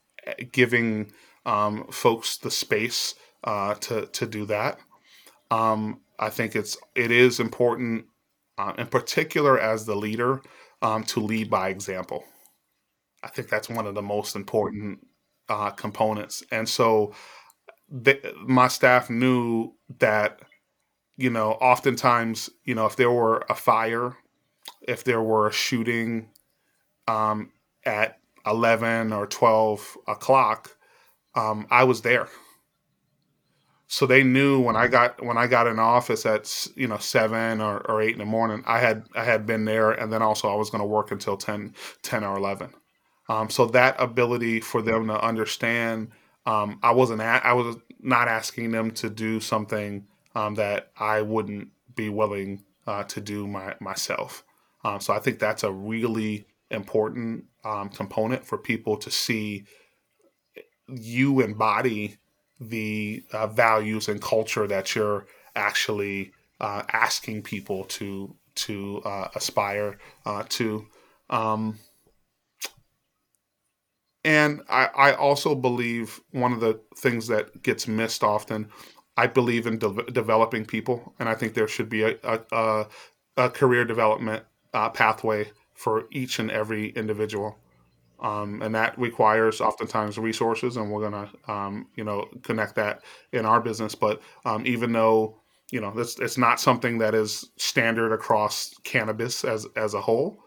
giving 0.51 1.11
um, 1.45 1.85
folks 1.91 2.37
the 2.37 2.49
space 2.51 3.13
uh, 3.43 3.75
to 3.75 4.07
to 4.07 4.25
do 4.25 4.45
that. 4.47 4.79
I 6.19 6.29
think 6.29 6.55
it's 6.55 6.77
it 6.95 7.11
is 7.11 7.39
important, 7.39 8.05
uh, 8.57 8.73
in 8.77 8.87
particular 8.87 9.59
as 9.59 9.85
the 9.85 9.95
leader, 9.95 10.41
um, 10.81 11.03
to 11.05 11.19
lead 11.19 11.49
by 11.49 11.69
example. 11.69 12.23
I 13.23 13.29
think 13.29 13.49
that's 13.49 13.69
one 13.69 13.87
of 13.87 13.95
the 13.95 14.01
most 14.01 14.35
important 14.35 14.99
uh, 15.49 15.71
components. 15.71 16.43
And 16.51 16.67
so 16.67 17.13
my 18.45 18.67
staff 18.67 19.09
knew 19.09 19.73
that, 19.99 20.41
you 21.15 21.29
know, 21.29 21.51
oftentimes, 21.53 22.49
you 22.65 22.75
know, 22.75 22.85
if 22.85 22.95
there 22.95 23.11
were 23.11 23.45
a 23.49 23.55
fire, 23.55 24.17
if 24.81 25.03
there 25.03 25.21
were 25.21 25.47
a 25.47 25.53
shooting 25.53 26.29
um, 27.07 27.51
at 27.85 28.19
11 28.45 29.13
or 29.13 29.27
12 29.27 29.97
o'clock, 30.07 30.75
um, 31.35 31.65
I 31.69 31.83
was 31.83 32.01
there. 32.01 32.27
So 33.93 34.07
they 34.07 34.23
knew 34.23 34.59
when 34.59 34.75
I 34.75 34.87
got 34.87 35.23
when 35.23 35.37
I 35.37 35.45
got 35.45 35.67
in 35.67 35.77
office 35.77 36.25
at 36.25 36.67
you 36.75 36.87
know 36.87 36.97
seven 36.97 37.61
or, 37.61 37.77
or 37.81 38.01
eight 38.01 38.13
in 38.13 38.17
the 38.17 38.25
morning, 38.25 38.63
I 38.65 38.79
had 38.79 39.05
I 39.13 39.23
had 39.23 39.45
been 39.45 39.65
there, 39.65 39.91
and 39.91 40.11
then 40.11 40.23
also 40.23 40.51
I 40.51 40.55
was 40.55 40.71
going 40.71 40.81
to 40.81 40.87
work 40.87 41.11
until 41.11 41.37
10 41.37 41.75
10 42.01 42.23
or 42.23 42.35
eleven. 42.35 42.73
Um, 43.29 43.51
so 43.51 43.67
that 43.67 43.95
ability 43.99 44.61
for 44.61 44.81
them 44.81 45.09
to 45.09 45.23
understand, 45.23 46.09
um, 46.47 46.79
I 46.81 46.89
wasn't 46.89 47.21
I 47.21 47.53
was 47.53 47.75
not 47.99 48.27
asking 48.27 48.71
them 48.71 48.89
to 48.93 49.11
do 49.11 49.39
something 49.39 50.07
um, 50.33 50.55
that 50.55 50.89
I 50.97 51.21
wouldn't 51.21 51.67
be 51.93 52.09
willing 52.09 52.63
uh, 52.87 53.03
to 53.03 53.21
do 53.21 53.45
my, 53.45 53.75
myself. 53.79 54.43
Um, 54.83 55.01
so 55.01 55.13
I 55.13 55.19
think 55.19 55.37
that's 55.37 55.61
a 55.61 55.71
really 55.71 56.47
important 56.71 57.45
um, 57.63 57.89
component 57.89 58.43
for 58.43 58.57
people 58.57 58.97
to 58.97 59.11
see 59.11 59.65
you 60.87 61.41
embody 61.41 62.17
the 62.59 63.23
uh, 63.31 63.47
values 63.47 64.07
and 64.07 64.21
culture 64.21 64.67
that 64.67 64.95
you're 64.95 65.25
actually 65.55 66.31
uh, 66.59 66.83
asking 66.91 67.43
people 67.43 67.83
to 67.85 68.35
to 68.55 69.01
uh, 69.05 69.29
aspire 69.35 69.97
uh, 70.25 70.43
to. 70.49 70.87
Um, 71.29 71.79
and 74.23 74.61
I, 74.69 74.89
I 74.95 75.13
also 75.13 75.53
believe 75.55 76.21
one 76.31 76.53
of 76.53 76.61
the 76.61 76.79
things 76.97 77.27
that 77.27 77.61
gets 77.63 77.87
missed 77.87 78.23
often, 78.23 78.69
I 79.17 79.27
believe 79.27 79.67
in 79.67 79.79
de- 79.79 80.11
developing 80.11 80.65
people, 80.65 81.13
and 81.19 81.27
I 81.27 81.35
think 81.35 81.53
there 81.53 81.67
should 81.67 81.89
be 81.89 82.03
a, 82.03 82.15
a, 82.23 82.87
a, 83.35 83.49
career 83.49 83.83
development 83.83 84.43
uh, 84.73 84.89
pathway 84.89 85.51
for 85.73 86.05
each 86.11 86.39
and 86.39 86.49
every 86.49 86.89
individual 86.89 87.57
um, 88.23 88.61
and 88.61 88.73
that 88.73 88.97
requires 88.97 89.61
oftentimes 89.61 90.17
resources 90.17 90.77
and 90.77 90.89
we're 90.89 91.09
going 91.09 91.27
to 91.27 91.51
um, 91.51 91.87
you 91.95 92.03
know 92.03 92.27
connect 92.41 92.75
that 92.75 93.03
in 93.31 93.45
our 93.45 93.61
business. 93.61 93.93
But 93.93 94.21
um, 94.45 94.65
even 94.65 94.91
though 94.91 95.43
you 95.71 95.81
know 95.81 95.93
it's, 95.97 96.19
it's 96.19 96.37
not 96.37 96.59
something 96.59 96.99
that 96.99 97.15
is 97.15 97.49
standard 97.57 98.13
across 98.13 98.73
cannabis 98.83 99.43
as 99.43 99.67
as 99.75 99.93
a 99.93 100.01
whole 100.01 100.39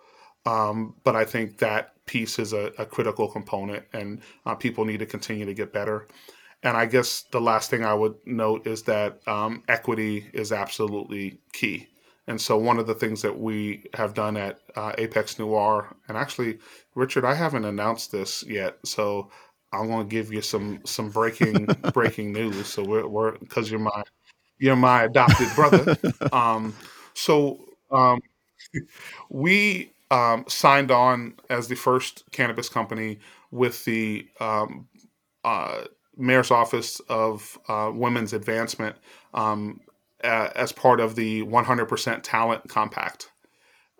um, 0.46 0.94
but 1.04 1.16
i 1.16 1.24
think 1.24 1.58
that 1.58 1.94
piece 2.06 2.38
is 2.38 2.52
a, 2.52 2.72
a 2.78 2.86
critical 2.86 3.28
component 3.28 3.84
and 3.92 4.20
uh, 4.46 4.54
people 4.54 4.84
need 4.84 4.98
to 4.98 5.06
continue 5.06 5.44
to 5.44 5.54
get 5.54 5.72
better. 5.72 6.06
And 6.62 6.76
i 6.76 6.86
guess 6.86 7.22
the 7.32 7.40
last 7.40 7.70
thing 7.70 7.84
i 7.84 7.92
would 7.92 8.14
note 8.24 8.66
is 8.66 8.82
that 8.84 9.26
um, 9.26 9.62
equity 9.68 10.30
is 10.32 10.52
absolutely 10.52 11.40
key 11.52 11.88
and 12.26 12.40
so 12.40 12.56
one 12.56 12.78
of 12.78 12.86
the 12.86 12.94
things 12.94 13.22
that 13.22 13.38
we 13.38 13.84
have 13.94 14.14
done 14.14 14.36
at 14.36 14.60
uh, 14.74 14.92
Apex 14.98 15.38
Noir, 15.38 15.94
and 16.08 16.16
actually, 16.16 16.58
Richard, 16.94 17.24
I 17.24 17.34
haven't 17.34 17.64
announced 17.64 18.10
this 18.10 18.42
yet, 18.46 18.78
so 18.84 19.30
I'm 19.72 19.86
going 19.88 20.08
to 20.08 20.10
give 20.10 20.32
you 20.32 20.42
some 20.42 20.80
some 20.84 21.10
breaking 21.10 21.66
breaking 21.92 22.32
news. 22.32 22.66
So 22.66 22.84
we're 22.84 23.06
we're 23.06 23.38
because 23.38 23.70
you're 23.70 23.80
my 23.80 24.02
you're 24.58 24.76
my 24.76 25.04
adopted 25.04 25.48
brother. 25.54 25.96
Um, 26.32 26.74
so 27.14 27.58
um, 27.90 28.20
we 29.30 29.92
um, 30.10 30.44
signed 30.48 30.90
on 30.90 31.34
as 31.48 31.68
the 31.68 31.76
first 31.76 32.24
cannabis 32.32 32.68
company 32.68 33.18
with 33.50 33.84
the 33.84 34.26
um, 34.40 34.88
uh, 35.44 35.84
mayor's 36.16 36.50
office 36.50 37.00
of 37.08 37.58
uh, 37.68 37.90
women's 37.94 38.32
advancement 38.32 38.96
um, 39.34 39.80
a- 40.22 40.56
as 40.56 40.72
part 40.72 41.00
of 41.00 41.14
the 41.16 41.42
100% 41.42 42.20
talent 42.22 42.68
compact 42.68 43.30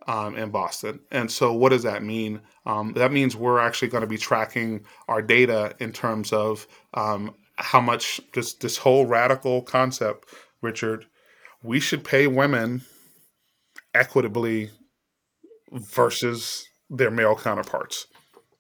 um, 0.07 0.37
in 0.37 0.51
Boston. 0.51 1.01
And 1.11 1.31
so, 1.31 1.53
what 1.53 1.71
does 1.71 1.83
that 1.83 2.03
mean? 2.03 2.41
Um, 2.65 2.93
that 2.95 3.13
means 3.13 3.37
we're 3.37 3.59
actually 3.59 3.89
going 3.89 4.03
to 4.03 4.07
be 4.07 4.19
tracking 4.19 4.85
our 5.09 5.23
data 5.23 5.75
in 5.81 5.93
terms 5.93 6.33
of 6.33 6.67
um, 6.95 7.35
how 7.57 7.81
much 7.81 8.21
this 8.35 8.55
this 8.55 8.79
whole 8.79 9.07
radical 9.07 9.63
concept, 9.63 10.29
Richard. 10.63 11.07
We 11.63 11.81
should 11.81 12.05
pay 12.05 12.27
women 12.29 12.83
equitably 13.95 14.71
versus 15.73 16.69
their 16.89 17.11
male 17.11 17.35
counterparts. 17.35 18.07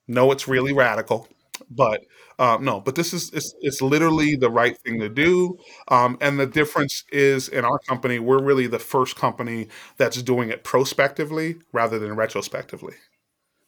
No, 0.08 0.32
it's 0.32 0.48
really 0.48 0.72
radical, 0.72 1.28
but 1.70 2.02
uh, 2.38 2.58
no, 2.60 2.80
but 2.80 2.94
this 2.94 3.12
is 3.12 3.30
it's, 3.32 3.54
it's 3.60 3.82
literally 3.82 4.36
the 4.36 4.50
right 4.50 4.76
thing 4.78 5.00
to 5.00 5.08
do. 5.08 5.58
Um, 5.88 6.18
and 6.20 6.38
the 6.38 6.46
difference 6.46 7.04
is 7.12 7.48
in 7.48 7.64
our 7.64 7.78
company, 7.80 8.18
we're 8.18 8.42
really 8.42 8.66
the 8.66 8.78
first 8.78 9.16
company 9.16 9.68
that's 9.96 10.22
doing 10.22 10.50
it 10.50 10.64
prospectively 10.64 11.56
rather 11.72 11.98
than 11.98 12.16
retrospectively, 12.16 12.94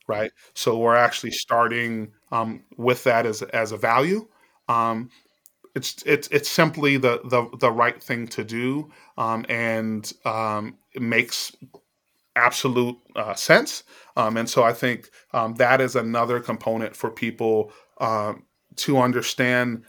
right? 0.08 0.32
So 0.54 0.78
we're 0.78 0.96
actually 0.96 1.32
starting 1.32 2.12
um, 2.32 2.62
with 2.76 3.04
that 3.04 3.26
as 3.26 3.42
as 3.42 3.72
a 3.72 3.76
value. 3.76 4.28
Um, 4.68 5.10
it's 5.74 6.02
it's 6.06 6.28
it's 6.28 6.48
simply 6.50 6.96
the 6.96 7.20
the 7.24 7.48
the 7.58 7.70
right 7.70 8.02
thing 8.02 8.26
to 8.28 8.44
do, 8.44 8.90
um, 9.18 9.46
and 9.48 10.12
um, 10.24 10.78
it 10.94 11.02
makes 11.02 11.54
absolute 12.38 12.96
uh, 13.16 13.34
sense. 13.34 13.84
Um, 14.16 14.36
and 14.36 14.48
so 14.48 14.62
I 14.64 14.72
think 14.72 15.10
um, 15.34 15.54
that 15.56 15.80
is 15.80 15.96
another 15.96 16.40
component 16.40 16.96
for 16.96 17.10
people 17.10 17.72
um, 18.00 18.44
to 18.76 18.98
understand 18.98 19.84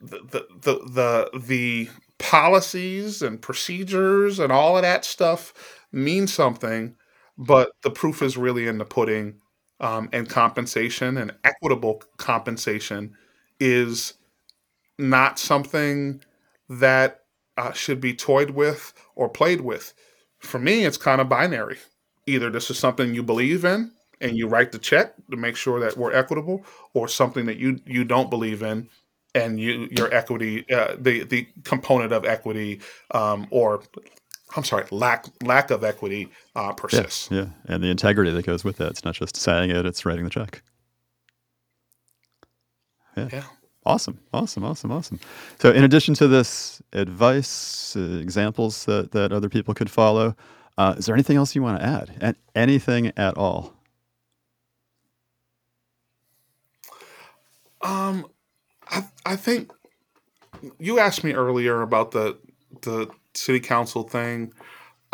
the, 0.00 0.18
the 0.30 0.46
the 0.62 1.30
the 1.32 1.40
the 1.40 1.90
policies 2.18 3.22
and 3.22 3.40
procedures 3.42 4.38
and 4.38 4.52
all 4.52 4.76
of 4.76 4.82
that 4.82 5.04
stuff 5.04 5.52
mean 5.92 6.26
something, 6.26 6.94
but 7.36 7.70
the 7.82 7.90
proof 7.90 8.22
is 8.22 8.36
really 8.36 8.66
in 8.68 8.78
the 8.78 8.84
pudding. 8.84 9.40
Um, 9.80 10.08
and 10.12 10.28
compensation 10.28 11.16
and 11.18 11.32
equitable 11.44 12.02
compensation 12.16 13.14
is 13.60 14.14
not 14.98 15.38
something 15.38 16.22
that 16.68 17.20
uh, 17.56 17.72
should 17.72 18.00
be 18.00 18.14
toyed 18.14 18.50
with 18.50 18.92
or 19.14 19.28
played 19.28 19.60
with. 19.60 19.94
For 20.38 20.58
me, 20.58 20.84
it's 20.84 20.96
kind 20.96 21.20
of 21.20 21.28
binary. 21.28 21.78
Either 22.26 22.50
this 22.50 22.70
is 22.70 22.78
something 22.78 23.14
you 23.14 23.22
believe 23.22 23.64
in 23.64 23.90
and 24.20 24.36
you 24.36 24.48
write 24.48 24.72
the 24.72 24.78
check 24.78 25.14
to 25.30 25.36
make 25.36 25.56
sure 25.56 25.80
that 25.80 25.96
we're 25.96 26.12
equitable, 26.12 26.64
or 26.94 27.08
something 27.08 27.46
that 27.46 27.56
you 27.56 27.80
you 27.86 28.04
don't 28.04 28.30
believe 28.30 28.62
in 28.62 28.88
and 29.34 29.60
you 29.60 29.88
your 29.90 30.12
equity, 30.12 30.68
uh, 30.72 30.96
the 30.98 31.24
the 31.24 31.46
component 31.64 32.12
of 32.12 32.24
equity, 32.24 32.80
um, 33.12 33.46
or 33.50 33.82
I'm 34.56 34.64
sorry, 34.64 34.86
lack 34.90 35.26
lack 35.42 35.70
of 35.70 35.84
equity 35.84 36.28
uh, 36.56 36.72
persists. 36.72 37.28
yeah, 37.30 37.46
and 37.66 37.82
the 37.82 37.88
integrity 37.88 38.30
that 38.32 38.44
goes 38.46 38.64
with 38.64 38.80
it. 38.80 38.90
It's 38.90 39.04
not 39.04 39.14
just 39.14 39.36
saying 39.36 39.70
it; 39.70 39.86
it's 39.86 40.04
writing 40.04 40.24
the 40.24 40.30
check. 40.30 40.62
Yeah. 43.16 43.28
Yeah. 43.32 43.44
Awesome, 43.88 44.20
awesome, 44.34 44.64
awesome, 44.64 44.92
awesome. 44.92 45.18
So, 45.60 45.72
in 45.72 45.82
addition 45.82 46.12
to 46.16 46.28
this 46.28 46.82
advice, 46.92 47.96
uh, 47.96 48.18
examples 48.20 48.84
that 48.84 49.12
that 49.12 49.32
other 49.32 49.48
people 49.48 49.72
could 49.72 49.90
follow, 49.90 50.36
uh, 50.76 50.96
is 50.98 51.06
there 51.06 51.14
anything 51.14 51.38
else 51.38 51.56
you 51.56 51.62
want 51.62 51.80
to 51.80 51.86
add? 51.86 52.12
And 52.20 52.36
anything 52.54 53.12
at 53.16 53.38
all? 53.38 53.72
Um, 57.80 58.26
I 58.90 59.06
I 59.24 59.36
think 59.36 59.72
you 60.78 60.98
asked 60.98 61.24
me 61.24 61.32
earlier 61.32 61.80
about 61.80 62.10
the 62.10 62.36
the 62.82 63.08
city 63.34 63.60
council 63.60 64.02
thing. 64.02 64.52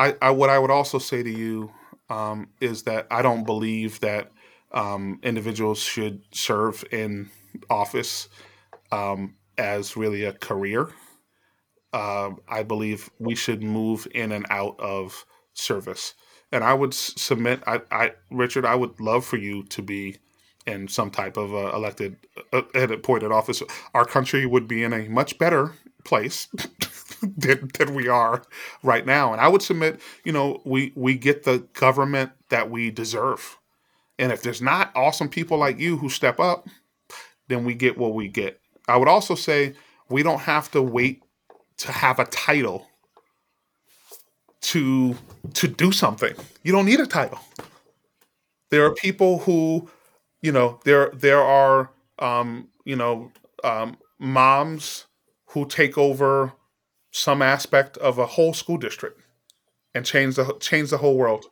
I, 0.00 0.16
I 0.20 0.30
what 0.30 0.50
I 0.50 0.58
would 0.58 0.72
also 0.72 0.98
say 0.98 1.22
to 1.22 1.30
you 1.30 1.70
um, 2.10 2.48
is 2.60 2.82
that 2.82 3.06
I 3.08 3.22
don't 3.22 3.44
believe 3.44 4.00
that 4.00 4.32
um, 4.72 5.20
individuals 5.22 5.78
should 5.78 6.22
serve 6.32 6.84
in 6.90 7.30
office 7.70 8.28
um, 8.92 9.36
as 9.58 9.96
really 9.96 10.24
a 10.24 10.32
career. 10.32 10.88
Um, 11.92 12.40
I 12.48 12.62
believe 12.64 13.08
we 13.18 13.34
should 13.34 13.62
move 13.62 14.06
in 14.14 14.32
and 14.32 14.46
out 14.50 14.78
of 14.80 15.24
service. 15.54 16.14
And 16.50 16.64
I 16.64 16.74
would 16.74 16.94
submit, 16.94 17.62
I, 17.66 17.80
I, 17.90 18.12
Richard, 18.30 18.64
I 18.64 18.74
would 18.74 19.00
love 19.00 19.24
for 19.24 19.36
you 19.36 19.64
to 19.64 19.82
be 19.82 20.16
in 20.66 20.88
some 20.88 21.10
type 21.10 21.36
of 21.36 21.54
uh, 21.54 21.72
elected, 21.74 22.16
uh, 22.52 22.62
appointed 22.74 23.32
office. 23.32 23.62
Our 23.92 24.04
country 24.04 24.46
would 24.46 24.66
be 24.66 24.82
in 24.82 24.92
a 24.92 25.08
much 25.08 25.38
better 25.38 25.72
place 26.04 26.48
than, 27.22 27.70
than 27.78 27.94
we 27.94 28.08
are 28.08 28.42
right 28.82 29.04
now. 29.04 29.32
And 29.32 29.40
I 29.40 29.48
would 29.48 29.62
submit, 29.62 30.00
you 30.24 30.32
know, 30.32 30.60
we 30.64 30.92
we 30.94 31.16
get 31.16 31.44
the 31.44 31.66
government 31.72 32.32
that 32.50 32.70
we 32.70 32.90
deserve. 32.90 33.58
And 34.18 34.30
if 34.30 34.42
there's 34.42 34.62
not 34.62 34.92
awesome 34.94 35.28
people 35.28 35.58
like 35.58 35.78
you 35.78 35.96
who 35.96 36.08
step 36.08 36.38
up, 36.38 36.68
then 37.48 37.64
we 37.64 37.74
get 37.74 37.98
what 37.98 38.14
we 38.14 38.28
get. 38.28 38.60
I 38.88 38.96
would 38.96 39.08
also 39.08 39.34
say 39.34 39.74
we 40.08 40.22
don't 40.22 40.40
have 40.40 40.70
to 40.72 40.82
wait 40.82 41.22
to 41.78 41.92
have 41.92 42.18
a 42.18 42.24
title 42.26 42.86
to 44.62 45.16
to 45.54 45.68
do 45.68 45.92
something. 45.92 46.34
You 46.62 46.72
don't 46.72 46.86
need 46.86 47.00
a 47.00 47.06
title. 47.06 47.40
There 48.70 48.84
are 48.84 48.94
people 48.94 49.40
who, 49.40 49.90
you 50.42 50.52
know, 50.52 50.80
there 50.84 51.10
there 51.14 51.42
are 51.42 51.90
um, 52.18 52.68
you 52.84 52.96
know, 52.96 53.30
um, 53.62 53.96
moms 54.18 55.06
who 55.46 55.66
take 55.66 55.96
over 55.98 56.52
some 57.10 57.42
aspect 57.42 57.96
of 57.98 58.18
a 58.18 58.26
whole 58.26 58.52
school 58.52 58.76
district 58.76 59.20
and 59.94 60.04
change 60.04 60.36
the 60.36 60.56
change 60.60 60.90
the 60.90 60.98
whole 60.98 61.16
world. 61.16 61.46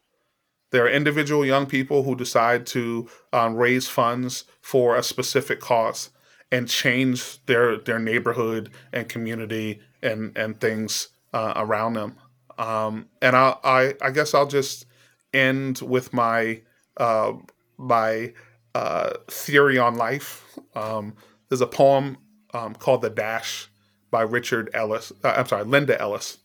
There 0.71 0.85
are 0.85 0.91
individual 0.91 1.45
young 1.45 1.67
people 1.67 2.03
who 2.03 2.17
decide 2.17 2.67
to 2.69 3.09
um, 3.33 3.57
raise 3.57 3.89
funds 3.89 4.45
for 4.63 4.97
a 4.97 5.03
specific 5.03 5.61
cause 5.61 6.11
and 6.53 6.69
change 6.69 7.45
their 7.47 7.79
their 7.79 7.99
neighborhood 7.99 8.71
and 8.93 9.09
community 9.09 9.81
and 10.03 10.37
and 10.39 10.61
things 10.61 11.09
uh, 11.33 11.55
around 11.57 11.95
them. 11.95 12.17
Um, 12.59 13.09
and 13.21 13.35
I, 13.35 13.57
I 13.65 13.95
I 14.01 14.11
guess 14.11 14.35
I'll 14.35 14.47
just 14.47 14.87
end 15.35 15.81
with 15.81 16.13
my 16.13 16.61
uh, 16.99 17.33
my 17.79 18.35
uh, 18.75 19.15
theory 19.29 19.79
on 19.79 19.97
life. 19.97 20.59
Um, 20.77 21.15
there's 21.49 21.63
a 21.63 21.67
poem 21.67 22.19
um, 22.55 22.75
called 22.75 23.03
"The 23.03 23.11
Dash" 23.11 23.69
by 24.11 24.23
Richard 24.23 24.71
Ellis. 24.75 25.13
Uh, 25.25 25.35
I'm 25.39 25.47
sorry, 25.47 25.65
Linda 25.65 26.01
Ellis, 26.01 26.39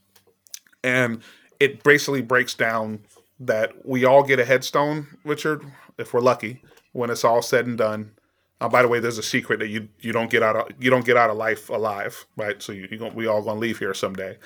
and 0.84 1.22
it 1.60 1.84
basically 1.84 2.22
breaks 2.22 2.53
down 2.53 3.01
that 3.39 3.86
we 3.86 4.05
all 4.05 4.24
get 4.24 4.39
a 4.39 4.45
headstone, 4.45 5.08
Richard, 5.24 5.64
if 5.97 6.14
we're 6.14 6.22
lucky, 6.22 6.64
when 6.93 7.10
it's 7.10 7.24
all 7.24 7.41
said 7.41 7.68
and 7.68 7.78
done. 7.78 8.12
Uh, 8.60 8.68
by 8.68 8.82
the 8.82 8.88
way, 8.88 8.99
there's 8.99 9.20
a 9.20 9.24
secret 9.24 9.60
that 9.60 9.68
you 9.68 9.89
you 9.99 10.12
don't 10.12 10.32
get 10.32 10.41
out 10.43 10.55
of 10.55 10.84
you 10.84 10.89
don't 10.89 11.05
get 11.05 11.18
out 11.18 11.30
of 11.30 11.38
life 11.38 11.70
alive, 11.70 12.26
right? 12.36 12.62
So 12.62 12.72
you, 12.72 12.88
you 12.89 12.97
gon- 12.97 13.16
we 13.16 13.28
all 13.28 13.41
gonna 13.43 13.60
leave 13.60 13.80
here 13.80 13.93
someday, 13.93 14.38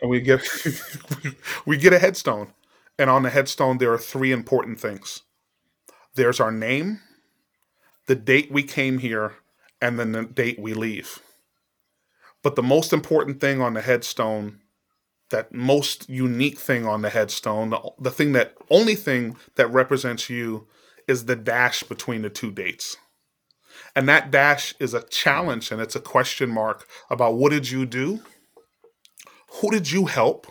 and 0.00 0.10
we 0.10 0.20
get 0.20 0.42
we 1.66 1.76
get 1.76 1.92
a 1.92 1.98
headstone, 1.98 2.52
and 2.98 3.08
on 3.08 3.22
the 3.22 3.30
headstone 3.30 3.78
there 3.78 3.92
are 3.92 3.98
three 3.98 4.32
important 4.32 4.80
things. 4.80 5.22
There's 6.14 6.40
our 6.40 6.50
name, 6.50 7.00
the 8.06 8.16
date 8.16 8.50
we 8.50 8.64
came 8.64 8.98
here, 8.98 9.34
and 9.80 9.98
then 9.98 10.12
the 10.12 10.24
date 10.24 10.58
we 10.58 10.74
leave. 10.74 11.20
But 12.42 12.56
the 12.56 12.62
most 12.62 12.92
important 12.92 13.40
thing 13.40 13.60
on 13.60 13.74
the 13.74 13.82
headstone 13.82 14.60
that 15.30 15.52
most 15.52 16.08
unique 16.08 16.58
thing 16.58 16.86
on 16.86 17.02
the 17.02 17.10
headstone, 17.10 17.70
the, 17.70 17.80
the 18.00 18.10
thing 18.10 18.32
that 18.32 18.54
only 18.68 18.94
thing 18.94 19.36
that 19.54 19.72
represents 19.72 20.28
you 20.28 20.66
is 21.08 21.24
the 21.24 21.36
dash 21.36 21.82
between 21.84 22.22
the 22.22 22.30
two 22.30 22.50
dates. 22.50 22.96
And 23.94 24.08
that 24.08 24.30
dash 24.30 24.74
is 24.78 24.94
a 24.94 25.02
challenge 25.02 25.70
and 25.70 25.80
it's 25.80 25.96
a 25.96 26.00
question 26.00 26.50
mark 26.50 26.86
about 27.10 27.34
what 27.34 27.50
did 27.50 27.70
you 27.70 27.86
do? 27.86 28.20
Who 29.54 29.70
did 29.70 29.90
you 29.90 30.06
help? 30.06 30.46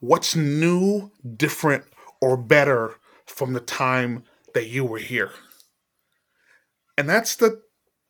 What's 0.00 0.36
new, 0.36 1.10
different, 1.36 1.84
or 2.20 2.36
better 2.36 2.96
from 3.26 3.54
the 3.54 3.60
time 3.60 4.24
that 4.52 4.68
you 4.68 4.84
were 4.84 4.98
here? 4.98 5.32
And 6.98 7.08
that's 7.08 7.36
the, 7.36 7.62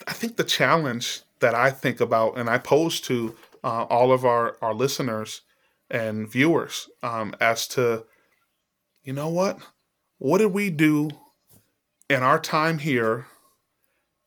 I 0.07 0.13
think, 0.13 0.37
the 0.37 0.45
challenge 0.45 1.23
that 1.41 1.55
I 1.55 1.71
think 1.71 2.01
about 2.01 2.37
and 2.37 2.51
I 2.51 2.59
pose 2.59 3.01
to 3.03 3.37
uh, 3.63 3.85
all 3.85 4.13
of 4.13 4.25
our, 4.25 4.57
our 4.61 4.75
listeners 4.75 5.43
and 5.91 6.29
viewers 6.29 6.89
um, 7.03 7.35
as 7.41 7.69
to, 7.69 8.05
you 9.03 9.13
know 9.13 9.29
what? 9.29 9.59
What 10.19 10.39
did 10.39 10.53
we 10.53 10.71
do 10.71 11.11
in 12.11 12.23
our 12.23 12.39
time 12.39 12.79
here 12.79 13.27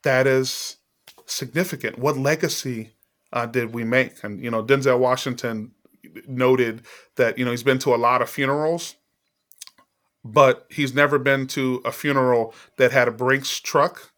that 0.07 0.25
is 0.25 0.77
significant? 1.25 1.99
What 1.99 2.15
legacy 2.17 2.91
uh, 3.33 3.45
did 3.45 3.73
we 3.73 3.83
make? 3.83 4.23
And, 4.23 4.41
you 4.41 4.49
know, 4.49 4.63
Denzel 4.63 4.99
Washington 4.99 5.71
noted 6.25 6.83
that, 7.17 7.37
you 7.37 7.43
know, 7.43 7.51
he's 7.51 7.61
been 7.61 7.79
to 7.79 7.93
a 7.93 7.97
lot 7.97 8.21
of 8.21 8.29
funerals, 8.29 8.95
but 10.23 10.65
he's 10.69 10.93
never 10.93 11.19
been 11.19 11.45
to 11.47 11.81
a 11.83 11.91
funeral 11.91 12.53
that 12.77 12.93
had 12.93 13.09
a 13.09 13.11
Brinks 13.11 13.59
truck 13.59 14.13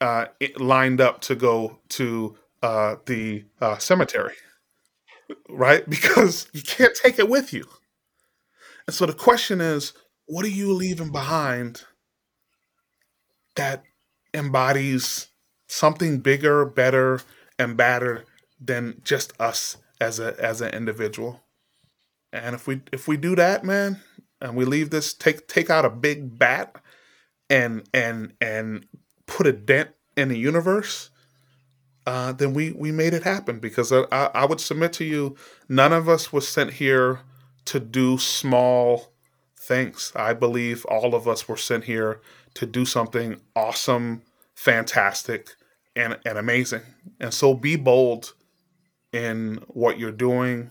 uh, 0.00 0.24
lined 0.56 1.02
up 1.02 1.20
to 1.20 1.34
go 1.34 1.80
to 1.90 2.38
uh, 2.62 2.96
the 3.04 3.44
uh, 3.60 3.76
cemetery, 3.76 4.36
right? 5.50 5.84
Because 5.88 6.48
you 6.54 6.62
can't 6.62 6.94
take 6.94 7.18
it 7.18 7.28
with 7.28 7.52
you. 7.52 7.66
And 8.86 8.96
so 8.96 9.04
the 9.04 9.12
question 9.12 9.60
is, 9.60 9.92
what 10.24 10.46
are 10.46 10.56
you 10.60 10.72
leaving 10.72 11.12
behind 11.12 11.82
that 13.56 13.84
embodies 14.34 15.28
something 15.68 16.18
bigger, 16.18 16.64
better, 16.64 17.20
and 17.58 17.76
badder 17.76 18.24
than 18.60 19.00
just 19.04 19.32
us 19.40 19.76
as 20.00 20.18
a 20.18 20.34
as 20.38 20.60
an 20.60 20.74
individual? 20.74 21.40
And 22.32 22.54
if 22.54 22.66
we 22.66 22.82
if 22.92 23.06
we 23.06 23.16
do 23.16 23.36
that, 23.36 23.64
man, 23.64 24.00
and 24.40 24.56
we 24.56 24.64
leave 24.64 24.90
this, 24.90 25.14
take 25.14 25.46
take 25.46 25.70
out 25.70 25.84
a 25.84 25.90
big 25.90 26.38
bat 26.38 26.76
and 27.48 27.88
and 27.94 28.34
and 28.40 28.86
put 29.26 29.46
a 29.46 29.52
dent 29.52 29.90
in 30.16 30.28
the 30.28 30.38
universe, 30.38 31.10
uh, 32.06 32.32
then 32.32 32.52
we 32.52 32.72
we 32.72 32.90
made 32.92 33.14
it 33.14 33.22
happen. 33.22 33.60
Because 33.60 33.92
I, 33.92 34.02
I, 34.10 34.30
I 34.34 34.44
would 34.44 34.60
submit 34.60 34.92
to 34.94 35.04
you, 35.04 35.36
none 35.68 35.92
of 35.92 36.08
us 36.08 36.32
was 36.32 36.46
sent 36.48 36.74
here 36.74 37.20
to 37.66 37.80
do 37.80 38.18
small 38.18 39.12
things. 39.56 40.12
I 40.14 40.34
believe 40.34 40.84
all 40.86 41.14
of 41.14 41.26
us 41.26 41.48
were 41.48 41.56
sent 41.56 41.84
here 41.84 42.20
to 42.54 42.66
do 42.66 42.84
something 42.84 43.40
awesome, 43.54 44.22
fantastic, 44.54 45.50
and 45.96 46.18
and 46.24 46.38
amazing. 46.38 46.82
And 47.20 47.32
so 47.32 47.54
be 47.54 47.76
bold 47.76 48.34
in 49.12 49.62
what 49.68 49.98
you're 49.98 50.12
doing 50.12 50.70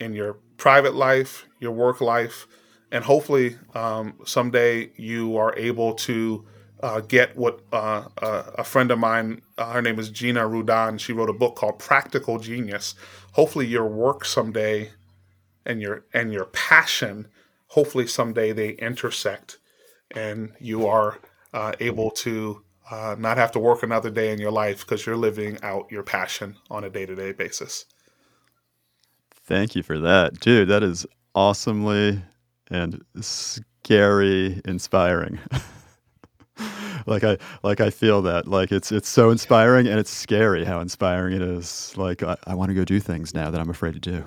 in 0.00 0.14
your 0.14 0.34
private 0.56 0.94
life, 0.94 1.46
your 1.60 1.72
work 1.72 2.00
life, 2.00 2.46
and 2.90 3.04
hopefully 3.04 3.56
um, 3.74 4.14
someday 4.24 4.90
you 4.96 5.36
are 5.36 5.54
able 5.56 5.94
to 5.94 6.46
uh, 6.80 7.00
get 7.00 7.36
what 7.36 7.60
uh, 7.72 8.04
uh, 8.22 8.42
a 8.56 8.64
friend 8.64 8.90
of 8.90 8.98
mine, 8.98 9.42
uh, 9.58 9.72
her 9.72 9.82
name 9.82 9.98
is 9.98 10.10
Gina 10.10 10.46
Rudan, 10.46 10.98
she 10.98 11.12
wrote 11.12 11.28
a 11.28 11.34
book 11.34 11.56
called 11.56 11.78
Practical 11.78 12.38
Genius. 12.38 12.94
Hopefully 13.32 13.66
your 13.66 13.86
work 13.86 14.24
someday 14.24 14.90
and 15.66 15.80
your 15.82 16.04
and 16.14 16.32
your 16.32 16.46
passion, 16.46 17.28
hopefully 17.68 18.06
someday 18.06 18.52
they 18.52 18.70
intersect, 18.70 19.58
and 20.14 20.52
you 20.60 20.86
are 20.86 21.18
uh, 21.52 21.72
able 21.80 22.10
to 22.10 22.62
uh, 22.90 23.16
not 23.18 23.36
have 23.36 23.52
to 23.52 23.58
work 23.58 23.82
another 23.82 24.10
day 24.10 24.32
in 24.32 24.38
your 24.38 24.50
life 24.50 24.80
because 24.80 25.04
you're 25.04 25.16
living 25.16 25.58
out 25.62 25.90
your 25.90 26.02
passion 26.02 26.56
on 26.70 26.84
a 26.84 26.90
day 26.90 27.06
to 27.06 27.14
day 27.14 27.32
basis. 27.32 27.84
Thank 29.30 29.74
you 29.74 29.82
for 29.82 29.98
that, 29.98 30.40
dude. 30.40 30.68
That 30.68 30.82
is 30.82 31.06
awesomely 31.34 32.22
and 32.70 33.02
scary 33.20 34.60
inspiring. 34.64 35.38
like 37.06 37.24
I 37.24 37.38
like 37.62 37.80
I 37.80 37.90
feel 37.90 38.22
that 38.22 38.46
like 38.46 38.72
it's 38.72 38.92
it's 38.92 39.08
so 39.08 39.30
inspiring 39.30 39.86
and 39.86 39.98
it's 39.98 40.10
scary 40.10 40.64
how 40.64 40.80
inspiring 40.80 41.34
it 41.34 41.42
is. 41.42 41.96
Like 41.96 42.22
I, 42.22 42.36
I 42.46 42.54
want 42.54 42.70
to 42.70 42.74
go 42.74 42.84
do 42.84 43.00
things 43.00 43.34
now 43.34 43.50
that 43.50 43.60
I'm 43.60 43.70
afraid 43.70 43.94
to 43.94 44.00
do. 44.00 44.24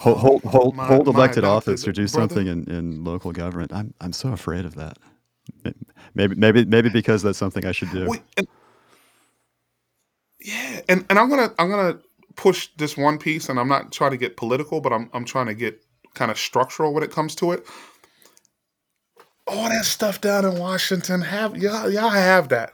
Hold 0.00 0.18
hold 0.18 0.44
hold, 0.44 0.76
My- 0.76 0.86
hold 0.86 1.08
elected 1.08 1.44
office 1.44 1.86
or 1.88 1.92
do 1.92 2.08
brother- 2.08 2.34
something 2.34 2.46
in, 2.46 2.70
in 2.70 3.04
local 3.04 3.32
government. 3.32 3.72
I'm 3.72 3.94
I'm 4.00 4.12
so 4.14 4.32
afraid 4.32 4.64
of 4.64 4.76
that. 4.76 4.98
Maybe 6.14 6.34
maybe 6.36 6.64
maybe 6.64 6.88
because 6.90 7.22
that's 7.22 7.38
something 7.38 7.66
I 7.66 7.72
should 7.72 7.90
do. 7.90 8.08
Wait, 8.08 8.22
and, 8.36 8.48
yeah, 10.40 10.80
and, 10.88 11.06
and 11.10 11.18
I'm 11.18 11.30
gonna 11.30 11.52
I'm 11.58 11.70
gonna 11.70 12.00
push 12.36 12.68
this 12.78 12.96
one 12.96 13.18
piece, 13.18 13.48
and 13.48 13.60
I'm 13.60 13.68
not 13.68 13.92
trying 13.92 14.12
to 14.12 14.16
get 14.16 14.36
political, 14.36 14.80
but 14.80 14.92
I'm 14.92 15.10
I'm 15.14 15.24
trying 15.24 15.46
to 15.46 15.54
get 15.54 15.84
kind 16.14 16.30
of 16.30 16.38
structural 16.38 16.94
when 16.94 17.02
it 17.02 17.10
comes 17.12 17.34
to 17.36 17.52
it. 17.52 17.66
All 19.46 19.68
that 19.68 19.84
stuff 19.84 20.20
down 20.20 20.44
in 20.46 20.58
Washington 20.58 21.22
have 21.22 21.56
y'all 21.56 21.90
y'all 21.90 22.10
have 22.10 22.48
that, 22.50 22.72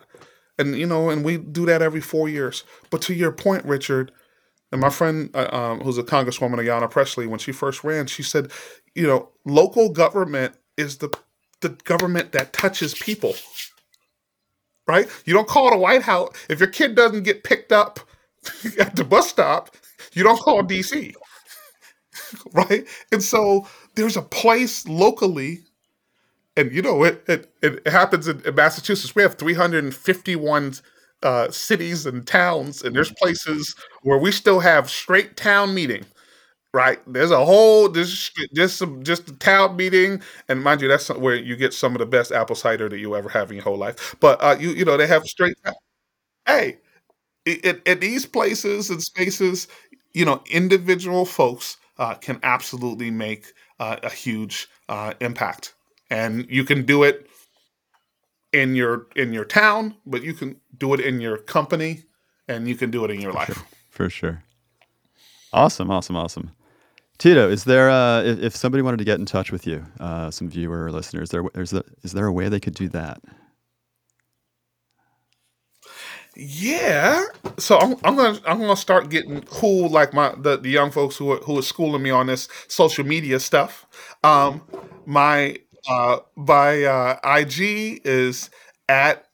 and 0.58 0.76
you 0.76 0.86
know, 0.86 1.10
and 1.10 1.24
we 1.24 1.38
do 1.38 1.66
that 1.66 1.82
every 1.82 2.00
four 2.02 2.28
years. 2.28 2.64
But 2.90 3.02
to 3.02 3.14
your 3.14 3.32
point, 3.32 3.64
Richard, 3.64 4.12
and 4.72 4.80
my 4.80 4.90
friend 4.90 5.30
uh, 5.34 5.48
um, 5.52 5.80
who's 5.80 5.98
a 5.98 6.02
congresswoman, 6.02 6.56
Ayanna 6.56 6.90
Pressley, 6.90 7.26
when 7.26 7.38
she 7.38 7.52
first 7.52 7.84
ran, 7.84 8.06
she 8.06 8.22
said, 8.22 8.50
you 8.94 9.06
know, 9.06 9.30
local 9.44 9.90
government 9.90 10.56
is 10.76 10.98
the 10.98 11.10
the 11.60 11.70
government 11.70 12.32
that 12.32 12.52
touches 12.52 12.94
people 12.94 13.34
right? 14.86 15.08
You 15.24 15.34
don't 15.34 15.48
call 15.48 15.70
the 15.70 15.78
White 15.78 16.02
House 16.02 16.30
if 16.48 16.60
your 16.60 16.68
kid 16.70 16.94
doesn't 16.94 17.24
get 17.24 17.44
picked 17.44 17.72
up 17.72 18.00
at 18.80 18.96
the 18.96 19.04
bus 19.04 19.28
stop. 19.28 19.76
You 20.14 20.22
don't 20.22 20.40
call 20.40 20.62
DC, 20.62 21.14
right? 22.52 22.86
And 23.12 23.22
so 23.22 23.66
there's 23.94 24.16
a 24.16 24.22
place 24.22 24.86
locally, 24.88 25.60
and 26.56 26.72
you 26.72 26.82
know 26.82 27.04
it. 27.04 27.24
It, 27.28 27.52
it 27.62 27.88
happens 27.88 28.28
in, 28.28 28.40
in 28.46 28.54
Massachusetts. 28.54 29.14
We 29.14 29.22
have 29.22 29.36
351 29.36 30.74
uh, 31.22 31.50
cities 31.50 32.06
and 32.06 32.26
towns, 32.26 32.82
and 32.82 32.94
there's 32.96 33.12
places 33.12 33.74
where 34.02 34.18
we 34.18 34.32
still 34.32 34.60
have 34.60 34.90
straight 34.90 35.36
town 35.36 35.74
meeting. 35.74 36.04
Right, 36.74 37.00
there's 37.06 37.30
a 37.30 37.42
whole 37.44 37.88
there's 37.88 38.30
just 38.54 38.76
some 38.76 39.02
just 39.02 39.28
a 39.30 39.32
town 39.38 39.76
meeting, 39.76 40.22
and 40.48 40.62
mind 40.62 40.82
you, 40.82 40.88
that's 40.88 41.08
where 41.08 41.34
you 41.36 41.56
get 41.56 41.72
some 41.74 41.94
of 41.94 42.00
the 42.00 42.06
best 42.06 42.32
apple 42.32 42.56
cider 42.56 42.88
that 42.90 42.98
you 42.98 43.16
ever 43.16 43.30
have 43.30 43.50
in 43.50 43.56
your 43.56 43.64
whole 43.64 43.78
life. 43.78 44.14
But 44.20 44.42
uh, 44.42 44.56
you 44.60 44.70
you 44.70 44.84
know 44.84 44.96
they 44.98 45.06
have 45.06 45.24
straight. 45.26 45.56
Hey, 46.46 46.78
in, 47.46 47.80
in 47.86 48.00
these 48.00 48.26
places 48.26 48.90
and 48.90 49.02
spaces, 49.02 49.68
you 50.14 50.24
know, 50.24 50.42
individual 50.50 51.26
folks 51.26 51.76
uh, 51.98 52.14
can 52.14 52.40
absolutely 52.42 53.10
make 53.10 53.52
uh, 53.80 53.96
a 54.02 54.10
huge 54.10 54.68
uh, 54.88 55.14
impact, 55.20 55.74
and 56.10 56.46
you 56.50 56.64
can 56.64 56.84
do 56.86 57.02
it 57.04 57.28
in 58.52 58.74
your 58.74 59.06
in 59.16 59.32
your 59.32 59.44
town, 59.44 59.96
but 60.06 60.22
you 60.22 60.34
can 60.34 60.60
do 60.76 60.94
it 60.94 61.00
in 61.00 61.20
your 61.20 61.36
company, 61.38 62.04
and 62.48 62.68
you 62.68 62.74
can 62.74 62.90
do 62.90 63.04
it 63.04 63.10
in 63.10 63.20
your 63.20 63.32
life. 63.32 63.62
For 63.90 64.10
sure. 64.10 64.42
Awesome, 65.52 65.90
awesome, 65.90 66.16
awesome. 66.16 66.52
Tito, 67.18 67.48
is 67.48 67.64
there 67.64 67.88
uh, 67.88 68.22
if, 68.22 68.38
if 68.40 68.56
somebody 68.56 68.82
wanted 68.82 68.98
to 68.98 69.04
get 69.04 69.18
in 69.18 69.24
touch 69.24 69.50
with 69.50 69.66
you, 69.66 69.84
uh, 70.00 70.30
some 70.30 70.50
viewer 70.50 70.84
or 70.84 70.92
listeners, 70.92 71.30
there 71.30 71.44
is 71.54 71.70
there, 71.70 71.84
is 72.02 72.12
there 72.12 72.26
a 72.26 72.32
way 72.32 72.48
they 72.48 72.60
could 72.60 72.74
do 72.74 72.88
that? 72.90 73.22
Yeah. 76.36 77.24
So 77.58 77.78
I'm, 77.78 77.92
I'm 78.04 78.14
gonna 78.14 78.38
I'm 78.46 78.58
gonna 78.60 78.76
start 78.76 79.08
getting 79.08 79.40
cool 79.42 79.88
like 79.88 80.12
my 80.12 80.34
the, 80.36 80.58
the 80.58 80.68
young 80.68 80.90
folks 80.90 81.16
who 81.16 81.32
are 81.32 81.38
who 81.38 81.58
are 81.58 81.62
schooling 81.62 82.02
me 82.02 82.10
on 82.10 82.26
this 82.26 82.48
social 82.68 83.06
media 83.06 83.40
stuff. 83.40 83.86
Um 84.22 84.60
my 85.06 85.56
uh 85.88 86.18
my 86.36 86.84
uh 86.84 87.18
IG 87.24 88.00
is 88.04 88.50
at 88.88 89.26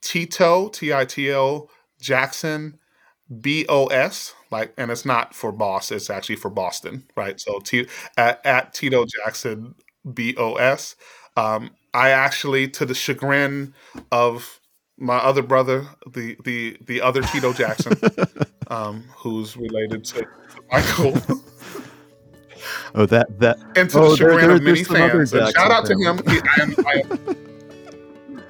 Tito 0.00 0.68
T 0.68 0.92
I 0.92 1.04
T 1.04 1.32
O 1.32 1.68
Jackson 2.00 2.78
B 3.40 3.64
O 3.68 3.86
S 3.86 4.34
like 4.50 4.72
and 4.76 4.90
it's 4.90 5.04
not 5.04 5.34
for 5.34 5.52
boss 5.52 5.90
it's 5.90 6.10
actually 6.10 6.36
for 6.36 6.50
Boston 6.50 7.04
right? 7.16 7.40
So 7.40 7.60
T 7.60 7.86
at, 8.16 8.44
at 8.44 8.74
Tito 8.74 9.04
Jackson 9.06 9.74
B 10.12 10.34
O 10.36 10.54
S. 10.54 10.96
Um 11.36 11.70
I 11.94 12.10
actually 12.10 12.68
to 12.70 12.84
the 12.84 12.94
chagrin 12.94 13.74
of 14.10 14.60
my 14.98 15.16
other 15.16 15.42
brother, 15.42 15.86
the 16.12 16.36
the 16.44 16.76
the 16.80 17.00
other 17.00 17.22
Tito 17.22 17.52
Jackson, 17.52 17.94
um, 18.68 19.04
who's 19.16 19.56
related 19.56 20.04
to 20.04 20.26
Michael, 20.70 21.12
Oh, 22.94 23.06
that 23.06 23.38
that. 23.40 23.58
and 23.76 23.88
to 23.90 23.98
Oh, 23.98 24.10
the 24.10 24.16
there- 24.16 24.30
chagrin 24.30 24.46
there- 24.48 24.56
of 24.56 24.62
many 24.62 24.76
there's 24.82 24.86
some 24.86 24.96
other 24.96 25.26
fans. 25.26 25.52
Shout 25.54 25.70
out 25.70 25.86
to 25.86 25.94
him. 25.94 26.20
He, 26.28 26.38
I 26.38 26.62
am, 26.62 26.74
I 26.86 27.02
am, 27.04 27.36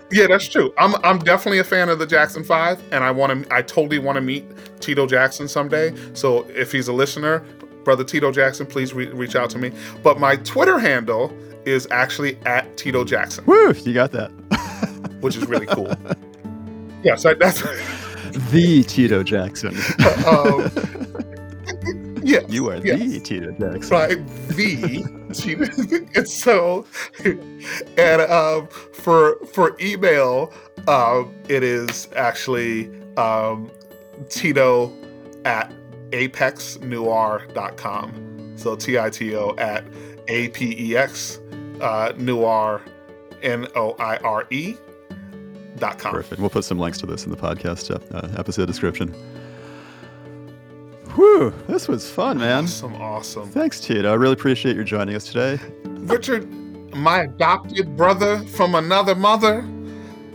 yeah, 0.13 0.27
that's 0.27 0.47
true. 0.49 0.73
I'm 0.79 0.95
I'm 1.05 1.19
definitely 1.19 1.59
a 1.59 1.65
fan 1.65 1.89
of 1.89 1.99
the 1.99 2.07
Jackson 2.07 2.45
Five, 2.45 2.83
and 2.93 3.03
I 3.05 3.11
want 3.11 3.45
to. 3.49 3.55
I 3.55 3.63
totally 3.63 3.99
want 3.99 4.17
to 4.17 4.21
meet 4.23 4.45
Tito 4.81 5.07
Jackson 5.07 5.49
someday. 5.49 5.95
So 6.15 6.47
if 6.51 6.71
he's 6.73 6.89
a 6.89 6.93
listener, 6.93 7.41
brother 7.85 8.05
Tito 8.05 8.31
Jackson, 8.31 8.67
please 8.67 8.93
re- 8.95 9.09
reach 9.09 9.37
out 9.37 9.51
to 9.51 9.59
me. 9.59 9.73
But 10.03 10.19
my 10.21 10.37
Twitter 10.37 10.79
handle 10.79 11.33
is 11.65 11.89
actually 11.91 12.37
at 12.45 12.77
Tito 12.77 13.05
Jackson, 13.05 13.45
Woo! 13.47 13.73
You 13.73 13.95
got 13.95 14.13
that. 14.13 14.31
which 15.21 15.37
is 15.37 15.47
really 15.47 15.67
cool. 15.67 15.91
yes, 17.03 17.25
I, 17.25 17.33
that's. 17.35 17.63
the 18.51 18.83
Tito 18.85 19.23
Jackson. 19.23 19.75
um, 20.27 21.04
yeah, 22.25 22.41
You 22.49 22.71
are 22.71 22.77
yes. 22.79 22.99
the 23.01 23.21
Tito 23.21 23.53
Jackson. 23.53 23.97
right 23.97 24.19
the 24.49 25.05
and 26.15 26.29
so 26.29 26.87
and 27.99 28.23
um 28.23 28.67
for 28.93 29.37
for 29.53 29.77
email 29.81 30.53
um 30.89 31.33
it 31.49 31.63
is 31.63 32.09
actually 32.17 32.91
um 33.17 33.71
tito 34.29 34.93
at 35.45 35.73
apexnoir.com 36.11 38.53
so 38.57 38.75
t-i-t-o 38.77 39.55
at 39.59 39.85
a-p-e-x 40.29 41.41
uh 41.81 42.13
noir 42.17 42.81
n-o-i-r-e 43.43 44.77
dot 45.79 45.99
com 45.99 46.13
Perfect. 46.13 46.41
We'll 46.41 46.51
put 46.51 46.65
some 46.65 46.79
links 46.79 46.99
to 46.99 47.07
this 47.07 47.25
in 47.25 47.31
the 47.33 47.37
podcast 47.37 47.91
uh, 47.91 48.29
episode 48.39 48.67
description. 48.67 49.13
Whew, 51.15 51.55
this 51.69 51.87
was 51.87 52.11
fun, 52.11 52.39
man. 52.39 52.65
awesome 52.65 52.95
awesome 52.97 53.49
Thanks, 53.51 53.79
Tito. 53.79 54.11
I 54.11 54.15
really 54.15 54.33
appreciate 54.33 54.75
you 54.75 54.83
joining 54.83 55.15
us 55.15 55.27
today. 55.27 55.61
Richard, 55.85 56.51
my 56.93 57.23
adopted 57.23 57.97
brother 57.97 58.45
from 58.47 58.75
another 58.75 59.15
mother. 59.15 59.61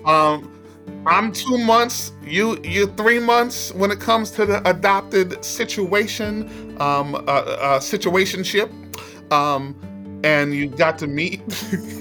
Um, 0.05 0.55
I'm 1.05 1.33
two 1.33 1.57
months. 1.57 2.13
You 2.23 2.61
you 2.63 2.87
three 2.95 3.19
months 3.19 3.73
when 3.73 3.91
it 3.91 3.99
comes 3.99 4.31
to 4.31 4.45
the 4.45 4.67
adopted 4.69 5.43
situation, 5.43 6.77
um, 6.79 7.15
uh, 7.15 7.17
uh, 7.17 7.79
situationship. 7.79 8.71
Um, 9.33 9.75
and 10.23 10.53
you 10.53 10.67
got 10.67 10.97
to 10.99 11.07
meet 11.07 11.41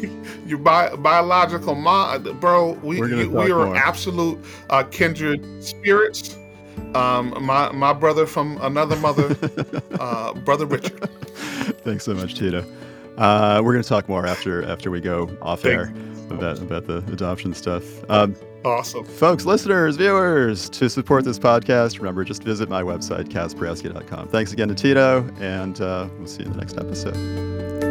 your 0.47 0.59
bi- 0.59 0.95
biological 0.97 1.75
mom, 1.75 2.39
bro. 2.39 2.73
We 2.83 3.27
we 3.27 3.51
are 3.51 3.75
absolute 3.75 4.39
uh, 4.71 4.85
kindred 4.85 5.65
spirits. 5.65 6.37
Um, 6.95 7.35
my 7.45 7.71
my 7.73 7.93
brother 7.93 8.27
from 8.27 8.59
another 8.63 8.97
mother, 8.97 9.37
uh, 10.01 10.33
brother 10.35 10.67
Richard. 10.67 11.09
Thanks 11.85 12.05
so 12.05 12.15
much, 12.15 12.35
Tito. 12.35 12.65
Uh, 13.17 13.61
we're 13.65 13.73
going 13.73 13.83
to 13.83 13.89
talk 13.89 14.09
more 14.09 14.27
after 14.27 14.65
after 14.65 14.91
we 14.91 15.01
go 15.01 15.29
off 15.43 15.63
Thank- 15.63 15.75
air 15.75 15.93
about 16.31 16.59
about 16.61 16.87
the 16.87 16.99
adoption 17.13 17.55
stuff. 17.55 17.83
Um, 18.11 18.35
Awesome. 18.65 19.05
folks, 19.05 19.45
listeners, 19.47 19.97
viewers, 19.97 20.69
to 20.71 20.91
support 20.91 21.25
this 21.25 21.39
podcast, 21.39 21.99
remember 21.99 22.25
just 22.25 22.43
visit 22.43 22.69
my 22.69 22.83
website, 22.83 23.29
kasperowski.com. 23.29 24.29
Thanks 24.29 24.53
again 24.53 24.67
to 24.69 24.75
Tito, 24.75 25.25
and 25.41 25.81
uh, 25.81 26.09
we'll 26.19 26.27
see 26.27 26.41
you 26.41 26.47
in 26.47 26.53
the 26.53 26.59
next 26.59 26.77
episode. 26.77 27.88